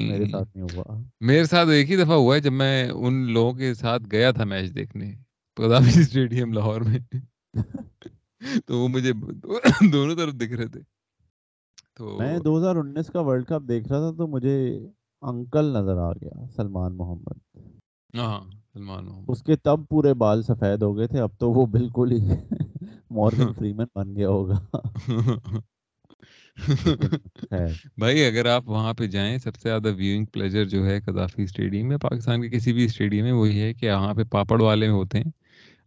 میرے 0.08 0.24
ساتھ 0.26 0.56
نہیں 0.56 0.66
ہوا۔ 0.72 1.02
میرے 1.20 1.44
ساتھ 1.44 1.68
ایک 1.68 1.90
ہی 1.90 1.96
دفعہ 1.96 2.14
ہوا 2.14 2.34
ہے 2.36 2.40
جب 2.40 2.52
میں 2.52 2.90
ان 2.90 3.14
لوگوں 3.32 3.52
کے 3.52 3.74
ساتھ 3.74 4.02
گیا 4.12 4.30
تھا 4.30 4.44
میچ 4.44 4.74
دیکھنے 4.74 5.12
اسٹیڈیم 5.58 6.52
لاہور 6.52 6.80
میں۔ 6.80 6.98
تو 8.66 8.78
وہ 8.78 8.88
مجھے 8.88 9.12
دونوں 9.92 10.16
طرف 10.16 10.34
دکھ 10.34 10.52
رہے 10.52 10.68
تھے۔ 10.68 10.80
تو 11.96 12.16
میں 12.18 12.38
دو 12.38 12.58
ہزار 12.58 12.76
انیس 12.76 13.06
کا 13.06 13.20
ورلڈ 13.20 13.46
کپ 13.46 13.68
دیکھ 13.68 13.88
رہا 13.88 13.98
تھا 14.00 14.16
تو 14.18 14.26
مجھے 14.26 14.56
انکل 15.22 15.64
نظر 15.72 15.96
آ 15.98 16.12
گیا 16.12 16.46
سلمان 16.56 16.96
محمد۔ 16.96 17.38
ہاں 18.14 18.40
سلمان 18.74 19.04
محمد۔ 19.04 19.30
اس 19.30 19.42
کے 19.42 19.56
تب 19.56 19.88
پورے 19.88 20.14
بال 20.14 20.42
سفید 20.42 20.82
ہو 20.82 20.96
گئے 20.96 21.06
تھے 21.06 21.20
اب 21.20 21.30
تو 21.38 21.50
وہ 21.50 21.66
بالکل 21.66 22.12
ہی 22.12 22.18
مورگن 23.10 23.52
فریمن 23.58 23.84
بن 23.94 24.16
گیا 24.16 24.28
ہوگا۔ 24.28 24.58
بھائی 27.98 28.24
اگر 28.24 28.46
آپ 28.46 28.68
وہاں 28.68 28.94
پہ 28.94 29.06
جائیں 29.06 29.38
سب 29.38 29.54
سے 29.54 29.68
زیادہ 29.68 29.92
ویونگ 29.96 30.24
پلیجر 30.24 30.64
جو 30.64 30.86
ہے 30.86 31.00
قذافی 31.00 31.42
اسٹیڈیم 31.42 31.88
میں 31.88 31.96
پاکستان 31.96 32.42
کے 32.42 32.48
کسی 32.48 32.72
بھی 32.72 32.84
اسٹیڈیم 32.84 33.24
میں 33.24 33.32
وہی 33.32 33.60
ہے 33.60 33.74
کہ 33.74 33.92
وہاں 33.92 34.14
پہ 34.14 34.24
پاپڑ 34.24 34.60
والے 34.62 34.88
ہوتے 34.88 35.18
ہیں۔ 35.18 35.30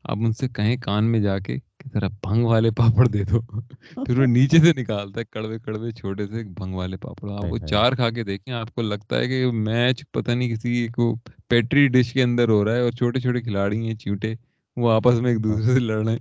آپ 0.07 0.17
ان 0.17 0.31
سے 0.33 0.47
کہیں 0.49 0.75
کان 0.77 1.11
میں 1.11 1.19
جا 1.19 1.37
کے 1.39 1.57
کہ 1.77 1.89
ذرا 1.93 2.07
بھنگ 2.21 2.45
والے 2.45 2.71
پاپڑ 2.73 3.07
دے 3.07 3.23
دو۔ 3.23 3.39
پھر 4.05 4.19
وہ 4.19 4.25
نیچے 4.27 4.59
سے 4.59 4.73
نکالتا 4.73 5.19
ہے 5.19 5.25
کڑوے 5.27 5.57
کڑوے 5.59 5.91
چھوٹے 5.91 6.27
سے 6.27 6.43
بھنگ 6.53 6.75
والے 6.75 6.97
پاپڑ۔ 6.97 7.29
آپ 7.31 7.45
وہ 7.45 7.57
چار 7.65 7.91
کھا 7.93 8.09
کے 8.09 8.23
دیکھیں 8.23 8.53
آپ 8.53 8.73
کو 8.75 8.81
لگتا 8.83 9.17
ہے 9.17 9.27
کہ 9.27 9.45
میچ 9.59 10.03
پتہ 10.11 10.31
نہیں 10.31 10.49
کسی 10.49 10.87
کو 10.95 11.13
پیٹری 11.49 11.87
ڈش 11.89 12.13
کے 12.13 12.23
اندر 12.23 12.49
ہو 12.49 12.63
رہا 12.65 12.75
ہے 12.75 12.81
اور 12.81 12.91
چھوٹے 12.93 13.19
چھوٹے 13.19 13.41
کھلاڑی 13.41 13.85
ہیں 13.87 13.95
چیوٹے 13.95 14.33
وہ 14.77 14.91
آپس 14.91 15.19
میں 15.21 15.31
ایک 15.31 15.43
دوسرے 15.43 15.73
سے 15.73 15.79
لڑ 15.81 16.03
رہے 16.03 16.11
ہیں۔ 16.11 16.19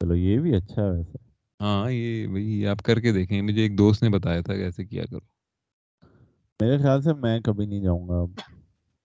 چلو 0.00 0.14
یہ 0.16 0.38
بھی 0.40 0.54
اچھا 0.56 0.82
ویسے۔ 0.86 1.18
ہاں 1.60 1.90
یہ 1.90 2.26
بھائی 2.28 2.66
آپ 2.66 2.82
کر 2.82 3.00
کے 3.00 3.12
دیکھیں۔ 3.12 3.40
مجھے 3.42 3.62
ایک 3.62 3.76
دوست 3.78 4.02
نے 4.02 4.08
بتایا 4.10 4.40
تھا 4.40 4.54
کہ 4.54 4.62
ایسے 4.62 4.84
کیا 4.84 5.04
کرو۔ 5.04 5.20
میرے 6.60 6.76
خیال 6.78 7.00
سے 7.02 7.12
میں 7.16 7.38
کبھی 7.40 7.66
نہیں 7.66 7.82
جاؤں 7.82 8.08
گا 8.08 8.24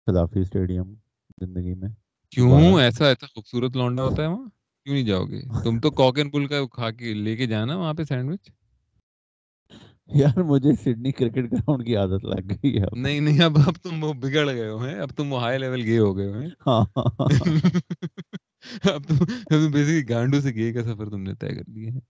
خدافی 0.06 0.40
اسٹیڈیم 0.40 0.94
زندگی 1.40 1.74
میں۔ 1.74 1.88
کیوں 2.32 2.80
ایسا 2.80 3.08
ایسا 3.08 3.26
خوبصورت 3.26 3.76
لونڈا 3.76 4.02
ہوتا 4.02 4.22
ہے 4.22 4.28
وہاں 4.28 4.48
کیوں 4.86 4.94
نہیں 4.94 5.06
جاؤ 5.06 5.24
گے 5.24 5.40
تم 5.64 5.78
تو 5.80 5.90
کوکن 5.90 6.30
پل 6.30 6.46
کا 6.46 6.64
کھا 6.72 6.90
کے 6.90 7.14
لے 7.14 7.36
کے 7.36 7.46
جانا 7.46 7.76
وہاں 7.76 7.94
پہ 7.94 8.04
سینڈوچ 8.04 8.50
یار 10.10 10.42
مجھے 10.42 10.72
سڈنی 10.74 11.12
کرکٹ 11.12 11.52
گراؤنڈ 11.52 11.86
کی 11.86 11.96
عادت 11.96 12.24
لگ 12.24 12.52
گئی 12.52 12.76
ہے 12.76 12.88
نہیں 12.92 13.20
نہیں 13.20 13.40
اب 13.42 13.56
اب 13.66 13.76
تم 13.82 14.04
وہ 14.04 14.12
بگڑ 14.12 14.46
گئے 14.46 14.68
ہو 14.68 14.78
ہیں 14.78 14.94
اب 15.00 15.10
تم 15.16 15.32
وہ 15.32 15.40
ہائی 15.40 15.58
لیول 15.58 15.82
گئے 15.82 15.98
ہو 15.98 16.16
گئے 16.16 16.26
ہو 16.26 16.40
ہیں 16.40 16.50
اب 18.84 19.02
تم 19.08 19.70
بیسکلی 19.70 20.08
گانڈو 20.08 20.40
سے 20.40 20.54
گئے 20.54 20.72
کا 20.72 20.82
سفر 20.82 21.10
تم 21.10 21.22
نے 21.22 21.34
طے 21.34 21.54
کر 21.54 21.68
لیا 21.68 21.92
ہے 21.94 22.00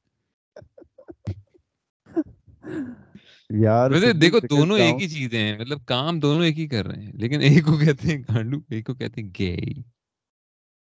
یار 3.50 3.90
ویسے 3.90 4.12
دیکھو 4.12 4.38
دونوں 4.50 4.78
ایک 4.78 5.02
ہی 5.02 5.08
چیزیں 5.08 5.38
ہیں 5.38 5.58
مطلب 5.58 5.84
کام 5.84 6.20
دونوں 6.20 6.44
ایک 6.44 6.58
ہی 6.58 6.66
کر 6.68 6.86
رہے 6.86 7.02
ہیں 7.02 7.12
لیکن 7.12 7.40
ایک 7.40 7.64
کو 7.64 7.76
کہتے 7.78 8.08
ہیں 8.08 8.18
گانڈو 8.18 8.58
ایک 8.70 8.86
کو 8.86 8.94
کہتے 8.94 9.20
ہیں 9.20 9.28
گے 9.40 9.56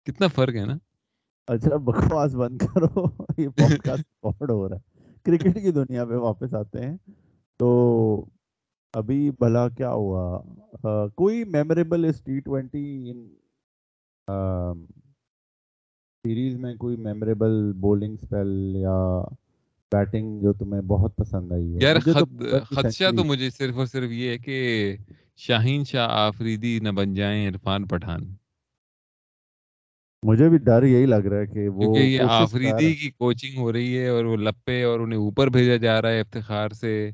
کتنا 0.07 0.27
فرق 0.27 0.55
ہے 0.55 0.65
نا؟ 0.65 0.79
اچھا 1.47 1.77
بکواس 1.77 2.35
بند 2.35 2.59
کرو 2.59 3.05
یہ 3.39 3.49
پوڈ 3.49 3.79
کاسٹ 3.79 4.05
ریکارڈ 4.25 4.51
ہو 4.51 4.69
رہا 4.69 4.77
ہے۔ 4.77 4.81
کرکٹ 5.23 5.55
کی 5.55 5.71
دنیا 5.71 6.05
پہ 6.05 6.15
واپس 6.15 6.55
آتے 6.55 6.87
ہیں۔ 6.87 6.97
تو 7.59 7.69
ابھی 8.93 9.31
بھلا 9.31 9.69
کیا 9.69 9.91
ہوا؟ 9.91 10.43
کوئی 11.15 11.45
میموریبل 11.45 12.05
اس 12.05 12.21
ٹی 12.21 12.41
ٹوینٹی 12.41 13.13
سیریز 16.25 16.57
میں 16.57 16.75
کوئی 16.75 16.97
میموریبل 16.97 17.73
بولنگ 17.73 18.17
سپیل 18.17 18.77
یا 18.77 19.23
بیٹنگ 19.93 20.41
جو 20.43 20.53
تمہیں 20.53 20.83
بہت 20.83 21.17
پسند 21.17 21.53
آئی 21.53 21.79
یار 21.81 21.97
خدشہ 22.71 23.17
تو 23.17 23.25
مجھے 23.25 23.51
صرف 23.51 23.77
اور 23.77 23.87
صرف 23.87 24.11
یہ 24.11 24.31
ہے 24.31 24.39
کہ 24.39 24.97
شاہین 25.37 25.85
شاہ 25.85 26.09
آفریدی 26.11 26.79
نہ 26.81 26.89
بن 26.89 27.15
جائیں 27.15 27.49
عرفان 27.49 27.87
پٹھان۔ 27.87 28.40
مجھے 30.23 30.49
بھی 30.49 30.59
ڈر 30.59 30.83
یہی 30.83 31.07
لگ 31.07 31.15
رہا 31.15 31.39
ہے 31.41 31.47
کہ 31.47 31.69
وہ 31.69 31.99
یہ 31.99 32.21
آفریدی 32.29 32.95
کی 32.95 33.11
کوچنگ 33.11 33.59
ہو 33.59 33.73
رہی 33.73 33.99
ہے 33.99 34.09
اور 34.09 34.25
وہ 34.25 34.37
لپے 34.37 34.83
اور 34.83 35.01
انہیں 35.01 35.19
اوپر 35.19 35.49
بھیجا 35.49 35.77
جا 35.77 36.03
رہا 36.03 36.11
ہے 36.11 36.21
افتخار 36.21 36.69
سے۔ 36.71 37.11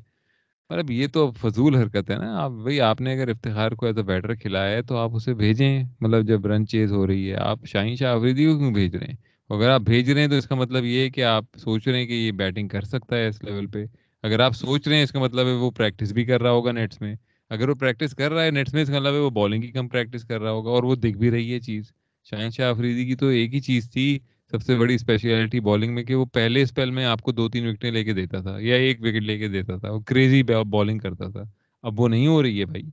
مطلب 0.69 0.91
یہ 0.91 1.07
تو 1.13 1.31
فضول 1.31 1.75
حرکت 1.75 2.11
ہے 2.11 2.15
نا۔ 2.15 2.41
آپ 2.41 2.51
بھائی 2.51 2.81
آپ 2.81 3.01
نے 3.01 3.13
اگر 3.13 3.27
افتخار 3.27 3.71
کو 3.71 3.85
ایز 3.85 3.97
اے 3.97 4.03
بیٹر 4.03 4.35
کھلایا 4.35 4.75
ہے 4.77 4.81
تو 4.81 4.97
آپ 4.97 5.11
اسے 5.13 5.33
بھیجیں۔ 5.33 5.83
مطلب 6.01 6.27
جب 6.27 6.45
رن 6.45 6.67
چیز 6.67 6.91
ہو 6.91 7.07
رہی 7.07 7.31
ہے 7.31 7.35
آپ 7.35 7.59
شاہین 7.65 7.95
شاہ 7.95 8.15
آفریدی 8.15 8.45
کو 8.45 8.57
کیوں 8.57 8.73
بھیج 8.73 8.95
رہے 8.95 9.07
ہیں؟ 9.07 9.15
اگر 9.49 9.69
آپ 9.69 9.81
بھیج 9.81 10.11
رہے 10.11 10.21
ہیں 10.21 10.27
تو 10.27 10.35
اس 10.35 10.47
کا 10.47 10.55
مطلب 10.55 10.85
یہ 10.85 10.99
ہے 10.99 11.09
کہ 11.09 11.23
آپ 11.23 11.43
سوچ 11.57 11.87
رہے 11.87 11.99
ہیں 11.99 12.05
کہ 12.05 12.13
یہ 12.13 12.31
بیٹنگ 12.31 12.67
کر 12.67 12.81
سکتا 12.81 13.15
ہے 13.17 13.27
اس 13.27 13.43
لیول 13.43 13.67
پہ۔ 13.67 13.85
اگر 14.23 14.39
آپ 14.39 14.55
سوچ 14.55 14.87
رہے 14.87 14.95
ہیں 14.95 15.03
اس 15.03 15.11
کا 15.11 15.19
مطلب 15.19 15.47
ہے 15.47 15.51
وہ 15.51 15.71
پریکٹس 15.71 16.11
بھی 16.11 16.25
کر 16.25 16.41
رہا 16.41 16.51
ہوگا 16.51 16.71
نیٹس 16.71 17.01
میں۔ 17.01 17.15
اگر 17.49 17.69
وہ 17.69 17.75
پریکٹس 17.75 18.15
کر 18.15 18.31
رہا 18.31 18.43
ہے 18.43 18.51
نیٹس 18.51 18.73
میں 18.73 18.81
اس 18.81 18.87
کا 18.87 18.99
مطلب 18.99 19.13
ہے 19.13 19.19
وہ 19.19 19.29
بالنگ 19.29 19.61
کی 19.61 19.67
کم 19.67 19.87
پریکٹس 19.87 20.23
کر 20.23 20.41
رہا 20.41 20.51
ہوگا 20.51 20.69
اور 20.69 20.83
وہ 20.83 20.95
دکھ 20.95 21.17
بھی 21.17 21.31
رہی 21.31 21.53
ہے 21.53 21.59
چیز۔ 21.59 21.83
شاہین 22.29 22.49
شاہ 22.49 22.69
آفریدی 22.69 23.05
کی 23.05 23.15
تو 23.15 23.27
ایک 23.27 23.53
ہی 23.53 23.59
چیز 23.59 23.91
تھی 23.91 24.07
سب 24.51 24.61
سے 24.61 24.75
بڑی 24.75 24.95
اسپیشلٹی 24.95 25.59
بالنگ 25.59 25.93
میں 25.93 26.03
کہ 26.03 26.15
وہ 26.15 26.25
پہلے 26.25 26.61
اسپیل 26.61 26.91
میں 26.91 27.05
آپ 27.05 27.21
کو 27.21 27.31
دو 27.31 27.49
تین 27.49 27.67
وکٹیں 27.67 27.91
لے 27.91 28.03
کے 28.03 28.13
دیتا 28.13 28.41
تھا 28.41 28.57
یا 28.59 28.75
ایک 28.75 29.01
وکٹ 29.01 29.23
لے 29.23 29.37
کے 29.37 29.47
دیتا 29.47 29.77
تھا 29.77 29.91
وہ 29.91 29.99
کریزی 29.99 30.43
بالنگ 30.43 30.99
کرتا 30.99 31.29
تھا۔ 31.29 31.43
اب 31.83 31.99
وہ 31.99 32.07
نہیں 32.07 32.27
ہو 32.27 32.41
رہی 32.43 32.59
ہے 32.59 32.65
بھائی۔ 32.65 32.83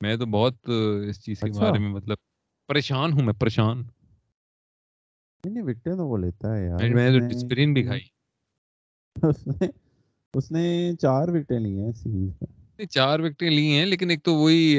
میں 0.00 0.16
تو 0.16 0.26
بہت 0.26 0.70
اس 1.08 1.24
چیز 1.24 1.40
کے 1.40 1.50
بارے 1.50 1.78
میں 1.78 1.88
مطلب 1.88 2.16
پریشان 2.68 3.12
ہوں 3.12 3.24
میں 3.24 3.34
پریشان۔ 3.34 3.82
وکٹیں 5.44 5.92
تو 5.92 6.06
وہ 6.08 6.18
لیتا 6.18 6.56
ہے 6.56 6.66
یار 6.66 6.94
میں 6.94 7.10
تو 7.10 7.18
ڈسپلن 7.28 7.72
بھی 7.74 7.82
کھائی۔ 7.82 8.00
اس 10.34 10.50
نے 10.52 10.66
چار 11.00 11.28
وکٹیں 11.28 11.58
لی 11.58 11.78
ہیں 11.80 11.92
سیریز 11.92 12.30
میں۔ 12.40 12.57
چار 12.86 13.20
وکٹیں 13.20 13.50
لی 13.50 13.66
ہیں، 13.68 13.86
لیکن 13.86 14.10
ایک 14.10 14.22
تو 14.22 14.34
وہی 14.34 14.78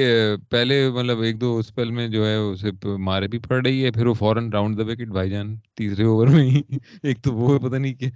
پہلے 0.50 0.90
مطلب 0.90 1.22
ایک 1.22 1.42
دو 1.42 1.58
اسپیل 1.58 1.92
میں 1.92 2.08
جو 2.08 2.26
ہے 2.28 2.36
اسے 2.36 2.72
مارے 2.98 3.28
بھی 3.28 3.40
پڑ 3.40 3.66
رہی 3.66 3.84
ہے، 3.86 3.92
پھر 3.92 4.06
وہ 4.06 4.14
فوراً 4.14 4.50
راؤنڈ 4.52 4.78
دا 4.78 4.84
وکٹ، 4.84 5.08
بھائی 5.08 5.30
جان، 5.30 5.56
تیسرے 5.76 6.04
اوور 6.04 6.28
میں 6.28 6.50
ہی۔ 6.50 6.62
ایک 7.04 7.22
تو 7.24 7.34
وہ 7.34 7.60
پتہ 7.60 7.76
نہیں 7.76 7.94
کہ 7.94 8.10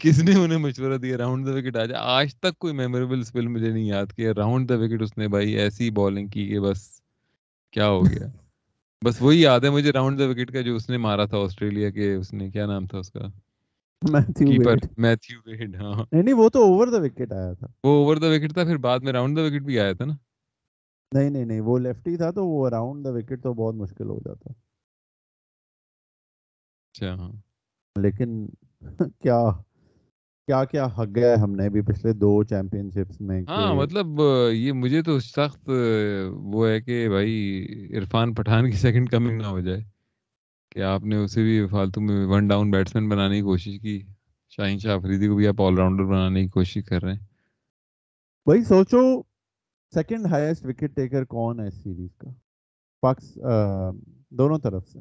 کس 0.00 0.22
نے 0.22 0.34
انہیں 0.34 0.58
مشورہ 0.58 0.98
دیا، 0.98 1.16
راؤنڈ 1.16 1.46
دا 1.46 1.52
وکٹ 1.52 1.76
آ 1.76 1.84
جائے 1.84 2.00
آج 2.04 2.34
تک 2.34 2.58
کوئی 2.58 2.74
میموریبل 2.74 3.20
اسپیل 3.20 3.48
مجھے 3.48 3.68
نہیں 3.68 3.86
یاد 3.86 4.06
کیا۔ 4.16 4.32
راؤنڈ 4.36 4.68
دا 4.68 4.78
وکٹ 4.78 5.02
اس 5.02 5.18
نے، 5.18 5.28
بھائی، 5.28 5.58
ایسی 5.58 5.90
بالنگ 5.90 6.28
کی 6.28 6.48
کہ 6.48 6.60
بس 6.60 6.88
کیا 7.72 7.88
ہو 7.88 8.02
گیا۔ 8.06 8.26
بس 9.04 9.22
وہی 9.22 9.40
یاد 9.42 9.60
ہے 9.60 9.70
مجھے 9.70 9.92
راؤنڈ 9.92 10.18
دا 10.18 10.28
وکٹ 10.28 10.52
کا 10.52 10.60
جو 10.60 10.76
اس 10.76 10.90
نے 10.90 10.96
مارا 10.96 11.24
تھا 11.24 11.38
آسٹریلیا 11.38 11.90
کے، 11.90 12.14
اس 12.14 12.32
نے، 12.32 12.50
کیا 12.50 12.66
نام 12.66 12.86
تھا 12.86 12.98
اس 12.98 13.10
کا؟ 13.10 13.28
نہیں 16.12 16.34
وہ 16.34 16.48
تو 16.48 16.62
اوور 16.62 16.86
دا 16.86 16.98
وکٹ 16.98 17.32
آیا 17.32 17.52
تھا 17.52 17.66
وہ 17.84 17.90
اوور 17.98 18.16
دا 18.16 18.26
وکٹ 18.26 18.52
تھا 18.54 18.64
پھر 18.64 18.76
بعد 18.76 19.00
میں 19.00 19.12
راؤنڈ 19.12 19.36
دا 19.36 19.42
وکٹ 19.42 19.62
بھی 19.62 19.78
آیا 19.80 19.92
تھا 19.92 20.04
نا 20.04 20.12
نہیں 21.12 21.30
نہیں 21.30 21.44
نہیں 21.44 21.60
وہ 21.60 21.78
لیفٹی 21.78 22.16
تھا 22.16 22.30
تو 22.30 22.46
وہ 22.46 22.68
راؤنڈ 22.70 23.04
دا 23.04 23.10
وکٹ 23.10 23.42
تو 23.42 23.54
بہت 23.54 23.74
مشکل 23.74 24.08
ہو 24.08 24.18
جاتا 24.18 24.52
اچھا 26.94 27.14
ہاں 27.14 27.32
لیکن 27.96 28.46
کیا 28.98 29.50
کیا 30.48 30.64
کیا 30.64 30.86
حق 30.86 31.14
گیا 31.14 31.34
ہم 31.42 31.54
نے 31.54 31.68
بھی 31.70 31.80
پچھلے 31.80 32.12
دو 32.12 32.42
چیمپئن 32.44 32.90
شپس 32.90 33.20
میں 33.20 33.40
ہاں 33.48 33.74
مطلب 33.74 34.20
یہ 34.52 34.72
مجھے 34.72 35.02
تو 35.02 35.18
سخت 35.20 35.70
وہ 36.32 36.68
ہے 36.68 36.80
کہ 36.80 37.08
بھائی 37.08 37.66
عرفان 37.98 38.34
پٹھان 38.34 38.70
کی 38.70 38.76
سیکنڈ 38.76 39.10
کمنگ 39.10 39.40
نہ 39.40 39.46
ہو 39.46 39.60
جائے 39.60 39.80
کہ 40.76 40.82
آپ 40.82 41.04
نے 41.04 41.16
اسے 41.16 41.42
بھی 41.42 41.66
فالتو 41.66 42.00
میں 42.00 42.26
ون 42.26 42.48
ڈاؤن 42.48 42.70
بیٹسمین 42.70 43.08
بنانے 43.08 43.36
کی 43.36 43.42
کوشش 43.42 43.78
کی۔ 43.82 44.02
شاہین 44.48 44.78
شاہ 44.78 44.94
افریدی 44.94 45.28
کو 45.28 45.36
بھی 45.36 45.48
آپ 45.48 45.62
آل 45.62 45.78
راؤنڈر 45.78 46.04
بنانے 46.04 46.42
کی 46.42 46.48
کوشش 46.48 46.84
کر 46.84 47.02
رہے 47.02 47.12
ہیں۔ 47.12 47.20
بھائی 48.46 48.64
سوچو 48.64 49.22
سیکنڈ 49.94 50.26
ہائیسٹ 50.26 50.64
وکٹ 50.64 50.96
ٹیکر 50.96 51.24
کون 51.24 51.60
ہے 51.60 51.66
اس 51.66 51.74
سیریز 51.74 52.16
کا؟ 52.16 52.30
پاکس 53.00 53.38
دونوں 54.30 54.58
طرف 54.58 54.88
سے۔ 54.88 54.98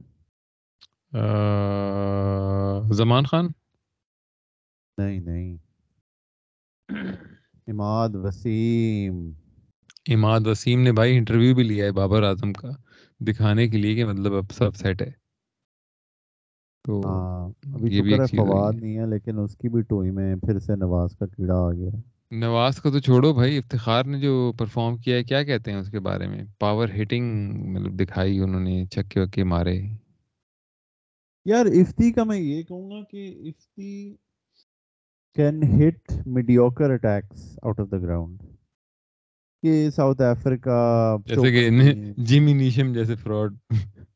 زمان 2.93 3.23
خان؟ 3.23 3.47
نہیں 4.97 5.19
نہیں۔ 5.19 5.57
اماد 7.67 8.09
وسیم۔ 8.13 9.31
اماد 10.07 10.39
وسیم 10.45 10.81
نے 10.81 10.91
بھائی 10.91 11.17
انٹرویو 11.17 11.55
بھی 11.55 11.63
لیا 11.63 11.85
ہے 11.85 11.91
بابر 11.91 12.23
اعظم 12.23 12.53
کا 12.53 12.69
دکھانے 13.19 13.67
کے 13.67 13.77
لیے 13.77 13.95
کہ 13.95 14.05
مطلب 14.05 14.33
اب 14.33 14.51
سب 14.51 14.75
سیٹ 14.75 15.01
ہے۔ 15.01 15.24
تو 16.85 17.01
ہاں 17.05 17.49
ابھی 17.73 17.89
فواد 18.35 18.73
نہیں 18.73 18.97
ہے 18.97 19.05
لیکن 19.05 19.39
اس 19.39 19.57
کی 19.57 19.69
بھی 19.69 19.81
ٹوئی 19.81 20.11
میں 20.11 20.35
پھر 20.35 20.59
سے 20.59 20.75
نواز 20.75 21.15
کا 21.17 21.25
کیڑا 21.25 21.57
آ 21.57 21.71
گیا۔ 21.71 21.89
نواز 22.31 22.81
کو 22.81 22.91
تو 22.91 22.99
چھوڑو 22.99 23.33
بھائی 23.33 23.57
افتخار 23.57 24.03
نے 24.03 24.19
جو 24.19 24.51
پرفارم 24.57 24.97
کیا 24.97 25.17
ہے 25.17 25.23
کیا 25.23 25.43
کہتے 25.43 25.71
ہیں 25.71 25.79
اس 25.79 25.89
کے 25.89 25.99
بارے 25.99 26.27
میں؟ 26.27 26.43
پاور 26.59 26.87
ہٹنگ 27.01 27.53
مطلب 27.67 27.99
دکھائی 27.99 28.39
انہوں 28.39 28.61
نے 28.61 28.85
چھکے 28.85 29.19
وکے 29.19 29.43
مارے۔ 29.43 29.79
یار 31.45 31.65
افتی 31.65 32.11
کا 32.11 32.23
میں 32.23 32.37
یہ 32.37 32.63
کہوں 32.63 32.89
گا 32.91 33.03
کہ 33.09 33.27
Ifti 33.49 34.15
can 35.37 35.63
hit 35.63 36.11
mediocre 36.27 36.89
attacks 36.89 37.59
out 37.63 37.79
of 37.79 37.87
the 37.91 37.97
ground 37.97 38.41
کہ 39.63 39.89
ساؤتھ 39.89 40.21
افریقہ 40.21 41.17
جیسے 41.25 41.51
کہ 41.51 41.69
جیمی 42.23 42.53
نیشم 42.53 42.93
جیسے 42.93 43.15
فراڈ 43.15 43.53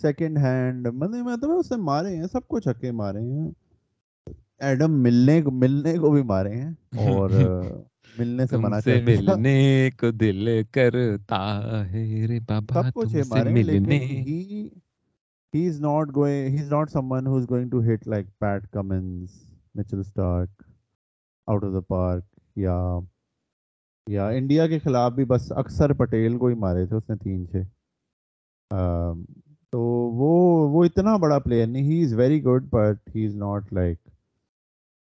سیکنڈ 0.02 0.38
ہینڈ 0.38 0.88
مطلب 0.88 1.26
مطلب 1.26 1.52
اس 1.52 1.72
نے 1.72 1.78
مارے 1.84 2.16
ہیں 2.16 2.28
سب 2.32 2.48
کو 2.48 2.60
چھکے 2.60 2.92
مارے 2.92 3.22
ہیں 3.22 3.50
ایڈم 4.60 5.02
ملنے 5.04 5.42
کو 5.42 5.52
ملنے 5.52 5.98
کو 5.98 6.12
بھی 6.12 6.22
مارے 6.24 6.56
ہیں 6.56 6.72
اور 7.08 7.30
ملنے 8.18 8.46
سے 8.46 8.58
منع 8.58 8.80
سے 8.80 9.00
ملنے 9.02 9.90
کو 10.00 10.12
دل 10.12 10.48
کرتا 10.72 11.42
ہے 11.92 12.28
رے 12.28 12.40
بابا 12.40 12.82
سب 12.82 12.94
کچھ 12.94 13.16
مارے 13.30 13.64
لیکن 13.64 13.90
he 15.54 15.66
is 15.66 15.78
not 15.82 16.12
going 16.14 16.52
he's 16.52 16.70
not 16.70 16.92
someone 16.92 17.26
who's 17.26 17.46
going 17.46 17.70
to 17.70 17.80
hit 17.82 18.06
like 18.06 18.28
Pat 18.40 18.66
Cummins 18.72 19.38
Mitchell 19.76 20.04
Stark 20.04 20.66
out 21.48 21.64
of 21.64 21.74
the 21.74 21.80
park 21.88 22.24
یا 22.56 22.76
یا 24.08 24.28
انڈیا 24.30 24.68
کے 24.68 24.80
خلاف 24.80 25.12
بھی 25.14 25.26
بس 25.26 25.52
اکثر 25.52 25.94
پٹیل 25.94 26.38
کو 26.38 26.48
ہی 26.48 26.56
مارے 26.56 26.86
تھے 26.86 26.96
اس 26.96 27.10
نے 27.10 27.16
تین 27.16 27.46
چھ 27.48 27.64
تو 29.72 29.80
وہ 30.20 30.70
وہ 30.70 30.86
اتنا 30.86 31.18
بڑا 31.18 31.40
پلیئر 31.40 31.68
نہیں 31.68 31.84
he 31.84 32.04
is 32.04 32.14
very 32.14 32.44
good 32.44 32.64
but 32.70 33.16
he 33.16 33.26
is 33.26 33.36
not 33.36 33.74
like 33.74 33.98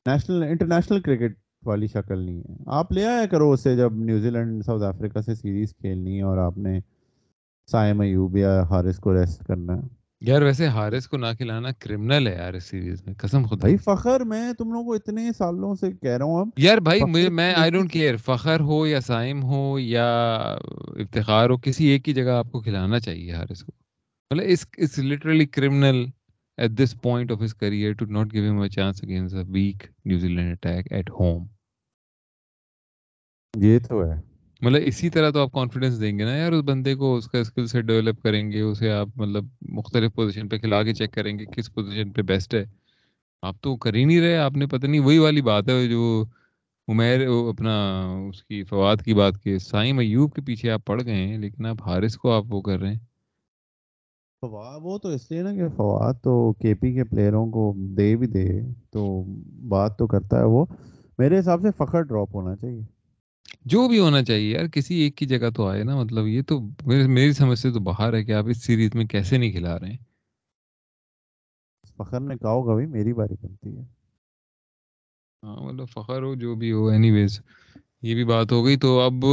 national 0.07 0.43
international 0.43 1.01
cricket 1.01 1.39
والی 1.67 1.87
شکل 1.87 2.19
نہیں 2.19 2.39
ہے۔ 2.39 2.55
آپ 2.67 2.93
لے 2.93 3.05
آیا 3.07 3.27
کرو 3.27 3.53
اسے 3.53 3.77
جب 3.77 3.93
نیوزی 3.95 4.31
لینڈ 4.31 4.65
ساؤتھ 4.65 4.83
افریقہ 4.83 5.19
سے 5.21 5.35
سیریز 5.35 5.75
کھیلنی 5.77 6.17
ہے 6.17 6.23
اور 6.23 6.39
آپ 6.39 6.59
نے 6.59 6.79
سائم 7.71 8.01
ایوب 8.01 8.37
یا 8.37 8.63
حارث 8.63 8.99
کو 8.99 9.15
ریسٹ 9.15 9.45
کرنا 9.45 9.77
ہے۔ 9.77 9.83
یار 10.21 10.43
ویسے 10.43 10.67
حارث 10.67 11.07
کو 11.07 11.17
نہ 11.17 11.27
کھلانا 11.39 11.69
کرمنل 11.79 12.27
ہے 12.27 12.35
یار 12.35 12.55
اس 12.55 12.65
سیریز 12.65 13.03
میں 13.07 13.15
قسم 13.19 13.47
خدا۔ 13.47 13.57
بھائی 13.57 13.77
فخر 13.77 14.21
میں 14.21 14.53
تم 14.53 14.73
لوگوں 14.73 14.85
کو 14.85 14.95
اتنے 14.95 15.31
سالوں 15.39 15.75
سے 15.75 15.93
کہہ 15.93 16.17
رہا 16.17 16.25
ہوں 16.25 16.41
اب 16.41 16.49
یار 16.57 16.79
بھائی 16.79 17.01
مجھے 17.05 17.29
میں 17.29 17.55
آئی 17.55 17.71
ڈونٹ 17.71 17.93
کیئر 17.93 18.17
فخر 18.17 18.61
ہو 18.61 18.87
یا 18.87 19.01
سائم 19.01 19.43
ہو 19.43 19.79
یا 19.79 20.09
افتخار 20.99 21.51
ہو 21.51 21.57
کسی 21.57 21.87
ایک 21.87 22.05
کی 22.05 22.15
جگہ 22.15 22.31
آپ 22.31 22.53
کو 22.53 22.61
کھلانا 22.61 23.01
چاہیے 23.01 23.33
حارث 23.33 23.63
کو۔ 23.63 23.84
اس 24.43 24.99
literally 25.01 25.47
criminal 25.47 26.05
at 26.59 26.71
this 26.71 26.95
point 27.03 27.33
of 27.33 27.43
his 27.45 27.55
career 27.55 27.93
to 27.93 28.07
not 28.09 28.33
give 28.33 28.51
him 28.51 28.61
a 28.61 28.69
chance 28.69 29.03
against 29.03 29.35
a 29.37 29.43
weak 29.49 29.79
New 30.05 30.29
Zealand 30.53 30.93
attack 30.93 31.11
at 31.11 31.47
home 33.55 33.79
تو 33.81 34.05
ہے۔ 34.05 34.15
مطلب 34.63 34.83
اسی 34.87 35.11
طرح 35.11 35.31
تو 35.31 35.41
آپ 35.41 35.53
کانفیڈینس 35.53 36.01
دیں 36.01 36.19
گے 36.19 36.25
نا 36.25 36.37
یار 36.37 36.53
اس 36.53 36.63
بندے 36.65 36.95
کو 36.95 37.15
اس 37.17 37.27
کا 37.27 37.39
اسکل 37.39 37.67
سے 37.67 37.81
ڈیولپ 37.83 38.23
کریں 38.23 38.51
گے 38.53 38.61
اسے 38.61 38.91
آپ 38.93 39.09
مطلب 39.17 39.45
مختلف 39.71 40.15
پوزیشن 40.15 40.49
پہ 40.49 40.59
کھلا 40.59 40.83
کے 40.83 40.95
چیک 40.95 41.13
کریں 41.13 41.39
گے 41.39 41.45
کس 41.53 41.73
پوزیشن 41.75 42.13
پہ 42.13 42.23
بیسٹ 42.23 42.55
ہے۔ 42.55 42.65
آپ 43.43 43.61
تو 43.61 43.77
کر 43.77 43.95
ہی 43.95 44.05
نہیں 44.05 44.21
رہے 44.21 44.37
آپ 44.37 44.53
نے 44.53 44.67
پتہ 44.67 44.87
نہیں 44.87 45.01
وہی 45.01 45.19
والی 45.19 45.43
بات 45.43 45.69
ہے 45.69 45.87
جو 45.89 46.03
عمیر 46.89 47.21
اپنا 47.49 47.75
اس 48.29 48.43
کی 48.45 48.63
فواد 48.65 48.97
کی 49.05 49.15
بات 49.15 49.39
کے 49.39 49.59
سائم 49.61 49.99
ایوب 49.99 50.35
کے 50.35 50.43
پیچھے 50.43 50.71
آپ 50.71 50.85
پڑ 50.87 51.03
گئے 51.05 51.15
ہیں 51.17 51.39
لیکن 51.39 51.67
آپ 51.67 51.83
حارث 51.87 52.17
کو 52.17 52.33
آپ 52.33 52.45
وہ 52.49 52.61
کر 52.63 52.79
رہے 52.79 52.93
ہیں۔ 52.93 52.99
فواد 54.49 54.81
وہ 54.83 54.99
تو 54.99 55.09
اس 55.09 55.31
لیے 55.31 55.43
نا 55.43 55.55
کہ 55.55 55.69
فواد 55.69 56.15
تو 56.23 56.53
کے 56.53 56.75
پی 56.75 56.93
کے 56.93 57.05
پلیئروں 57.05 57.51
کو 57.51 57.75
دے 57.77 58.17
بھی 58.17 58.27
دے 58.27 58.61
تو 58.91 59.25
بات 59.69 59.99
تو 59.99 60.07
کرتا 60.07 60.39
ہے 60.39 60.45
وہ۔ 60.45 60.67
میرے 61.19 61.39
حساب 61.39 61.61
سے 61.63 61.69
فخر 61.77 62.03
ڈراپ 62.03 62.29
ہونا 62.35 62.57
چاہیے۔ 62.57 62.83
جو 63.65 63.89
بھی 63.89 63.99
ہونا 63.99 64.25
چاہیے 64.25 64.51
یار 64.51 64.67
کسی 64.67 64.95
ایک 64.95 65.17
کی 65.17 65.27
جگہ 65.27 65.51
تو 65.57 65.67
آئے 65.67 65.83
نا 65.83 65.97
مطلب 65.97 66.27
یہ 66.27 66.43
تو 66.43 66.61
میری 66.87 67.33
سمجھ 67.33 67.59
سے 67.59 67.71
تو 67.73 67.81
باہر 67.81 68.15
ہے 68.15 68.25
کہ 68.25 68.33
آپ 68.33 68.45
اس 68.49 68.65
سیریز 68.65 68.91
میں 68.95 69.05
کیسے 69.05 69.39
نہیں 69.39 69.53
کھلا 69.53 69.79
رہے 69.81 69.89
ہیں۔ 69.89 69.97
فخر 71.97 72.21
نے 72.21 72.35
کہا 72.37 72.51
ہوگا 72.51 72.75
بھی 72.75 72.87
میری 72.87 73.13
باری 73.13 73.35
بنتی 73.43 73.77
ہے۔ 73.77 73.83
ہاں 75.43 75.63
مطلب 75.63 75.89
فخر 75.89 76.23
ہو 76.23 76.35
جو 76.35 76.55
بھی 76.55 76.73
ہو 76.73 76.89
اینی 76.89 77.11
ویز 77.11 77.41
یہ 78.05 78.15
بھی 78.15 78.25
بات 78.25 78.53
ہو 78.53 78.65
گئی 78.65 78.77
تو 78.77 79.01
اب 79.01 79.25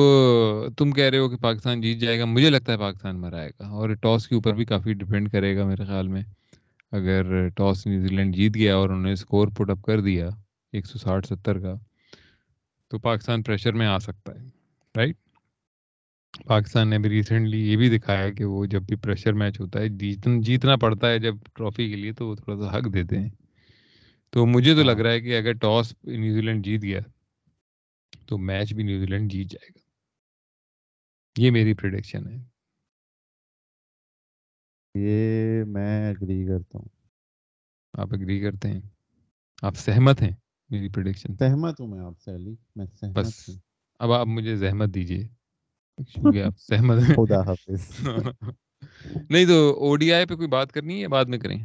تم 0.78 0.92
کہہ 0.92 1.04
رہے 1.04 1.18
ہو 1.18 1.30
کہ 1.30 1.38
پاکستان 1.38 1.82
جیت 1.82 1.98
جائے 1.98 2.20
گا 2.20 2.26
مجھے 2.26 2.50
لگتا 2.50 2.72
ہے 2.72 2.78
پاکستان 2.78 3.20
مرائے 3.22 3.50
گا 3.50 3.68
اور 3.68 3.94
ٹاس 3.96 4.28
کے 4.28 4.36
اوپر 4.36 4.54
بھی 4.54 4.66
کافی 4.66 4.94
ڈپینڈ 4.94 5.32
کرے 5.32 5.56
گا 5.58 5.66
میرے 5.66 5.86
خیال 5.86 6.08
میں۔ 6.08 6.22
اگر 6.92 7.48
ٹاس 7.50 7.86
نیوزی 7.88 8.16
لینڈ 8.16 8.36
جیت 8.36 8.56
گیا 8.56 8.76
اور 8.76 8.90
انہوں 8.90 9.04
نے 9.04 9.12
اسکور 9.12 9.48
پٹ 9.48 9.70
اپ 9.70 9.82
کر 9.82 10.02
دیا 10.02 10.30
ایک 10.74 10.86
سو 10.86 11.00
ساٹھ 11.00 11.28
ستر 11.28 11.60
کا 11.60 11.74
تو 12.92 13.00
پاکستان 13.00 13.44
پریشر 13.44 13.74
میں 13.74 13.88
آ 13.88 13.98
سکتا 13.98 14.32
ہے 14.36 14.48
رائٹ 14.96 15.16
پاکستان 16.48 16.90
نے 16.90 17.00
بھی 17.00 17.10
ریسنٹلی 17.10 17.72
یہ 17.72 17.78
بھی 17.78 17.90
دکھایا 17.98 18.30
کہ 18.30 18.46
وہ 18.46 18.66
جب 18.66 18.82
بھی 18.82 18.96
پریشر 18.96 19.34
میچ 19.34 19.60
ہوتا 19.60 19.80
ہے 19.80 19.90
جیتن 19.90 20.42
جیتنا 20.42 20.76
پڑتا 20.76 21.10
ہے 21.10 21.20
جب 21.20 21.36
ٹرافی 21.54 21.90
کے 21.90 21.96
لیے 21.96 22.12
تو 22.12 22.28
وہ 22.28 22.36
تھوڑا 22.36 22.58
سا 22.58 22.78
حق 22.78 22.94
دیتے 22.94 23.20
ہیں۔ 23.20 23.30
تو 24.34 24.46
مجھے 24.46 24.76
تو 24.76 24.84
لگ 24.84 24.92
ہاں۔ 24.92 25.04
رہا 25.04 25.12
ہے 25.12 25.22
کہ 25.22 25.38
اگر 25.38 25.54
ٹاس 25.54 25.94
نیوزی 26.04 26.42
لینڈ 26.42 26.66
جیت 26.66 26.82
گیا 26.82 27.00
تو 28.28 28.38
میچ 28.38 28.74
بھی 28.74 28.84
نیوزی 28.84 29.06
لینڈ 29.06 29.32
جیت 29.32 29.52
جائے 29.52 29.70
گا۔ 29.76 29.80
یہ 31.38 31.52
میری 31.52 31.74
پریڈکشن 31.74 32.28
ہے۔ 32.28 32.44
یہ 34.96 35.64
میں 35.64 36.10
اگری 36.10 36.48
کرتا 36.48 36.78
ہوں۔ 36.78 36.88
آپ 37.94 38.08
اگری 38.12 38.40
کرتے 38.40 38.68
ہیں؟ 38.68 38.82
آپ 39.62 39.76
سہمت 39.76 40.22
ہیں 40.22 40.32
میری 40.70 40.90
پریڈکشن 40.90 41.36
سہمت 41.36 41.80
ہوں 41.80 41.88
میں 41.88 42.00
آپ 42.00 42.20
سے 42.20 42.36
علی 42.36 42.56
میں 42.76 42.86
سہمت 42.86 43.16
بس 43.16 43.50
اب 44.00 44.12
آپ 44.12 44.28
مجھے 44.28 44.56
زحمت 44.56 44.90
کیونکہ 44.94 46.44
آپ 46.44 46.60
سہمت 46.60 46.98
ہیں۔ 46.98 47.16
خدا 47.16 47.42
حافظ۔ 47.42 47.92
نہیں 49.30 49.46
تو 49.46 49.74
او 49.80 49.96
ڈی 49.96 50.14
آئی 50.14 50.26
پہ 50.26 50.36
کوئی 50.36 50.48
بات 50.48 50.72
کرنی 50.72 51.02
ہے 51.02 51.08
بعد 51.08 51.26
میں 51.26 51.38
کریں؟ 51.38 51.64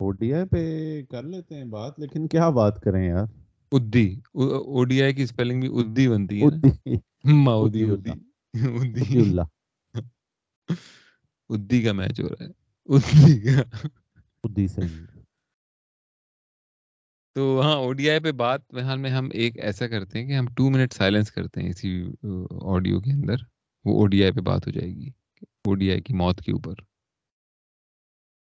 او 0.00 0.10
ڈی 0.10 0.34
آئی 0.34 0.44
پہ 0.48 1.02
کر 1.10 1.22
لیتے 1.22 1.54
ہیں 1.54 1.64
بات 1.64 2.00
لیکن 2.00 2.28
کیا 2.28 2.50
بات 2.50 2.80
کریں 2.80 3.08
یار؟ 3.08 3.45
ادی 3.72 4.20
او 4.34 4.84
ڈی 4.84 5.02
آئی 5.02 5.14
کی 5.14 5.24
بھی 5.38 5.68
ادی 5.80 6.08
بنتی 6.08 6.42
ہے 6.42 6.96
ماؤدی 7.32 7.82
ادی 7.82 8.10
ادی 11.48 11.82
کا 11.82 11.92
میچ 11.92 12.20
ہو 12.20 12.28
رہا 12.28 12.44
ہے۔ 12.44 12.50
ادی 12.84 13.40
کا۔ 13.40 13.86
ادی 14.44 14.66
صحیح۔ 14.66 15.06
تو 17.34 17.60
ہاں 17.62 17.76
او 17.76 17.92
ڈی 17.92 18.10
آئی 18.10 18.20
پہ 18.20 18.32
بات 18.32 18.60
فیحال 18.70 18.98
میں 18.98 19.10
ہم 19.10 19.28
ایک 19.32 19.58
ایسا 19.58 19.88
کرتے 19.88 20.18
ہیں 20.18 20.26
کہ 20.26 20.32
ہم 20.32 20.46
ٹو 20.56 20.70
منٹ 20.70 20.92
سائلنس 20.92 21.30
کرتے 21.32 21.62
ہیں 21.62 21.68
اسی 21.68 22.04
آڈیو 22.62 23.00
کے 23.00 23.12
اندر۔ 23.12 23.36
وہ 23.84 24.00
او 24.00 24.06
ڈی 24.06 24.22
آئی 24.22 24.32
پہ 24.32 24.40
بات 24.40 24.66
ہو 24.66 24.72
جائے 24.72 24.88
گی 24.88 25.08
او 25.64 25.74
ڈی 25.74 25.90
آئی 25.90 26.00
کی 26.00 26.14
موت 26.14 26.40
کے 26.40 26.52
اوپر۔ 26.52 26.74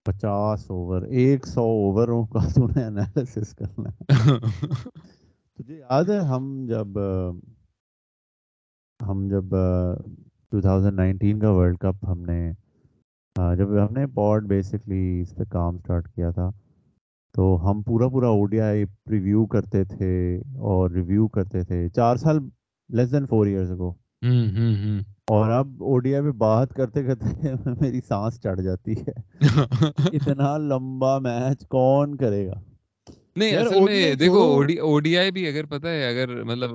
پچاس 0.07 0.71
اوور 0.71 1.03
ایک 1.03 1.47
سو 1.47 1.63
اووروں 1.63 2.25
کا 2.27 2.41
تو 2.55 2.67
نے 2.67 2.85
انالیسس 2.85 3.55
کرنا 3.55 3.91
تجھے 5.59 5.77
یاد 5.77 6.05
ہے 6.05 6.19
ہم 6.27 6.47
جب 6.69 6.99
ہم 9.01 9.29
جب 9.29 9.55
ٹو 10.53 10.61
تھاؤزینڈ 10.61 10.97
نائنٹین 10.97 11.39
کا 11.39 11.51
ورلڈ 11.51 11.79
کپ 11.79 12.05
ہم 12.09 12.23
نے 12.23 12.41
جب 13.57 13.77
ہم 13.79 13.93
نے 13.93 14.07
پوڈ 14.07 14.47
بیسکلی 14.49 15.21
اس 15.21 15.35
پہ 15.37 15.45
کام 15.51 15.79
سٹارٹ 15.79 16.09
کیا 16.09 16.31
تھا 16.31 16.51
تو 17.35 17.55
ہم 17.65 17.83
پورا 17.83 18.09
پورا 18.09 18.29
او 18.29 18.45
ڈی 18.47 18.61
آئی 18.61 18.85
پریویو 19.05 19.45
کرتے 19.47 19.85
تھے 19.85 20.15
اور 20.61 20.91
ریویو 20.91 21.29
کرتے 21.29 21.63
تھے 21.65 21.89
چار 21.89 22.17
سال 22.17 22.39
لیس 22.91 23.13
دین 23.13 23.27
فور 23.27 23.47
ایئرس 23.47 23.71
کو 23.79 23.95
اور 25.27 25.51
اب 25.51 25.83
او 25.83 25.99
ڈی 25.99 26.15
آئی 26.15 26.25
پہ 26.25 26.31
بات 26.31 26.75
کرتے 26.75 27.03
کرتے 27.05 27.25
میری 27.81 28.01
سانس 28.09 28.41
چڑھ 28.43 28.61
جاتی 28.61 28.93
ہے۔ 28.93 29.13
اتنا 30.13 30.57
لمبا 30.59 31.19
میچ 31.19 31.67
کون 31.69 32.17
کرے 32.17 32.47
گا؟ 32.47 32.61
نہیں 33.37 33.57
اصل 33.57 33.81
میں 33.81 34.15
دیکھو 34.15 34.43
او 34.81 34.99
ڈی 35.01 35.19
آئی 35.19 35.31
بھی 35.31 35.47
اگر 35.49 35.65
پتا 35.65 35.91
ہے 35.91 36.09
اگر 36.09 36.43
مطلب 36.45 36.71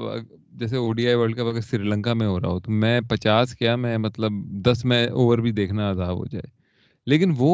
جیسے 0.52 0.78
O 0.78 0.94
D 0.94 1.08
I 1.08 1.16
World 1.16 1.36
Cup 1.36 1.48
اگر 1.48 1.62
سری 1.62 1.84
لنکا 1.84 2.14
میں 2.14 2.28
ہو 2.28 2.40
رہا 2.40 2.48
ہو 2.48 2.60
تو 2.60 2.72
میں 2.72 3.02
پچاس 3.02 3.56
کیا 3.56 3.76
میں 3.76 3.98
مطلب 3.98 4.32
دس 4.66 4.86
میں 4.86 5.08
اوور 5.08 5.38
بھی 5.38 5.52
دیکھنا 5.52 5.92
عذاب 5.92 6.18
ہو 6.18 6.26
جائے۔ 6.26 6.48
لیکن 7.08 7.34
وہ 7.38 7.54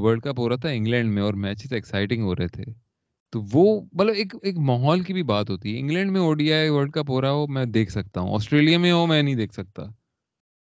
ورلڈ 0.00 0.22
کپ 0.22 0.38
ہو 0.38 0.48
رہا 0.48 0.56
تھا 0.56 0.68
انگلینڈ 0.68 1.12
میں 1.12 1.22
اور 1.22 1.34
میچز 1.34 1.72
ایکسائٹنگ 1.72 2.22
ہو 2.22 2.34
رہے 2.34 2.48
تھے۔ 2.48 2.64
تو 3.32 3.42
وہ 3.52 3.64
مطلب 3.92 4.14
ایک 4.16 4.34
ایک 4.42 4.58
ماحول 4.58 5.00
کی 5.00 5.12
بھی 5.12 5.22
بات 5.22 5.50
ہوتی 5.50 5.74
ہے۔ 5.74 5.80
انگلینڈ 5.80 6.10
میں 6.12 6.20
O 6.20 6.32
D 6.34 6.52
I 6.52 6.68
World 6.68 6.92
Cup 6.92 7.10
ہو 7.10 7.20
رہا 7.20 7.30
ہو 7.30 7.46
میں 7.46 7.64
دیکھ 7.64 7.90
سکتا 7.92 8.20
ہوں۔ 8.20 8.34
آسٹریلیا 8.34 8.78
میں 8.78 8.92
ہو 8.92 9.06
میں 9.06 9.22
نہیں 9.22 9.34
دیکھ 9.34 9.52
سکتا۔ 9.54 9.82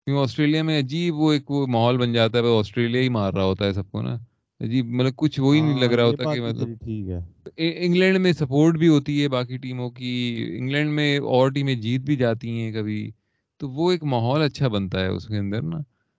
کیونکہ 0.07 0.23
آسٹریلیا 0.23 0.62
میں 0.62 0.79
عجیب 0.79 1.14
وہ 1.17 1.33
ایک 1.33 1.51
وہ 1.51 1.67
ماحول 1.67 1.97
بن 1.99 2.12
جاتا 2.12 2.39
ہے 2.39 2.59
آسٹریلیا 2.59 3.01
ہی 3.03 3.09
مار 3.09 3.33
رہا 3.33 3.45
ہوتا 3.45 3.64
ہے 3.64 3.73
سب 3.73 3.91
کو 3.91 4.03
نا۔ 4.03 4.14
عجیب 4.61 4.87
مطلب 4.87 5.17
کچھ 5.17 5.41
وہی 5.41 5.61
نہیں 5.61 5.81
لگ 5.81 5.95
رہا 5.95 6.03
ہاں، 6.03 6.11
ہوتا 6.11 6.35
کہ 6.35 6.41
مطلب 6.41 6.69
ٹھیک 6.85 7.09
ہے۔ 7.09 7.19
انگلینڈ 7.85 8.19
میں 8.19 8.33
سپورٹ 8.33 8.77
بھی 8.79 8.89
ہوتی 8.89 9.23
ہے 9.23 9.29
باقی 9.29 9.57
ٹیموں 9.57 9.91
کی۔ 9.91 10.12
انگلینڈ 10.59 10.91
میں 10.91 11.19
اور 11.33 11.51
ٹیمیں 11.51 11.75
جیت 11.75 12.01
بھی 12.01 12.17
جاتی 12.17 12.51
ہیں 12.61 12.73
کبھی۔ 12.73 13.11
تو 13.61 13.71
وہ 13.71 13.91
ایک 13.93 14.05
ماحول 14.05 14.43
اچھا 14.43 14.69
بنتا 14.69 15.01
ہے 15.01 15.09
اس 15.09 15.27
کے 15.27 15.37
اندر 15.39 15.62
نا۔ 15.62 15.79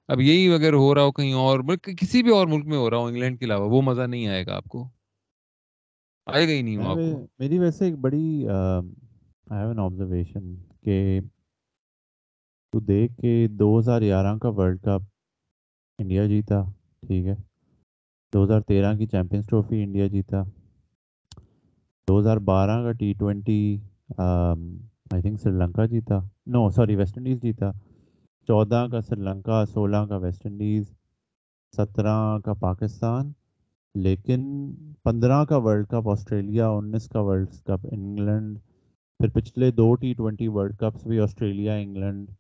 اب 0.10 0.22
یہی 0.22 0.54
اگر 0.54 0.74
ہو 0.74 0.96
رہا 0.96 1.04
ہو 1.04 1.12
کہیں 1.12 1.34
اور 1.34 1.60
کسی 1.98 2.24
بھی 2.24 2.32
اور 2.32 2.48
ملک 2.48 2.66
میں 2.66 2.78
ہو 2.78 2.90
رہا 2.90 2.98
ہو 2.98 3.06
انگلینڈ 3.06 3.40
کے 3.40 3.46
علاوہ 3.46 3.70
وہ 3.70 3.82
مزہ 3.82 4.02
نہیں 4.02 4.28
آئے 4.28 4.46
گا 4.46 4.56
آپ 4.56 4.66
کو۔ 4.66 4.88
آئے 6.34 6.48
گا 6.48 6.52
ہی 6.54 6.62
نہیں 6.62 6.78
آپ 6.86 6.96
کو۔ 6.96 7.26
میری 7.40 7.60
ویسے 7.60 7.86
ایک 7.86 7.96
بڑی 8.02 8.48
آبزرویشن 8.48 10.54
کہ 10.84 10.98
تو 12.74 12.80
دیکھ 12.88 13.14
کے 13.22 13.48
دو 13.60 13.78
ہزار 13.80 14.02
گیارہ 14.02 14.38
کا 14.42 14.50
ورلڈ 14.58 14.82
کپ 14.84 15.02
انڈیا 16.00 16.26
جیتا 16.28 16.62
ٹھیک 17.08 17.26
ہے؟ 17.28 17.36
دو 18.34 18.44
ہزار 18.44 18.62
تیرہ 18.68 18.94
کی 18.98 19.06
چیمپئنس 19.08 19.48
ٹرافی 19.48 19.82
انڈیا 19.84 20.08
جیتا۔ 20.14 20.44
دو 22.08 22.20
ہزار 22.20 22.38
بارہ 22.50 22.82
کا 22.84 22.92
T 23.00 23.14
twenty 23.20 23.60
I 24.18 25.22
think 25.22 25.40
Sri 25.42 25.54
Lanka 25.62 25.86
جیتا۔ 25.94 26.20
نو 26.54 26.70
سوری 26.76 26.96
ویسٹ 26.96 27.18
انڈیز 27.18 27.42
جیتا۔ 27.42 27.72
چودہ 28.48 28.86
کا 28.92 29.02
سری 29.02 29.22
لنکا 29.22 29.64
سولہ 29.74 30.06
کا 30.10 30.18
ویسٹ 30.24 30.46
انڈیز 30.46 30.92
سترہ 31.74 32.18
کا 32.46 32.54
پاکستان 32.68 33.32
لیکن 33.96 34.72
پندرہ 35.04 35.46
کا 35.46 35.58
ورلڈ 35.58 35.88
کپ، 35.88 36.10
آسٹریلیا 36.10 36.68
انیس 36.70 37.10
کا 37.10 37.20
ورلڈ 37.20 37.48
کپ، 37.64 37.88
انگلینڈ 37.92 38.60
پھر 39.18 39.30
پچھلے 39.30 39.72
دو 39.72 39.96
ٹی 39.96 40.14
ٹوینٹی 40.14 40.48
ورلڈ 40.48 40.78
کپس 40.78 41.08
بھی 41.08 41.20
آسٹریلیا، 41.20 41.74
انگلینڈ۔ 41.74 42.32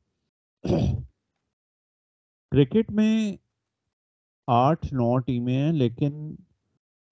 کرکٹ 2.51 2.91
میں 2.91 3.37
آٹھ، 4.47 4.93
نو 4.93 5.17
ٹیمیں 5.17 5.57
ہیں، 5.57 5.73
لیکن 5.73 6.35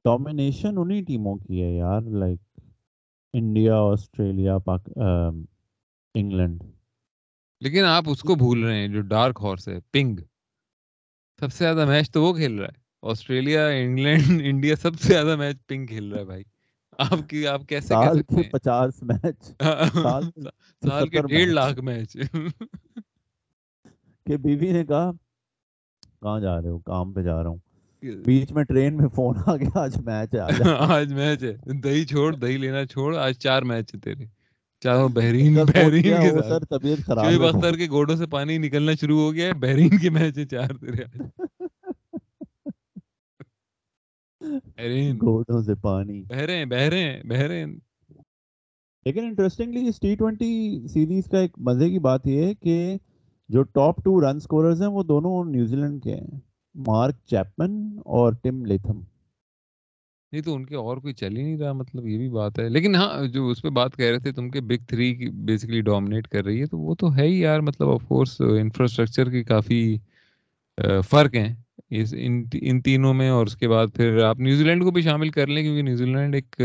ڈومینیشن 0.03 0.77
انہی 0.77 1.03
ٹیموں 1.03 1.35
کی 1.35 1.63
ہے 1.63 1.77
یار 1.77 2.01
like 2.01 2.39
India, 3.33 3.75
Australia, 3.75 4.57
Pak 4.57 4.89
England. 6.13 6.63
لیکن 7.61 7.83
آپ 7.83 8.03
اس 8.07 8.21
کو 8.21 8.35
بھول 8.35 8.63
رہے 8.63 8.75
ہیں، 8.75 8.87
جو 8.87 9.01
ڈارک 9.01 9.39
ہارس 9.43 9.67
ہے، 9.67 9.79
پنگ۔ 9.91 10.19
سب 11.39 11.53
سے 11.53 11.63
زیادہ 11.63 11.85
میچ 11.85 12.11
تو 12.11 12.23
وہ 12.23 12.33
کھیل 12.33 12.59
رہا 12.59 12.67
ہے۔ 12.67 12.84
آسٹریلیا 13.05 13.67
انگلینڈ 13.67 14.23
انڈیا 14.45 14.75
سب 14.75 14.99
سے 14.99 15.07
زیادہ 15.07 15.35
میچ 15.35 15.57
پنگ 15.67 15.85
کھیل 15.85 16.11
رہا 16.11 16.19
ہے 16.19 16.25
بھائی۔ 16.25 16.43
آپ 16.99 17.29
کی 17.29 17.47
آپ 17.47 17.61
کیسے 17.69 17.87
سال 17.93 18.21
کے 18.21 18.41
پچاس 18.51 19.03
میچ 19.03 19.43
سال 20.83 21.07
کے 21.09 21.21
ڈیڑھ 21.21 21.49
لاکھ 21.49 21.79
میچ۔ 21.79 22.17
کہ 24.27 24.37
بیوی 24.37 24.71
نے 24.71 24.85
کہا 24.85 25.11
کہاں 26.21 26.39
جا 26.39 26.61
رہے 26.61 26.69
ہو؟ 26.69 26.79
کام 26.79 27.13
پہ 27.13 27.21
جا 27.21 27.43
رہا 27.43 27.49
ہوں۔ 27.49 27.57
بیچ 28.25 28.51
میں 28.51 28.63
ٹرین 28.63 28.97
میں 28.97 29.07
فون 29.07 29.35
آ 29.45 29.55
گیا 29.57 29.79
آج 29.79 29.97
میچ 29.97 30.33
ہے 30.35 30.39
آج 30.87 31.13
میچ 31.13 31.43
ہے۔ 31.43 31.53
دہی 31.81 32.05
چھوڑ 32.05 32.35
دہی 32.35 32.57
لینا 32.57 32.85
چھوڑ 32.85 33.15
آج 33.17 33.37
چار 33.37 33.61
میچ 33.61 33.93
ہے 33.95 33.99
تیرے۔ 33.99 34.25
چاروں 34.81 35.09
بحرین 35.09 35.55
بحرین 35.65 36.21
کے 36.21 36.41
ساتھ۔ 36.49 36.65
طبیعت 36.69 37.05
خراب 37.05 37.25
شعیب 37.25 37.43
اختر 37.43 37.75
کے 37.75 37.87
گوڑوں 37.89 38.15
سے 38.15 38.25
پانی 38.25 38.57
نکلنا 38.57 38.91
شروع 38.99 39.19
ہو 39.19 39.33
گیا 39.33 39.47
ہے 39.47 39.53
بحرین 39.53 39.97
کے 39.97 40.09
میچ 40.09 40.37
ہے 40.37 40.45
چار 40.45 40.69
تیرے 40.81 41.03
بحرین 44.49 45.19
سے 45.63 45.75
پانی۔ 45.75 46.23
لیکن 49.05 49.23
انٹرسٹنگلی 49.23 49.87
اس 49.87 49.99
ٹی 49.99 50.15
ٹوینٹی 50.15 50.79
سیریز 50.87 51.23
کا 51.25 51.39
ایک 51.39 51.51
مزے 51.57 51.89
کی 51.89 51.99
بات 51.99 52.27
یہ 52.27 52.45
ہے 52.45 52.53
کہ 52.55 52.97
جو 53.49 53.61
ٹاپ 53.63 54.03
ٹو 54.03 54.31
رن 54.31 54.39
سکوررز 54.39 54.81
ہیں 54.81 54.89
وہ 54.89 55.03
دونوں 55.03 55.45
نیوزی 55.45 55.75
لینڈ 55.75 56.03
کے 56.03 56.15
ہیں۔ 56.15 56.39
مارک 56.75 57.15
چیپمن 57.25 57.97
اور 58.05 58.33
ٹم 58.43 58.65
لیتھم۔ 58.65 58.99
نہیں 60.31 60.41
تو 60.41 60.55
ان 60.55 60.65
کے 60.65 60.75
اور 60.75 60.97
کوئی 60.97 61.13
چل 61.13 61.37
ہی 61.37 61.43
نہیں 61.43 61.57
رہا 61.57 61.73
مطلب 61.73 62.07
یہ 62.07 62.17
بھی 62.17 62.29
بات 62.29 62.59
ہے۔ 62.59 62.69
لیکن 62.69 62.95
ہاں 62.95 63.27
جو 63.27 63.49
اس 63.49 63.61
پہ 63.61 63.69
بات 63.69 63.95
کہہ 63.95 64.05
رہے 64.05 64.19
تھے 64.19 64.31
تم 64.31 64.49
کے 64.49 64.61
بگ 64.61 64.85
تھری 64.87 65.29
بیسکلی 65.29 65.81
ڈومنیٹ 65.81 66.27
کر 66.27 66.45
رہی 66.45 66.61
ہے 66.61 66.65
تو 66.65 66.79
وہ 66.79 66.95
تو 66.95 67.15
ہے 67.15 67.27
ہی 67.27 67.39
یار۔ 67.39 67.59
مطلب 67.59 67.89
آف 67.89 68.03
کورس 68.07 68.41
انفراسٹرکچر 68.41 69.29
کی 69.29 69.43
کافی 69.43 69.97
فرق 71.09 71.35
ہیں۔ 71.35 71.55
اس 71.91 72.13
ان 72.61 72.81
تینوں 72.81 73.13
میں 73.13 73.29
اور 73.29 73.45
اس 73.45 73.55
کے 73.55 73.67
بعد 73.67 73.87
پھر 73.93 74.23
آپ 74.23 74.39
نیوزی 74.39 74.63
لینڈ 74.63 74.83
کو 74.83 74.91
بھی 74.91 75.01
شامل 75.01 75.29
کر 75.29 75.47
لیں 75.47 75.63
کیونکہ 75.63 75.81
نیوزی 75.81 76.05
لینڈ 76.05 76.35
ایک 76.35 76.55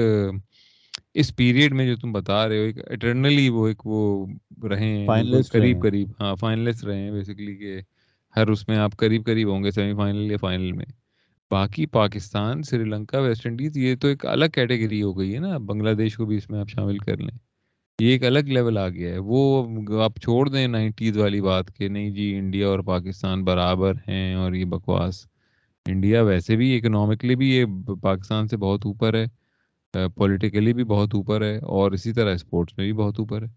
اس 1.15 1.35
پیریڈ 1.37 1.73
میں 1.73 1.87
جو 1.87 1.97
تم 1.97 2.13
بتا 2.13 2.49
رہے 2.49 2.59
ہو 2.59 2.63
ایک 2.63 2.79
اٹرنلی 2.91 3.49
وہ 3.49 3.67
ایک 3.69 3.87
وہ 3.87 4.27
رہے 4.69 4.89
ہیں 4.89 5.07
قریب 5.53 5.83
قریب 5.83 6.11
ہاں 6.21 6.35
فائنلسٹ 6.37 6.85
رہے 6.85 6.99
ہیں 6.99 7.11
بیسکلی 7.11 7.57
کہ 7.57 7.81
ہر 8.35 8.49
اس 8.49 8.69
میں 8.69 8.77
آپ 8.77 8.97
قریب 8.97 9.25
قریب 9.27 9.49
ہوں 9.51 9.65
گے 9.65 9.71
سیمی 9.71 9.95
فائنل 9.95 10.31
یا 10.31 10.37
فائنل 10.41 10.73
میں۔ 10.73 10.85
باقی 11.51 11.87
پاکستان 11.87 12.63
سری 12.63 12.85
لنکا 12.85 13.19
ویسٹ 13.21 13.47
انڈیز 13.47 13.77
یہ 13.77 13.97
تو 13.97 14.09
ایک 14.09 14.27
الگ 14.27 14.45
کیٹیگری 14.55 15.03
ہو 15.03 15.19
گئی 15.19 15.35
ہے 15.35 15.41
نا۔ 15.41 15.59
بنگلہ 15.67 15.95
دیش 15.95 16.17
کو 16.17 16.27
بھی 16.27 16.37
اس 16.37 16.51
میں 16.51 16.61
آپ 16.61 16.69
شامل 16.69 16.99
کر 16.99 17.17
لیں۔ 17.17 17.37
یہ 18.01 18.09
ایک 18.09 18.25
الگ 18.25 18.49
لیول 18.49 18.79
آ 18.79 18.89
گیا 18.89 19.13
ہے۔ 19.13 19.19
وہ 19.19 20.01
آپ 20.03 20.19
چھوڑ 20.21 20.49
دیں 20.49 20.67
نائنٹیز 20.69 21.17
والی 21.17 21.41
بات 21.41 21.75
کہ 21.77 21.89
نہیں 21.89 22.11
جی 22.11 22.35
انڈیا 22.37 22.69
اور 22.69 22.79
پاکستان 22.87 23.45
برابر 23.45 23.95
ہیں 24.09 24.35
اور 24.35 24.53
یہ 24.53 24.65
بکواس۔ 24.65 25.27
انڈیا 25.87 26.23
ویسے 26.23 26.57
بھی 26.57 26.77
اکنامکلی 26.77 27.37
بھی 27.37 27.51
یہ 27.51 27.65
پاکستان 28.03 28.49
سے 28.49 28.57
بہت 28.57 28.87
اوپر 28.87 29.15
ہے 29.15 29.27
پولیٹیکلی 30.17 30.73
بھی 30.75 30.85
بہت 30.85 31.15
اوپر 31.15 31.43
ہے 31.43 31.57
اور 31.59 31.93
اسی 31.93 32.13
طرح 32.13 32.35
اسپورٹس 32.35 32.79
میں 32.79 32.85
بھی 32.87 32.93
بہت 32.93 33.19
اوپر 33.19 33.43
ہے۔ 33.43 33.49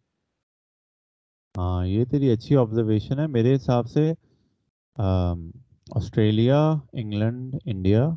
ہاں 1.56 1.86
یہ 1.88 2.06
تیری 2.06 2.30
اچھی 2.32 2.56
آبزرویشن 2.56 3.20
ہے۔ 3.20 3.28
میرے 3.28 3.56
حساب 3.56 3.90
سے 3.90 4.12
آسٹریلیا، 5.96 6.60
انگلینڈ، 6.94 7.56
انڈیا، 7.66 8.10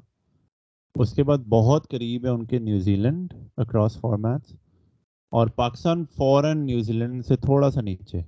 اس 0.94 1.12
کے 1.14 1.22
بعد 1.22 1.38
بہت 1.48 1.88
قریب 1.90 2.24
ہے 2.24 2.30
ان 2.30 2.46
کے 2.46 2.58
نیوزی 2.58 2.96
لینڈ 2.96 3.34
اکراس 3.56 4.00
فارمیٹس 4.00 4.52
اور 5.32 5.46
پاکستان 5.56 6.04
فورن 6.16 6.64
نیوزی 6.66 6.92
لینڈ 6.92 7.24
سے 7.26 7.36
تھوڑا 7.36 7.70
سا 7.70 7.80
نیچے 7.80 8.20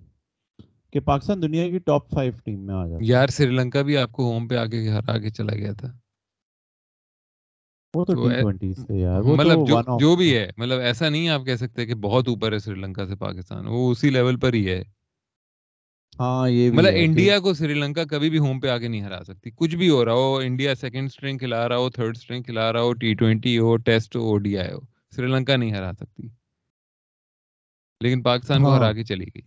کہ 0.92 1.00
پاکستان 1.00 1.42
دنیا 1.42 1.68
کی 1.70 1.78
ٹاپ 1.86 2.10
فائیو 2.10 2.32
ٹیم 2.44 2.60
میں 2.66 2.74
آ 2.74 2.86
جاتا۔ 2.86 3.04
یار 3.04 3.28
سری 3.28 3.50
لنکا 3.50 3.82
بھی 3.82 3.96
آپ 3.96 4.12
کو 4.12 4.32
ہوم 4.32 4.48
پہ 4.48 4.56
آگے 4.56 4.88
ہرا 4.88 5.18
کے 5.18 5.30
چلا 5.30 5.54
گیا 5.54 5.72
تھا۔ 5.72 5.92
وہ 7.94 8.04
تو 8.04 8.14
ٹی 8.14 8.40
ٹوینٹی 8.40 8.72
سے 8.74 8.94
یار 8.96 9.22
مطلب 9.22 9.58
جو 10.00 10.14
بھی 10.16 10.36
ہے 10.36 10.48
مطلب 10.56 10.80
ایسا 10.80 11.08
نہیں 11.08 11.28
آپ 11.28 11.44
کہہ 11.46 11.56
سکتے 11.56 11.86
کہ 11.86 11.94
بہت 12.02 12.28
اوپر 12.28 12.52
ہے 12.52 12.58
سری 12.58 12.80
لنکا 12.80 13.06
سے 13.06 13.16
پاکستان 13.16 13.66
وہ 13.66 13.90
اسی 13.90 14.10
لیول 14.10 14.38
پر 14.40 14.52
ہی 14.54 14.68
ہے۔ 14.68 14.82
ہاں 16.18 16.48
یہ 16.48 16.70
مطلب 16.70 16.92
انڈیا 16.96 17.38
کو 17.38 17.52
سری 17.54 17.74
لنکا 17.74 18.04
کبھی 18.04 18.30
بھی 18.30 18.38
ہوم 18.38 18.60
پہ 18.60 18.68
آگے 18.68 18.88
نہیں 18.88 19.02
ہرا 19.02 19.20
سکتی۔ 19.26 19.50
کچھ 19.56 19.76
بھی 19.76 19.88
ہو 19.90 20.04
رہا 20.04 20.12
ہو 20.12 20.36
انڈیا 20.36 20.74
سیکنڈ 20.74 21.06
اسٹرنگ 21.06 21.38
کھلا 21.38 21.68
رہا 21.68 21.76
ہو 21.76 21.90
تھرڈ 21.90 22.16
اسٹرنگ 22.16 22.42
کھلا 22.42 22.72
رہا 22.72 22.80
ہو 22.80 22.92
ٹی 22.92 23.14
ٹوینٹی 23.14 23.58
ہو 23.58 23.76
ٹیسٹ 23.86 24.16
ہو 24.16 24.36
ڈی 24.38 24.56
آئی 24.58 24.72
ہو 24.72 24.80
سری 25.16 25.26
لنکا 25.26 25.56
نہیں 25.56 25.72
ہرا 25.72 25.92
سکتی۔ 25.92 26.28
لیکن 28.00 28.22
پاکستان 28.22 28.62
کو 28.62 28.76
ہرا۔ 28.76 28.92
کے 28.92 29.04
چلی 29.04 29.24
گئی۔ 29.24 29.42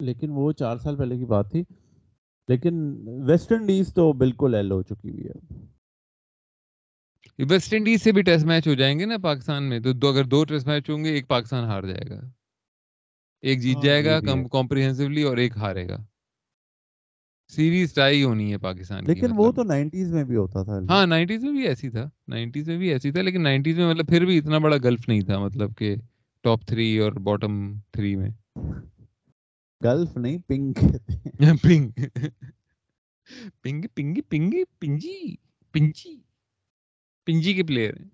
لیکن 0.00 0.30
وہ 0.30 0.52
چار 0.52 0.76
سال 0.76 0.96
پہلے 0.96 1.16
کی 1.18 1.24
بات 1.24 1.50
تھی۔ 1.50 1.62
لیکن 2.48 2.74
ویسٹ 3.28 3.52
انڈیز 3.52 3.94
تو 3.94 4.12
بالکل 4.12 4.54
ایل 4.54 4.70
ہو 4.72 4.82
چکی 4.82 5.10
ہوئی 5.10 5.26
ہے۔ 5.26 5.38
ویسٹ 7.50 7.74
انڈیز 7.74 8.02
سے 8.02 8.12
بھی 8.12 8.22
ٹیسٹ 8.22 8.44
میچ 8.44 8.68
ہو 8.68 8.74
جائیں 8.74 8.98
گے 8.98 9.04
نا 9.04 9.16
پاکستان 9.22 9.68
میں 9.68 9.80
تو 9.80 9.92
دو 9.92 10.08
اگر 10.08 10.24
دو 10.24 10.44
ٹیسٹ 10.44 10.66
میچ 10.66 10.90
ہوں 10.90 11.04
گے 11.04 11.10
ایک 11.10 11.28
پاکستان 11.28 11.64
ہار 11.64 11.82
جائے 11.82 12.08
گا۔ 12.10 12.20
ایک 13.42 13.60
جیت 13.62 13.76
ہاں، 13.76 13.84
جائے 13.84 14.04
گا 14.04 14.20
کمپریہنسولی 14.52 15.22
اور 15.22 15.36
ایک 15.36 15.56
ہارے 15.56 15.88
گا۔ 15.88 15.96
سیریز 17.50 17.94
ٹائی 17.94 18.22
ہونی 18.24 18.52
ہے 18.52 18.58
پاکستان 18.58 19.04
لیکن 19.06 19.26
وہ 19.36 19.46
مطلب۔ 19.46 19.56
تو 19.56 19.62
نائنٹیز 19.62 20.12
میں 20.12 20.24
بھی 20.24 20.36
ہوتا 20.36 20.62
تھا۔ 20.62 20.78
ہاں 20.90 21.06
نائنٹیز 21.06 21.44
میں 21.44 21.52
بھی 21.52 21.66
ایسی 21.66 21.90
تھا۔ 21.90 22.08
نائنٹیز 22.28 22.68
میں 22.68 22.78
بھی 22.78 22.88
ایسی 22.92 23.12
تھا 23.12 23.22
لیکن 23.22 23.42
نائنٹیز 23.42 23.78
میں 23.78 23.86
مطلب 23.90 24.08
پھر 24.08 24.24
بھی 24.24 24.38
اتنا 24.38 24.58
بڑا 24.58 24.76
گلف 24.76 25.08
نہیں 25.08 25.20
تھا 25.20 25.38
مطلب 25.38 25.76
کہ 25.78 25.94
ٹاپ 26.44 26.66
تھری 26.66 26.98
اور 26.98 27.12
باٹم 27.12 27.74
تھری 27.92 28.16
میں۔ 28.16 28.30
گلف 29.84 30.16
نہیں 30.16 30.38
پنگ 30.38 30.72
پنگ 31.62 31.90
پنگ 33.62 33.82
پنگ 33.94 34.14
پنگ 34.28 34.50
پنجی 34.78 35.34
پنجی۔ 35.72 36.16
پنجی 37.26 37.54
کے 37.54 37.62
پلیئر 37.62 37.94
ہیں۔ 38.00 38.08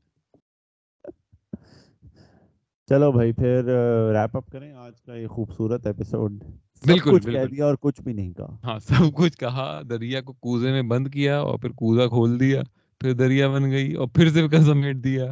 چلو 2.88 3.12
بھائی 3.12 3.32
پھر 3.32 3.64
ریپ 4.12 4.36
اپ 4.36 4.50
کریں۔ 4.52 4.72
آج 4.72 5.00
کا 5.02 5.14
یہ 5.14 5.26
خوبصورت 5.26 5.86
ایپیسوڈ 5.86 6.44
بالکل 6.82 7.18
کہہ 7.22 7.46
دیا 7.46 7.64
اور 7.66 7.74
کچھ 7.80 8.00
بھی 8.02 8.12
نہیں 8.12 8.32
کہا۔ 8.32 8.56
ہاں 8.64 8.78
سب 8.80 9.12
کچھ 9.14 9.36
کہا 9.36 9.66
دریا 9.90 10.20
کو 10.20 10.32
کوزے 10.40 10.70
میں 10.72 10.82
بند 10.84 11.08
کیا 11.08 11.38
اور 11.40 11.58
پھر 11.58 11.70
کوزا 11.74 12.06
کھول 12.08 12.38
دیا 12.40 12.62
پھر 13.00 13.12
دریا 13.14 13.48
بن 13.48 13.70
گئی 13.70 13.92
اور 13.94 14.08
پھر 14.08 14.28
سے 14.30 14.40
سمیٹ 14.64 14.96
دیا 14.96 15.24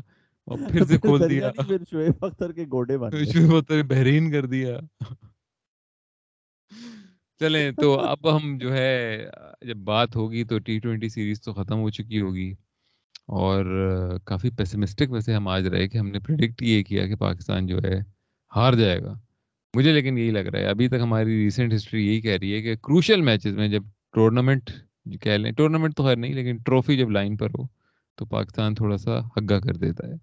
اور 0.49 0.59
پھر 0.69 0.85
سے 0.85 0.99
کھول 1.01 1.29
دیا۔ 1.29 1.51
پھر 1.59 1.85
شعیب 1.91 2.25
اختر 2.25 2.53
کے 2.53 2.65
گوڑے 2.73 2.99
بن 2.99 3.13
گئے۔ 3.15 3.33
شعیب 3.33 3.55
اختر 3.55 3.83
بحرین 3.85 4.31
کر 4.33 4.47
دیا۔ 4.47 4.79
چلیں 7.41 7.71
تو 7.73 7.89
اب 8.03 8.37
ہم 8.37 8.59
جو 8.59 8.73
ہے 8.75 8.93
جب 9.63 9.77
بات 9.85 10.17
ہوگی 10.17 10.45
تو 10.45 10.59
ٹی 10.59 10.79
ٹوینٹی 10.79 11.09
سیریز 11.09 11.43
تو 11.43 11.53
ختم 11.55 11.79
ہو 11.81 11.91
چکی 11.91 12.21
ہوگی۔ 12.21 12.51
اور 13.35 13.65
کافی 14.25 14.51
پیسمسٹک 14.51 15.11
ویسے 15.11 15.35
ہم 15.35 15.49
آج 15.49 15.67
رہے 15.67 15.89
کہ 15.89 15.99
ہم 15.99 16.09
نے 16.09 16.21
پریڈکٹ 16.21 16.63
یہ 16.63 16.83
کیا 16.85 17.07
کہ 17.07 17.17
پاکستان 17.19 17.67
جو 17.67 17.79
ہے 17.85 17.99
ہار 18.53 18.73
جائے 18.75 19.03
گا۔ 19.03 19.15
مجھے 19.75 19.93
لیکن 19.93 20.19
یہی 20.19 20.31
لگ 20.31 20.47
رہا 20.47 20.59
ہے، 20.59 20.67
ابھی 20.67 20.89
تک 20.89 21.01
ہماری 21.03 21.37
ریسنٹ 21.45 21.75
ہسٹری 21.75 22.07
یہی 22.07 22.21
کہہ 22.21 22.37
رہی 22.41 22.53
ہے 22.55 22.61
کہ 22.63 22.75
کروشل 22.77 23.21
میچز 23.21 23.57
میں 23.57 23.69
جب 23.69 23.83
ٹورنامنٹ 24.15 24.71
کہہ 25.21 25.37
لیں 25.37 25.53
ٹورنامنٹ 25.53 25.95
تو 25.97 26.05
خیر 26.05 26.17
نہیں، 26.17 26.35
لیکن 26.35 26.57
ٹرافی 26.57 26.97
جب 26.97 27.11
لائن 27.11 27.37
پر 27.37 27.51
ہو 27.51 27.67
تو 28.19 28.25
پاکستان 28.27 28.75
تھوڑا 28.75 28.97
سا 28.97 29.19
ہگا 29.37 29.59
کر 29.61 29.77
دیتا 29.77 30.09
ہے۔ 30.09 30.15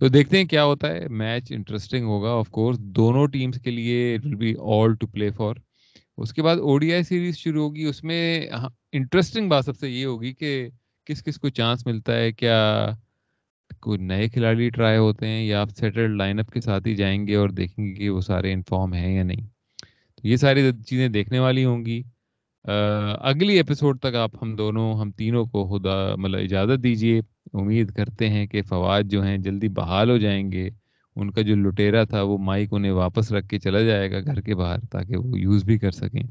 تو 0.00 0.08
دیکھتے 0.08 0.38
ہیں 0.38 0.44
کیا 0.44 0.64
ہوتا 0.64 0.88
ہے 0.88 1.06
میچ 1.10 1.52
انٹرسٹنگ 1.52 2.04
ہوگا 2.04 2.32
آف 2.32 2.48
کورس 2.50 2.78
دونوں 2.96 3.26
ٹیمس 3.28 3.60
کے 3.60 3.70
لیے 3.70 4.14
it 4.14 4.26
will 4.26 4.34
be 4.34 4.54
all 4.74 4.94
to 4.94 5.06
play 5.06 5.30
for 5.30 5.54
اس 6.18 6.32
کے 6.34 6.42
بعد 6.42 6.56
او 6.56 6.76
ڈی 6.78 6.92
آئی 6.92 7.02
سیریز 7.02 7.36
شروع 7.36 7.62
ہوگی، 7.64 7.84
اس 7.84 8.02
میں 8.04 8.50
ہاں، 8.52 8.68
انٹرسٹنگ 8.92 9.48
بات 9.48 9.64
سب 9.64 9.76
سے 9.76 9.90
یہ 9.90 10.04
ہوگی 10.06 10.32
کہ 10.34 10.68
کس 11.06 11.22
کس 11.22 11.38
کو 11.38 11.48
چانس 11.48 11.86
ملتا 11.86 12.16
ہے، 12.16 12.32
کیا 12.32 12.58
کوئی 13.82 13.98
نئے 13.98 14.28
کھلاڑی 14.28 14.70
ٹرائی 14.70 14.98
ہوتے 14.98 15.26
ہیں 15.26 15.44
یا 15.44 15.60
آپ 15.60 15.70
سیٹلڈ 15.70 16.16
لائن 16.16 16.38
اپ 16.38 16.50
کے 16.50 16.60
ساتھ 16.60 16.88
ہی 16.88 16.94
جائیں 16.94 17.26
گے 17.26 17.34
اور 17.34 17.48
دیکھیں 17.48 17.86
گے 17.86 17.94
کہ 17.94 18.10
وہ 18.10 18.20
سارے 18.20 18.52
انفارم 18.52 18.92
ہیں 18.92 19.16
یا 19.16 19.22
نہیں۔ 19.22 19.46
تو 20.16 20.28
یہ 20.28 20.36
ساری 20.36 20.70
چیزیں 20.86 21.08
دیکھنے 21.08 21.38
والی 21.38 21.64
ہوں 21.64 21.86
گی۔ 21.86 22.02
اگلی 23.20 23.56
ایپیسوڈ 23.56 23.98
تک 23.98 24.14
آپ 24.14 24.30
ہم 24.42 24.56
دونوں، 24.56 25.00
ہم 25.00 25.10
تینوں 25.10 25.44
کو 25.44 25.64
خدا 25.68 26.14
مطلب 26.16 26.40
اجازت 26.40 26.82
دیجیے 26.82 27.20
امید 27.52 27.90
کرتے 27.90 28.28
ہیں 28.28 28.46
کہ 28.46 28.62
فواد 28.62 29.02
جو 29.02 29.22
ہیں 29.22 29.38
جلدی 29.38 29.68
بحال 29.68 30.10
ہو 30.10 30.18
جائیں 30.18 30.52
گے۔ 30.52 30.70
ان 31.16 31.30
کا 31.30 31.40
جو 31.40 31.54
لٹیرا 31.56 32.04
تھا 32.04 32.22
وہ 32.22 32.38
مائک 32.38 32.68
انہیں 32.72 32.92
واپس 32.92 33.32
رکھ 33.32 33.48
کے 33.48 33.58
چلا 33.58 33.80
جائے 33.80 34.10
گا 34.10 34.20
گھر 34.20 34.40
کے 34.40 34.54
باہر 34.54 34.78
تاکہ 34.90 35.16
وہ 35.16 35.38
یوز 35.40 35.64
بھی 35.64 35.78
کر 35.78 35.90
سکیں۔ 35.90 36.22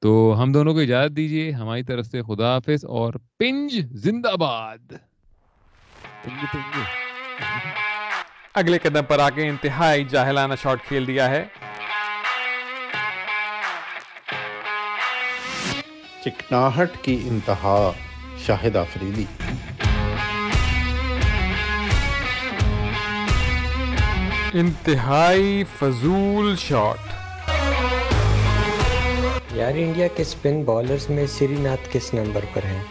تو 0.00 0.42
ہم 0.42 0.52
دونوں 0.52 0.74
کو 0.74 0.80
اجازت 0.80 1.16
دیجیے 1.16 1.50
ہماری 1.50 1.82
طرف 1.82 2.06
سے 2.06 2.22
خدا 2.22 2.54
حافظ 2.54 2.84
اور 2.84 3.14
پنج 3.38 3.80
زندہ 3.90 4.36
باد۔ 4.36 4.92
اگلے 8.54 8.78
قدم 8.78 9.04
پر 9.04 9.18
آ 9.18 9.30
کے 9.30 9.48
انتہائی 9.48 10.04
جاہلانہ 10.04 10.54
شاٹ 10.62 10.84
کھیل 10.88 11.06
دیا 11.06 11.30
ہے۔ 11.30 11.44
چکناہٹ 16.24 16.90
کی 17.02 17.22
انتہا 17.24 17.90
شاہد 18.46 18.76
آفریدی۔ 18.76 19.24
انتہائی 24.52 25.64
فضول 25.78 26.56
شاٹ۔ 26.56 26.98
یار 29.52 29.72
انڈیا 29.74 30.06
کے 30.06 30.24
سپن 30.24 30.62
بالرز 30.64 31.10
میں 31.10 31.26
سری 31.26 31.56
ناتھ 31.58 31.88
کس 31.92 32.14
نمبر 32.14 32.44
پر 32.54 32.64
ہیں؟ 32.64 32.82